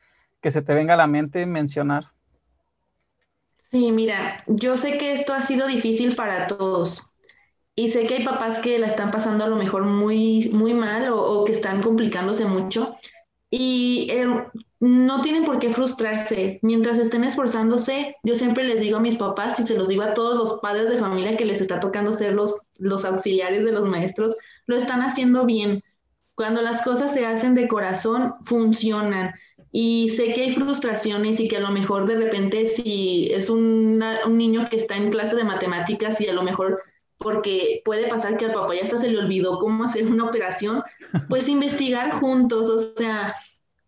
que 0.48 0.52
se 0.52 0.62
te 0.62 0.74
venga 0.74 0.94
a 0.94 0.98
la 0.98 1.08
mente 1.08 1.46
mencionar? 1.46 2.14
Sí, 3.58 3.92
mira, 3.92 4.38
yo 4.48 4.78
sé 4.78 4.98
que 4.98 5.12
esto 5.12 5.34
ha 5.34 5.42
sido 5.42 5.68
difícil 5.68 6.16
para 6.16 6.48
todos 6.48 7.02
y 7.76 7.90
sé 7.90 8.08
que 8.08 8.16
hay 8.16 8.24
papás 8.24 8.60
que 8.60 8.80
la 8.80 8.88
están 8.88 9.12
pasando 9.12 9.44
a 9.44 9.50
lo 9.50 9.58
mejor 9.58 9.84
muy, 9.84 10.50
muy 10.54 10.74
mal 10.74 11.12
o, 11.12 11.44
que 11.44 11.52
están 11.52 11.82
complicándose 11.82 12.46
mucho 12.46 12.96
y 13.50 14.08
eh, 14.10 14.26
no 14.80 15.22
tienen 15.22 15.44
por 15.44 15.60
qué 15.60 15.74
frustrarse. 15.74 16.60
Mientras 16.62 16.98
estén 16.98 17.26
esforzándose, 17.26 18.16
yo 18.24 18.36
siempre 18.36 18.64
les 18.64 18.80
digo 18.80 18.96
a 18.96 19.02
mis 19.02 19.18
papás 19.18 19.60
y 19.60 19.64
se 19.64 19.78
los 19.78 19.90
digo 19.90 20.04
a 20.04 20.14
todos 20.14 20.38
los 20.38 20.62
padres 20.62 20.90
de 20.90 20.98
familia 20.98 21.36
que 21.36 21.46
les 21.46 21.60
está 21.60 21.82
tocando 21.82 22.14
ser 22.14 22.36
los, 22.36 22.56
los 22.78 23.04
auxiliares 23.04 23.66
de 23.66 23.74
los 23.74 23.86
maestros, 23.86 24.38
lo 24.66 24.78
están 24.78 25.02
haciendo 25.02 25.46
bien. 25.46 25.84
Cuando 26.36 26.62
las 26.62 26.84
cosas 26.84 27.14
se 27.14 27.26
hacen 27.26 27.54
de 27.54 27.68
corazón, 27.68 28.36
funcionan. 28.44 29.34
Y 29.72 30.10
sé 30.10 30.34
que 30.34 30.44
hay 30.44 30.54
frustraciones 30.54 31.40
y 31.40 31.48
que 31.48 31.58
a 31.58 31.62
lo 31.62 31.70
mejor 31.72 32.06
de 32.08 32.16
repente 32.16 32.66
si 32.66 33.30
es 33.32 33.50
un 33.50 34.00
niño 34.30 34.70
que 34.70 34.78
está 34.78 34.96
en 34.96 35.12
clase 35.12 35.36
de 35.36 35.44
matemáticas 35.44 36.20
y 36.22 36.28
a 36.28 36.34
lo 36.34 36.44
mejor 36.44 36.82
porque 37.18 37.82
puede 37.84 38.08
pasar 38.08 38.38
que 38.38 38.46
al 38.46 38.54
papá 38.54 38.76
ya 38.76 38.84
hasta 38.84 38.98
se 38.98 39.10
le 39.10 39.18
olvidó 39.18 39.58
cómo 39.60 39.84
hacer 39.84 40.06
una 40.08 40.26
operación, 40.26 40.84
pues 41.30 41.50
investigar 41.50 42.20
juntos, 42.20 42.70
o 42.70 42.80
sea, 42.96 43.36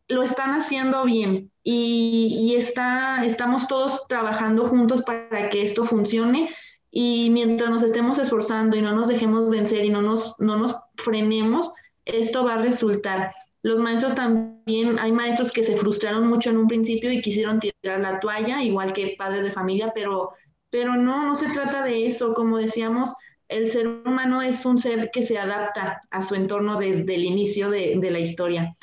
lo 0.08 0.24
están 0.24 0.52
haciendo 0.52 1.04
bien 1.06 1.52
y, 1.64 2.36
y 2.40 2.56
está, 2.56 3.24
estamos 3.24 3.68
todos 3.68 4.08
trabajando 4.08 4.66
juntos 4.66 5.04
para 5.04 5.50
que 5.50 5.64
esto 5.64 5.84
funcione 5.86 6.50
y 6.92 7.30
mientras 7.30 7.70
nos 7.70 7.84
estemos 7.84 8.18
esforzando 8.18 8.76
y 8.76 8.82
no 8.82 8.94
nos 8.94 9.08
dejemos 9.08 9.50
vencer 9.50 9.86
y 9.86 9.90
no 9.90 10.02
nos, 10.02 10.36
no 10.40 10.58
nos 10.58 10.76
frenemos, 10.96 11.72
esto 12.06 12.44
va 12.44 12.56
a 12.56 12.62
resultar. 12.62 13.32
Los 13.62 13.80
maestros 13.80 14.16
también, 14.16 15.00
hay 15.00 15.12
maestros 15.12 15.52
que 15.52 15.64
se 15.64 15.76
frustraron 15.76 16.28
mucho 16.28 16.50
en 16.50 16.58
un 16.58 16.68
principio 16.68 17.12
y 17.12 17.22
quisieron 17.22 17.60
tirar 17.60 18.00
la 18.00 18.20
toalla, 18.20 18.64
igual 18.64 18.94
que 18.94 19.16
padres 19.18 19.44
de 19.44 19.52
familia, 19.52 19.92
pero, 19.94 20.32
pero 20.70 20.96
no, 20.96 21.26
no 21.26 21.36
se 21.36 21.50
trata 21.50 21.84
de 21.84 22.08
eso. 22.08 22.34
Como 22.34 22.58
decíamos, 22.58 23.14
el 23.50 23.72
ser 23.72 23.88
humano 23.88 24.42
es 24.42 24.66
un 24.66 24.78
ser 24.78 25.10
que 25.12 25.24
se 25.24 25.38
adapta 25.38 26.00
a 26.12 26.22
su 26.22 26.36
entorno 26.36 26.78
desde 26.78 27.16
el 27.16 27.26
inicio 27.26 27.70
de, 27.70 27.96
de 28.00 28.12
la 28.12 28.20
historia. 28.20 28.76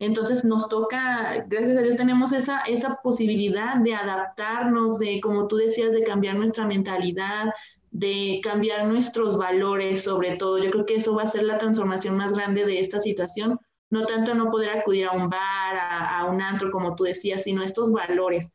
Entonces 0.00 0.44
nos 0.44 0.68
toca, 0.68 1.44
gracias 1.48 1.78
a 1.78 1.82
Dios 1.82 1.96
tenemos 1.96 2.32
esa, 2.32 2.60
esa 2.62 2.98
posibilidad 3.02 3.76
de 3.76 3.94
adaptarnos, 3.94 4.98
de, 4.98 5.20
como 5.20 5.46
tú 5.46 5.56
decías, 5.56 5.92
de 5.92 6.02
cambiar 6.02 6.36
nuestra 6.36 6.66
mentalidad, 6.66 7.52
de 7.90 8.40
cambiar 8.42 8.86
nuestros 8.86 9.38
valores 9.38 10.02
sobre 10.02 10.36
todo. 10.36 10.58
Yo 10.58 10.70
creo 10.70 10.84
que 10.84 10.96
eso 10.96 11.14
va 11.14 11.22
a 11.22 11.26
ser 11.28 11.44
la 11.44 11.58
transformación 11.58 12.16
más 12.16 12.32
grande 12.32 12.66
de 12.66 12.80
esta 12.80 12.98
situación, 12.98 13.58
no 13.94 14.06
tanto 14.06 14.34
no 14.34 14.50
poder 14.50 14.70
acudir 14.70 15.06
a 15.06 15.12
un 15.12 15.30
bar, 15.30 15.76
a, 15.78 16.26
un 16.26 16.42
antro, 16.42 16.70
como 16.70 16.96
tú 16.96 17.04
decías, 17.04 17.44
sino 17.44 17.62
estos 17.62 17.92
valores. 17.92 18.52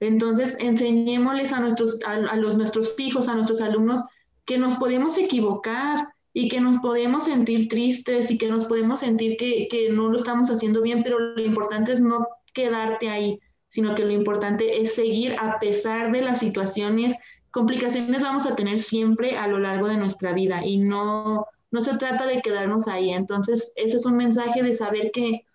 Entonces, 0.00 0.56
enseñémosles 0.60 1.52
a 1.52 1.60
nuestros, 1.60 2.00
a, 2.04 2.36
los, 2.36 2.56
nuestros 2.56 2.98
hijos, 3.00 3.28
a 3.28 3.34
nuestros 3.34 3.62
alumnos, 3.62 4.04
que 4.44 4.58
nos 4.58 4.76
podemos 4.76 5.16
equivocar 5.16 6.08
y 6.34 6.48
que 6.48 6.60
nos 6.60 6.80
podemos 6.80 7.24
sentir 7.24 7.68
tristes 7.68 8.30
y 8.30 8.36
que 8.36 8.48
nos 8.48 8.66
podemos 8.66 9.00
sentir 9.00 9.36
que, 9.38 9.66
que 9.70 9.90
no 9.90 10.08
lo 10.08 10.16
estamos 10.16 10.50
haciendo 10.50 10.82
bien, 10.82 11.02
pero 11.02 11.18
lo 11.18 11.42
importante 11.42 11.92
es 11.92 12.00
no 12.00 12.26
quedarte 12.52 13.08
ahí, 13.08 13.40
sino 13.68 13.94
que 13.94 14.04
lo 14.04 14.10
importante 14.10 14.82
es 14.82 14.94
seguir 14.94 15.36
a 15.38 15.58
pesar 15.58 16.12
de 16.12 16.20
las 16.20 16.40
situaciones 16.40 17.14
complicaciones 17.52 18.22
vamos 18.22 18.46
a 18.46 18.56
tener 18.56 18.78
siempre 18.78 19.36
a 19.36 19.46
lo 19.46 19.58
largo 19.58 19.86
de 19.86 19.98
nuestra 19.98 20.32
vida 20.32 20.62
y 20.64 20.78
no, 20.78 21.46
no 21.72 21.80
se 21.80 21.96
trata 21.96 22.26
de 22.26 22.42
quedarnos 22.42 22.86
ahí. 22.86 23.10
Entonces, 23.10 23.72
ese 23.76 23.96
es 23.96 24.06
un 24.06 24.16
mensaje 24.16 24.62
de 24.62 24.74
saber 24.74 25.10
que 25.10 25.46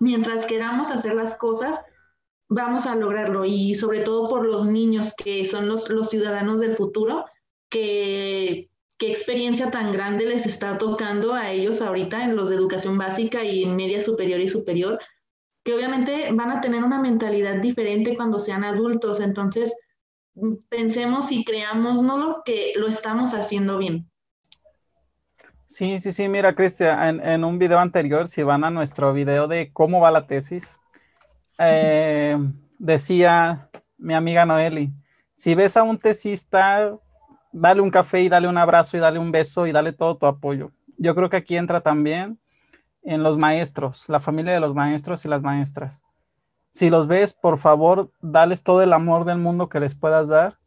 mientras 0.00 0.46
queramos 0.46 0.90
hacer 0.90 1.14
las 1.14 1.36
cosas, 1.38 1.80
vamos 2.48 2.86
a 2.86 2.96
lograrlo 2.96 3.44
y 3.44 3.74
sobre 3.74 4.00
todo 4.00 4.28
por 4.28 4.46
los 4.46 4.66
niños 4.66 5.14
que 5.14 5.46
son 5.46 5.68
los, 5.68 5.86
ciudadanos 6.08 6.60
del 6.60 6.74
futuro, 6.74 7.26
que 7.68 8.70
qué 8.98 9.10
experiencia 9.10 9.70
tan 9.70 9.92
grande 9.92 10.24
les 10.24 10.46
está 10.46 10.78
tocando 10.78 11.34
a 11.34 11.50
ellos 11.50 11.82
ahorita 11.82 12.24
en 12.24 12.36
los 12.36 12.48
de 12.48 12.56
educación 12.56 12.96
básica 12.96 13.44
y 13.44 13.66
media 13.66 14.02
superior 14.02 14.40
y 14.40 14.48
superior, 14.48 14.98
que 15.62 15.74
obviamente 15.74 16.30
van 16.32 16.50
a 16.50 16.60
tener 16.62 16.82
una 16.84 17.00
mentalidad 17.00 17.56
diferente 17.56 18.16
cuando 18.16 18.38
sean 18.38 18.64
adultos. 18.64 19.20
Entonces, 19.20 19.74
pensemos 20.70 21.32
y 21.32 21.44
creamos 21.44 22.02
no 22.02 22.16
lo 22.16 22.42
que 22.44 22.72
lo 22.76 22.86
estamos 22.86 23.34
haciendo 23.34 23.76
bien. 23.76 24.10
Sí, 25.66 25.98
sí, 25.98 26.12
sí, 26.12 26.28
mira, 26.28 26.54
Cristian, 26.54 27.20
en, 27.20 27.44
un 27.44 27.58
video 27.58 27.80
anterior, 27.80 28.28
si 28.28 28.42
van 28.42 28.62
a 28.64 28.70
nuestro 28.70 29.12
video 29.12 29.48
de 29.48 29.72
cómo 29.72 30.00
va 30.00 30.12
la 30.12 30.26
tesis, 30.26 30.78
eh, 31.58 32.38
decía 32.78 33.68
mi 33.98 34.14
amiga 34.14 34.46
Noeli, 34.46 34.92
si 35.34 35.54
ves 35.54 35.76
a 35.76 35.82
un 35.82 35.98
tesista, 35.98 36.96
dale 37.52 37.80
un 37.80 37.90
café 37.90 38.22
y 38.22 38.28
dale 38.28 38.46
un 38.48 38.56
abrazo 38.56 38.96
y 38.96 39.00
dale 39.00 39.18
un 39.18 39.32
beso 39.32 39.66
y 39.66 39.72
dale 39.72 39.92
todo 39.92 40.16
tu 40.16 40.26
apoyo. 40.26 40.70
Yo 40.98 41.14
creo 41.14 41.28
que 41.28 41.36
aquí 41.36 41.56
entra 41.56 41.80
también 41.80 42.38
en 43.02 43.22
los 43.22 43.36
maestros, 43.36 44.08
la 44.08 44.20
familia 44.20 44.52
de 44.52 44.60
los 44.60 44.74
maestros 44.74 45.24
y 45.24 45.28
las 45.28 45.42
maestras. 45.42 46.02
Si 46.70 46.90
los 46.90 47.06
ves, 47.08 47.34
por 47.34 47.58
favor, 47.58 48.12
dales 48.20 48.62
todo 48.62 48.82
el 48.82 48.92
amor 48.92 49.24
del 49.24 49.38
mundo 49.38 49.68
que 49.68 49.80
les 49.80 49.94
puedas 49.94 50.28
dar. 50.28 50.58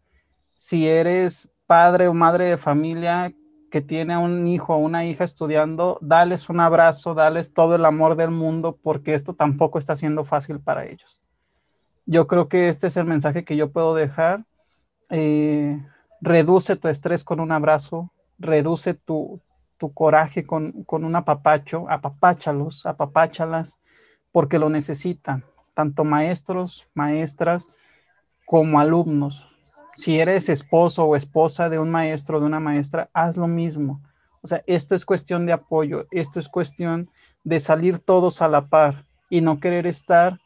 Si 0.53 0.87
eres 0.87 1.49
padre 1.67 2.07
o 2.07 2.13
madre 2.13 2.45
de 2.45 2.57
familia 2.57 3.33
que 3.69 3.81
tiene 3.81 4.13
a 4.13 4.19
un 4.19 4.47
hijo 4.47 4.75
o 4.75 4.77
una 4.77 5.05
hija 5.05 5.23
estudiando, 5.23 5.97
dales 6.01 6.49
un 6.49 6.59
abrazo, 6.59 7.13
dales 7.13 7.53
todo 7.53 7.75
el 7.75 7.85
amor 7.85 8.15
del 8.15 8.31
mundo, 8.31 8.77
porque 8.81 9.13
esto 9.13 9.33
tampoco 9.33 9.77
está 9.77 9.95
siendo 9.95 10.23
fácil 10.23 10.59
para 10.59 10.85
ellos. 10.85 11.19
Yo 12.05 12.27
creo 12.27 12.47
que 12.47 12.69
este 12.69 12.87
es 12.87 12.97
el 12.97 13.05
mensaje 13.05 13.45
que 13.45 13.55
yo 13.55 13.71
puedo 13.71 13.93
dejar. 13.93 14.45
Eh, 15.09 15.79
reduce 16.21 16.75
tu 16.75 16.87
estrés 16.87 17.23
con 17.23 17.39
un 17.39 17.51
abrazo, 17.51 18.11
reduce 18.37 18.93
tu, 18.93 19.41
tu 19.77 19.93
coraje 19.93 20.45
con, 20.45 20.83
con 20.83 21.05
un 21.05 21.15
apapacho, 21.15 21.89
apapáchalos, 21.89 22.85
apapáchalas, 22.85 23.77
porque 24.31 24.59
lo 24.59 24.69
necesitan 24.69 25.43
tanto 25.79 26.03
maestros, 26.03 26.85
maestras, 26.93 27.69
como 28.45 28.81
alumnos. 28.81 29.48
Si 29.99 30.17
eres 30.17 30.47
esposo 30.47 31.03
o 31.03 31.17
esposa 31.17 31.67
de 31.67 31.77
un 31.77 31.89
maestro 31.89 32.37
o 32.37 32.39
de 32.39 32.45
una 32.45 32.61
maestra, 32.61 33.09
haz 33.11 33.35
lo 33.35 33.47
mismo. 33.47 33.99
O 34.41 34.47
sea, 34.47 34.63
esto 34.65 34.95
es 34.95 35.03
cuestión 35.03 35.45
de 35.45 35.51
apoyo, 35.51 36.07
esto 36.09 36.39
es 36.39 36.47
cuestión 36.47 37.09
de 37.43 37.59
salir 37.59 37.99
todos 37.99 38.41
a 38.41 38.47
la 38.47 38.67
par 38.67 39.03
y 39.29 39.41
no 39.41 39.59
querer 39.59 39.87
estar 39.87 40.39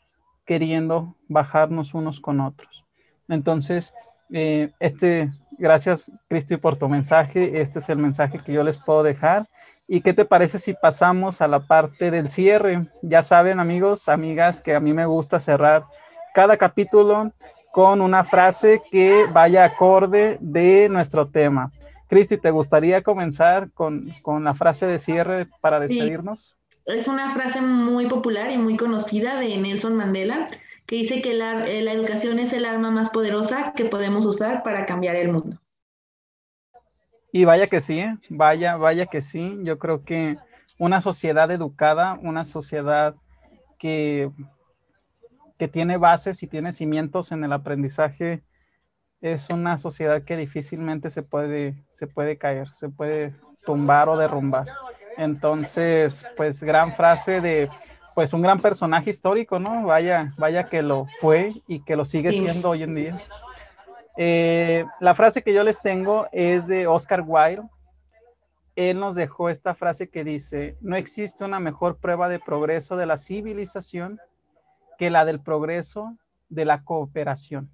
queriendo 0.43 1.15
bajarnos 1.27 1.93
unos 1.93 2.19
con 2.19 2.39
otros. 2.39 2.83
Entonces, 3.29 3.93
eh, 4.31 4.71
este, 4.79 5.31
gracias 5.59 6.11
Cristi 6.29 6.57
por 6.57 6.77
tu 6.77 6.89
mensaje. 6.89 7.61
Este 7.61 7.77
es 7.77 7.89
el 7.89 7.99
mensaje 7.99 8.39
que 8.39 8.53
yo 8.53 8.63
les 8.63 8.79
puedo 8.79 9.03
dejar. 9.03 9.47
¿Y 9.87 10.01
qué 10.01 10.13
te 10.13 10.25
parece 10.25 10.57
si 10.57 10.73
pasamos 10.73 11.41
a 11.41 11.47
la 11.47 11.59
parte 11.59 12.09
del 12.09 12.29
cierre? 12.29 12.87
Ya 13.03 13.21
saben, 13.21 13.59
amigos, 13.59 14.09
amigas, 14.09 14.61
que 14.61 14.73
a 14.73 14.79
mí 14.79 14.93
me 14.93 15.05
gusta 15.05 15.39
cerrar 15.39 15.85
cada 16.33 16.57
capítulo 16.57 17.31
con 17.73 18.01
una 18.01 18.23
frase 18.23 18.83
que 18.91 19.25
vaya 19.33 19.65
acorde 19.65 20.37
de 20.39 20.87
nuestro 20.89 21.27
tema. 21.27 21.71
Cristi, 22.07 22.37
¿te 22.37 22.51
gustaría 22.51 23.01
comenzar 23.01 23.71
con, 23.71 24.13
la 24.43 24.53
frase 24.53 24.85
de 24.85 24.99
cierre 24.99 25.47
para 25.59 25.79
despedirnos? 25.79 26.55
Es 26.85 27.07
una 27.07 27.33
frase 27.33 27.61
muy 27.61 28.05
popular 28.07 28.51
y 28.51 28.59
muy 28.59 28.77
conocida 28.77 29.39
de 29.39 29.57
Nelson 29.57 29.95
Mandela 29.95 30.47
que 30.85 30.97
dice 30.97 31.23
que 31.23 31.33
la 31.33 31.65
educación 31.67 32.37
es 32.37 32.53
el 32.53 32.65
arma 32.65 32.91
más 32.91 33.09
poderosa 33.09 33.73
que 33.75 33.85
podemos 33.85 34.27
usar 34.27 34.61
para 34.61 34.85
cambiar 34.85 35.15
el 35.15 35.31
mundo. 35.31 35.57
Y 37.31 37.45
vaya 37.45 37.65
que 37.65 37.81
sí, 37.81 37.97
¿eh? 37.97 38.15
vaya, 38.29 38.77
vaya 38.77 39.07
que 39.07 39.23
sí. 39.23 39.57
Yo 39.63 39.79
creo 39.79 40.03
que 40.03 40.37
una 40.77 41.01
sociedad 41.01 41.49
educada, 41.49 42.19
una 42.21 42.45
sociedad 42.45 43.15
que, 43.79 44.29
que 45.63 45.69
tiene 45.69 45.95
bases 45.95 46.43
y 46.43 46.47
tiene 46.47 46.73
cimientos 46.73 47.31
en 47.31 47.41
el 47.45 47.53
aprendizaje, 47.53 48.43
es 49.21 49.49
una 49.49 49.77
sociedad 49.77 50.23
que 50.23 50.35
difícilmente 50.35 51.09
se 51.09 51.23
puede, 51.23 51.85
se 51.89 52.05
puede 52.05 52.37
caer, 52.37 52.67
se 52.73 52.89
puede 52.89 53.33
tumbar 53.65 54.09
o 54.09 54.17
derrumbar. 54.17 54.67
Entonces, 55.15 56.25
pues 56.35 56.61
gran 56.61 56.93
frase 56.97 57.39
de, 57.39 57.69
pues 58.13 58.33
un 58.33 58.41
gran 58.41 58.59
personaje 58.59 59.11
histórico, 59.11 59.57
¿no? 59.57 59.85
Vaya, 59.85 60.33
vaya 60.37 60.67
que 60.67 60.81
lo 60.81 61.07
fue 61.21 61.53
y 61.65 61.79
que 61.85 61.95
lo 61.95 62.03
sigue 62.03 62.33
siendo 62.33 62.71
hoy 62.71 62.83
en 62.83 62.95
día. 62.95 63.21
Eh, 64.17 64.83
la 64.99 65.15
frase 65.15 65.43
que 65.43 65.53
yo 65.53 65.63
les 65.63 65.81
tengo 65.81 66.27
es 66.33 66.67
de 66.67 66.87
Oscar 66.87 67.23
Wilde 67.25 67.69
él 68.75 68.99
nos 68.99 69.15
dejó 69.15 69.49
esta 69.49 69.75
frase 69.75 70.09
que 70.09 70.23
dice, 70.23 70.77
no 70.81 70.95
existe 70.95 71.45
una 71.45 71.59
mejor 71.59 71.99
prueba 71.99 72.27
de 72.27 72.39
progreso 72.39 72.97
de 72.97 73.05
la 73.05 73.17
civilización 73.17 74.19
que 74.97 75.09
la 75.09 75.25
del 75.25 75.39
progreso 75.39 76.17
de 76.49 76.65
la 76.65 76.83
cooperación. 76.83 77.71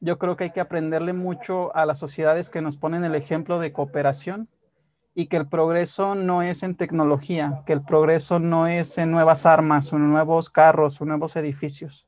Yo 0.00 0.18
creo 0.18 0.36
que 0.36 0.44
hay 0.44 0.50
que 0.50 0.60
aprenderle 0.60 1.12
mucho 1.12 1.74
a 1.76 1.86
las 1.86 1.98
sociedades 1.98 2.50
que 2.50 2.62
nos 2.62 2.76
ponen 2.76 3.04
el 3.04 3.14
ejemplo 3.14 3.60
de 3.60 3.72
cooperación 3.72 4.48
y 5.14 5.26
que 5.26 5.36
el 5.36 5.48
progreso 5.48 6.14
no 6.14 6.42
es 6.42 6.62
en 6.62 6.74
tecnología, 6.74 7.62
que 7.66 7.72
el 7.72 7.84
progreso 7.84 8.38
no 8.38 8.66
es 8.66 8.98
en 8.98 9.10
nuevas 9.10 9.46
armas 9.46 9.92
o 9.92 9.98
nuevos 9.98 10.50
carros 10.50 11.00
o 11.00 11.04
nuevos 11.04 11.36
edificios. 11.36 12.06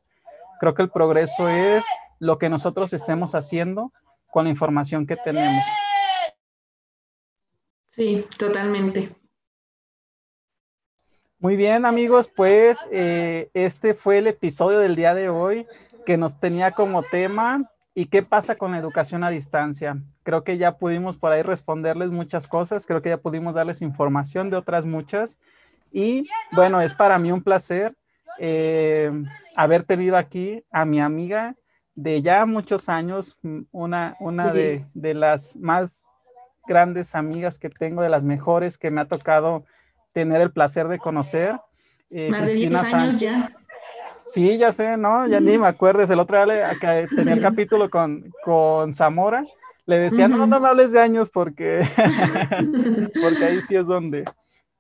Creo 0.59 0.75
que 0.75 0.83
el 0.83 0.91
progreso 0.91 1.49
es 1.49 1.85
lo 2.18 2.39
que 2.39 2.49
nosotros 2.49 2.93
estemos 2.93 3.35
haciendo 3.35 3.93
con 4.33 4.45
la 4.45 4.51
información 4.51 5.07
que 5.07 5.16
tenemos. 5.16 5.64
Sí, 7.91 8.27
totalmente. 8.39 9.14
Muy 11.39 11.57
bien, 11.57 11.85
amigos, 11.85 12.30
pues 12.35 12.78
eh, 12.91 13.51
este 13.55 13.93
fue 13.95 14.18
el 14.18 14.28
episodio 14.28 14.78
del 14.78 14.97
día 14.97 15.14
de 15.14 15.28
hoy 15.28 15.66
que 16.07 16.16
nos 16.16 16.39
tenía 16.39 16.72
como 16.72 17.03
tema 17.03 17.70
¿y 17.95 18.07
qué 18.07 18.22
pasa 18.22 18.57
con 18.57 18.72
la 18.72 18.78
educación 18.78 19.24
a 19.24 19.30
distancia? 19.30 19.99
Creo 20.22 20.43
que 20.43 20.59
ya 20.59 20.78
pudimos 20.78 21.16
por 21.16 21.32
ahí 21.32 21.43
responderles 21.43 22.11
muchas 22.11 22.49
cosas, 22.49 22.87
creo 22.87 23.03
que 23.03 23.11
ya 23.11 23.18
pudimos 23.18 23.55
darles 23.55 23.82
información 23.82 24.51
de 24.51 24.57
otras 24.57 24.85
muchas 24.85 25.39
y 25.93 26.28
bueno, 26.53 26.80
es 26.80 26.95
para 26.95 27.18
mí 27.18 27.30
un 27.30 27.43
placer 27.43 27.95
eh, 28.39 29.12
haber 29.55 29.85
tenido 29.85 30.16
aquí 30.16 30.64
a 30.70 30.85
mi 30.85 31.01
amiga 31.01 31.57
de 31.95 32.22
ya 32.22 32.47
muchos 32.47 32.89
años, 32.89 33.39
una, 33.70 34.16
una 34.18 34.53
de, 34.53 34.87
de 34.95 35.14
las 35.14 35.55
más 35.57 36.07
grandes 36.66 37.14
amigas 37.14 37.59
que 37.59 37.70
tengo, 37.70 38.03
de 38.03 38.09
las 38.09 38.24
mejores 38.24 38.78
que 38.78 38.91
me 38.91 39.01
ha 39.01 39.05
tocado 39.05 39.64
tener 40.14 40.40
el 40.40 40.52
placer 40.52 40.88
de 40.88 40.98
conocer. 40.98 41.56
Eh, 42.08 42.30
Más 42.30 42.46
de 42.46 42.54
10 42.54 42.74
años 42.94 43.16
ya. 43.18 43.52
Sí, 44.26 44.56
ya 44.56 44.72
sé, 44.72 44.96
¿no? 44.96 45.26
Ya 45.26 45.40
ni 45.40 45.58
me 45.58 45.66
acuerdes. 45.66 46.08
El 46.08 46.20
otro 46.20 46.42
día 46.46 46.70
tenía 47.14 47.34
el 47.34 47.42
capítulo 47.42 47.90
con, 47.90 48.32
con 48.42 48.94
Zamora, 48.94 49.44
le 49.84 49.98
decía, 49.98 50.28
no, 50.28 50.46
no 50.46 50.60
me 50.60 50.68
hables 50.68 50.92
de 50.92 51.00
años 51.00 51.28
porque, 51.28 51.86
porque 53.22 53.44
ahí 53.44 53.60
sí 53.60 53.76
es 53.76 53.86
donde. 53.86 54.24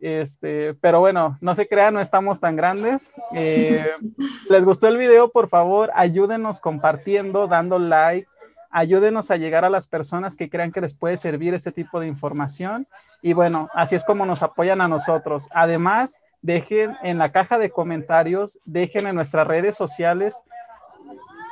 Este, 0.00 0.74
pero 0.74 1.00
bueno, 1.00 1.36
no 1.40 1.54
se 1.54 1.68
crean, 1.68 1.94
no 1.94 2.00
estamos 2.00 2.40
tan 2.40 2.56
grandes. 2.56 3.12
Eh, 3.34 3.84
¿Les 4.48 4.64
gustó 4.64 4.88
el 4.88 4.96
video? 4.96 5.30
Por 5.30 5.48
favor, 5.48 5.90
ayúdenos 5.94 6.60
compartiendo, 6.60 7.46
dando 7.46 7.78
like, 7.78 8.28
ayúdenos 8.74 9.30
a 9.30 9.36
llegar 9.36 9.64
a 9.64 9.70
las 9.70 9.86
personas 9.86 10.34
que 10.34 10.50
crean 10.50 10.72
que 10.72 10.80
les 10.80 10.94
puede 10.94 11.16
servir 11.16 11.54
este 11.54 11.70
tipo 11.70 12.00
de 12.00 12.08
información. 12.08 12.88
Y 13.22 13.32
bueno, 13.32 13.68
así 13.72 13.94
es 13.94 14.04
como 14.04 14.26
nos 14.26 14.42
apoyan 14.42 14.80
a 14.80 14.88
nosotros. 14.88 15.48
Además, 15.52 16.18
dejen 16.42 16.96
en 17.04 17.18
la 17.18 17.30
caja 17.30 17.56
de 17.56 17.70
comentarios, 17.70 18.58
dejen 18.64 19.06
en 19.06 19.14
nuestras 19.14 19.46
redes 19.46 19.76
sociales 19.76 20.42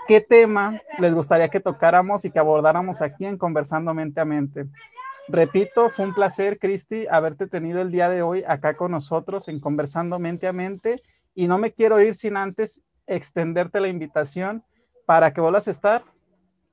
qué 0.08 0.20
tema 0.20 0.82
les 0.98 1.14
gustaría 1.14 1.48
que 1.48 1.60
tocáramos 1.60 2.24
y 2.24 2.32
que 2.32 2.40
abordáramos 2.40 3.02
aquí 3.02 3.24
en 3.24 3.38
Conversando 3.38 3.94
Mente 3.94 4.20
a 4.20 4.24
Mente. 4.24 4.66
Repito, 5.28 5.90
fue 5.90 6.06
un 6.06 6.14
placer, 6.14 6.58
Cristi, 6.58 7.06
haberte 7.08 7.46
tenido 7.46 7.80
el 7.80 7.92
día 7.92 8.08
de 8.08 8.22
hoy 8.22 8.42
acá 8.48 8.74
con 8.74 8.90
nosotros 8.90 9.46
en 9.46 9.60
Conversando 9.60 10.18
Mente 10.18 10.48
a 10.48 10.52
Mente. 10.52 11.00
Y 11.36 11.46
no 11.46 11.56
me 11.56 11.70
quiero 11.70 12.00
ir 12.00 12.16
sin 12.16 12.36
antes 12.36 12.82
extenderte 13.06 13.78
la 13.78 13.86
invitación 13.86 14.64
para 15.06 15.32
que 15.32 15.40
vuelvas 15.40 15.68
a 15.68 15.70
estar 15.70 16.02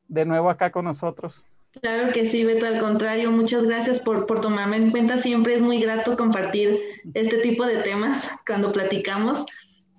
de 0.10 0.26
nuevo 0.26 0.49
acá 0.49 0.72
con 0.72 0.86
nosotros. 0.86 1.43
Claro 1.82 2.12
que 2.12 2.26
sí, 2.26 2.43
Beto, 2.43 2.66
al 2.66 2.80
contrario, 2.80 3.32
muchas 3.32 3.64
gracias 3.64 3.99
por, 3.99 4.26
por 4.26 4.41
tomarme 4.41 4.78
en 4.78 4.91
cuenta. 4.91 5.18
Siempre 5.20 5.53
es 5.53 5.62
muy 5.62 5.80
grato 5.80 6.18
compartir 6.18 6.80
este 7.14 7.38
tipo 7.38 7.66
de 7.66 7.78
temas 7.78 8.30
cuando 8.45 8.72
platicamos. 8.72 9.45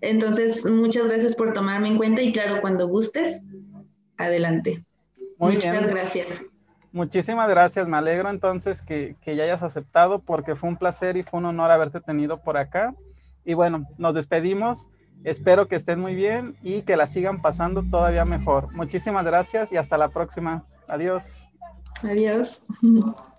Entonces, 0.01 0.67
muchas 0.67 1.07
gracias 1.07 1.37
por 1.37 1.53
tomarme 1.53 1.89
en 1.89 1.97
cuenta 1.97 2.23
y 2.23 2.33
claro, 2.33 2.61
cuando 2.61 2.89
gustes, 2.89 3.45
adelante. 4.17 4.85
muchas 5.39 5.87
gracias. 5.87 6.43
Muchísimas 6.93 7.49
gracias, 7.49 7.87
me 7.87 7.99
alegro 7.99 8.31
entonces 8.31 8.83
que, 8.83 9.15
que 9.23 9.37
ya 9.37 9.45
hayas 9.45 9.63
aceptado 9.63 10.19
porque 10.19 10.57
fue 10.57 10.69
un 10.71 10.77
placer 10.77 11.17
y 11.17 11.23
fue 11.23 11.39
un 11.39 11.47
honor 11.47 11.71
haberte 11.71 12.01
tenido 12.01 12.43
por 12.43 12.57
acá. 12.57 12.95
Y 13.45 13.55
bueno, 13.55 13.87
nos 13.97 14.17
despedimos. 14.17 14.89
Espero 15.25 15.69
que 15.69 15.77
estén 15.77 16.01
muy 16.01 16.15
bien 16.15 16.57
y 16.63 16.83
que 16.83 16.97
la 16.97 17.07
sigan 17.07 17.43
pasando 17.43 17.83
todavía 17.83 18.25
mejor. 18.25 18.73
Muchísimas 18.75 19.25
gracias 19.25 19.73
y 19.73 19.77
hasta 19.77 19.99
la 19.99 20.09
próxima. 20.09 20.65
Adiós. 20.89 21.49
Adiós. 22.03 22.63